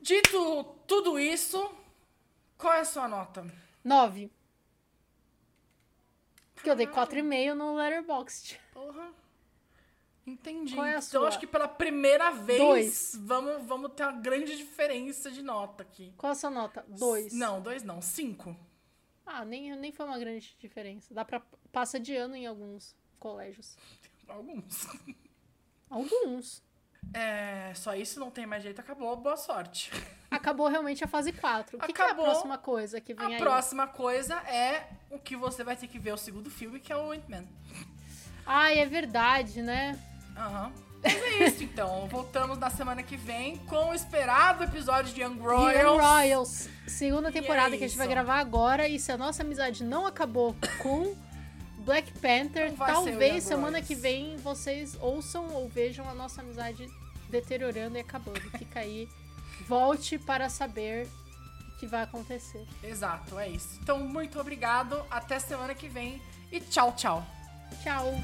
Dito 0.00 0.64
tudo 0.86 1.18
isso, 1.18 1.70
qual 2.58 2.72
é 2.74 2.80
a 2.80 2.84
sua 2.84 3.06
nota? 3.08 3.44
9. 3.82 4.30
Porque 6.54 6.70
eu 6.70 6.76
dei 6.76 6.86
4,5 6.86 7.54
no 7.54 7.74
Letterboxd. 7.76 8.60
Porra. 8.72 9.12
Entendi. 10.26 10.74
Qual 10.74 10.86
é 10.86 10.96
a 10.96 10.98
então 11.00 11.26
acho 11.26 11.38
que 11.38 11.46
pela 11.46 11.68
primeira 11.68 12.30
vez 12.30 12.58
Dois. 12.58 13.12
vamos, 13.22 13.66
vamos 13.66 13.92
ter 13.92 14.04
uma 14.04 14.12
grande 14.12 14.56
diferença 14.56 15.30
de 15.30 15.42
nota 15.42 15.82
aqui. 15.82 16.14
Qual 16.16 16.32
a 16.32 16.34
sua 16.34 16.48
nota? 16.50 16.82
Dois. 16.88 17.32
Não, 17.34 17.60
dois 17.60 17.82
não. 17.82 18.00
Cinco. 18.00 18.56
Ah, 19.26 19.44
nem, 19.44 19.76
nem 19.76 19.92
foi 19.92 20.06
uma 20.06 20.18
grande 20.18 20.56
diferença. 20.58 21.12
Dá 21.12 21.24
pra. 21.24 21.42
Passa 21.70 22.00
de 22.00 22.14
ano 22.16 22.34
em 22.36 22.46
alguns 22.46 22.94
colégios. 23.18 23.76
Alguns. 24.28 24.86
Alguns. 25.90 26.62
É, 27.12 27.70
só 27.74 27.94
isso 27.94 28.18
não 28.18 28.30
tem 28.30 28.46
mais 28.46 28.62
jeito, 28.62 28.80
acabou. 28.80 29.14
Boa 29.14 29.36
sorte. 29.36 29.90
Acabou 30.30 30.66
realmente 30.68 31.04
a 31.04 31.06
fase 31.06 31.32
4. 31.32 31.76
O 31.76 31.80
que, 31.82 31.92
que 31.92 32.00
é 32.00 32.04
a 32.04 32.06
Acabou. 32.08 32.24
próxima 32.24 32.56
coisa 32.58 32.98
que 33.00 33.12
vem 33.12 33.26
A 33.26 33.28
aí? 33.28 33.36
próxima 33.36 33.86
coisa 33.86 34.34
é 34.48 34.88
o 35.10 35.18
que 35.18 35.36
você 35.36 35.62
vai 35.62 35.76
ter 35.76 35.86
que 35.86 35.98
ver 35.98 36.12
o 36.12 36.16
segundo 36.16 36.50
filme, 36.50 36.80
que 36.80 36.90
é 36.90 36.96
o 36.96 37.12
Ant-Man. 37.12 37.44
Ai, 38.46 38.78
é 38.80 38.86
verdade, 38.86 39.60
né? 39.60 39.98
Aham. 40.34 40.72
Mas 41.02 41.14
é 41.14 41.46
isso, 41.46 41.62
então. 41.62 42.06
Voltamos 42.10 42.58
na 42.58 42.70
semana 42.70 43.02
que 43.02 43.18
vem 43.18 43.58
com 43.66 43.90
o 43.90 43.94
esperado 43.94 44.64
episódio 44.64 45.12
de 45.14 45.20
Young 45.20 45.38
Royals. 45.38 45.74
Young 45.76 46.00
Royals. 46.00 46.68
Segunda 46.88 47.28
E 47.28 47.32
temporada 47.32 47.74
é 47.74 47.78
que 47.78 47.84
a 47.84 47.88
gente 47.88 47.98
vai 47.98 48.08
gravar 48.08 48.38
agora. 48.38 48.88
E 48.88 48.98
se 48.98 49.12
a 49.12 49.16
nossa 49.18 49.42
amizade 49.42 49.84
não 49.84 50.06
acabou 50.06 50.56
com 50.82 51.14
Black 51.84 52.12
Panther, 52.18 52.72
talvez 52.74 53.44
semana 53.44 53.82
que 53.82 53.94
vem 53.94 54.36
vocês 54.38 54.96
ouçam 55.00 55.52
ou 55.52 55.68
vejam 55.68 56.08
a 56.08 56.14
nossa 56.14 56.40
amizade 56.40 56.88
deteriorando 57.28 57.96
e 57.96 58.00
acabando. 58.00 58.40
Fica 58.58 58.80
aí. 58.80 59.08
Volte 59.68 60.18
para 60.18 60.48
saber 60.48 61.06
o 61.06 61.78
que 61.78 61.86
vai 61.86 62.02
acontecer. 62.02 62.66
Exato, 62.82 63.38
é 63.38 63.48
isso. 63.48 63.78
Então, 63.82 63.98
muito 64.00 64.40
obrigado. 64.40 65.04
Até 65.10 65.38
semana 65.38 65.74
que 65.74 65.88
vem. 65.88 66.20
E 66.50 66.60
tchau, 66.60 66.92
tchau. 66.92 67.24
Tchau! 67.82 68.14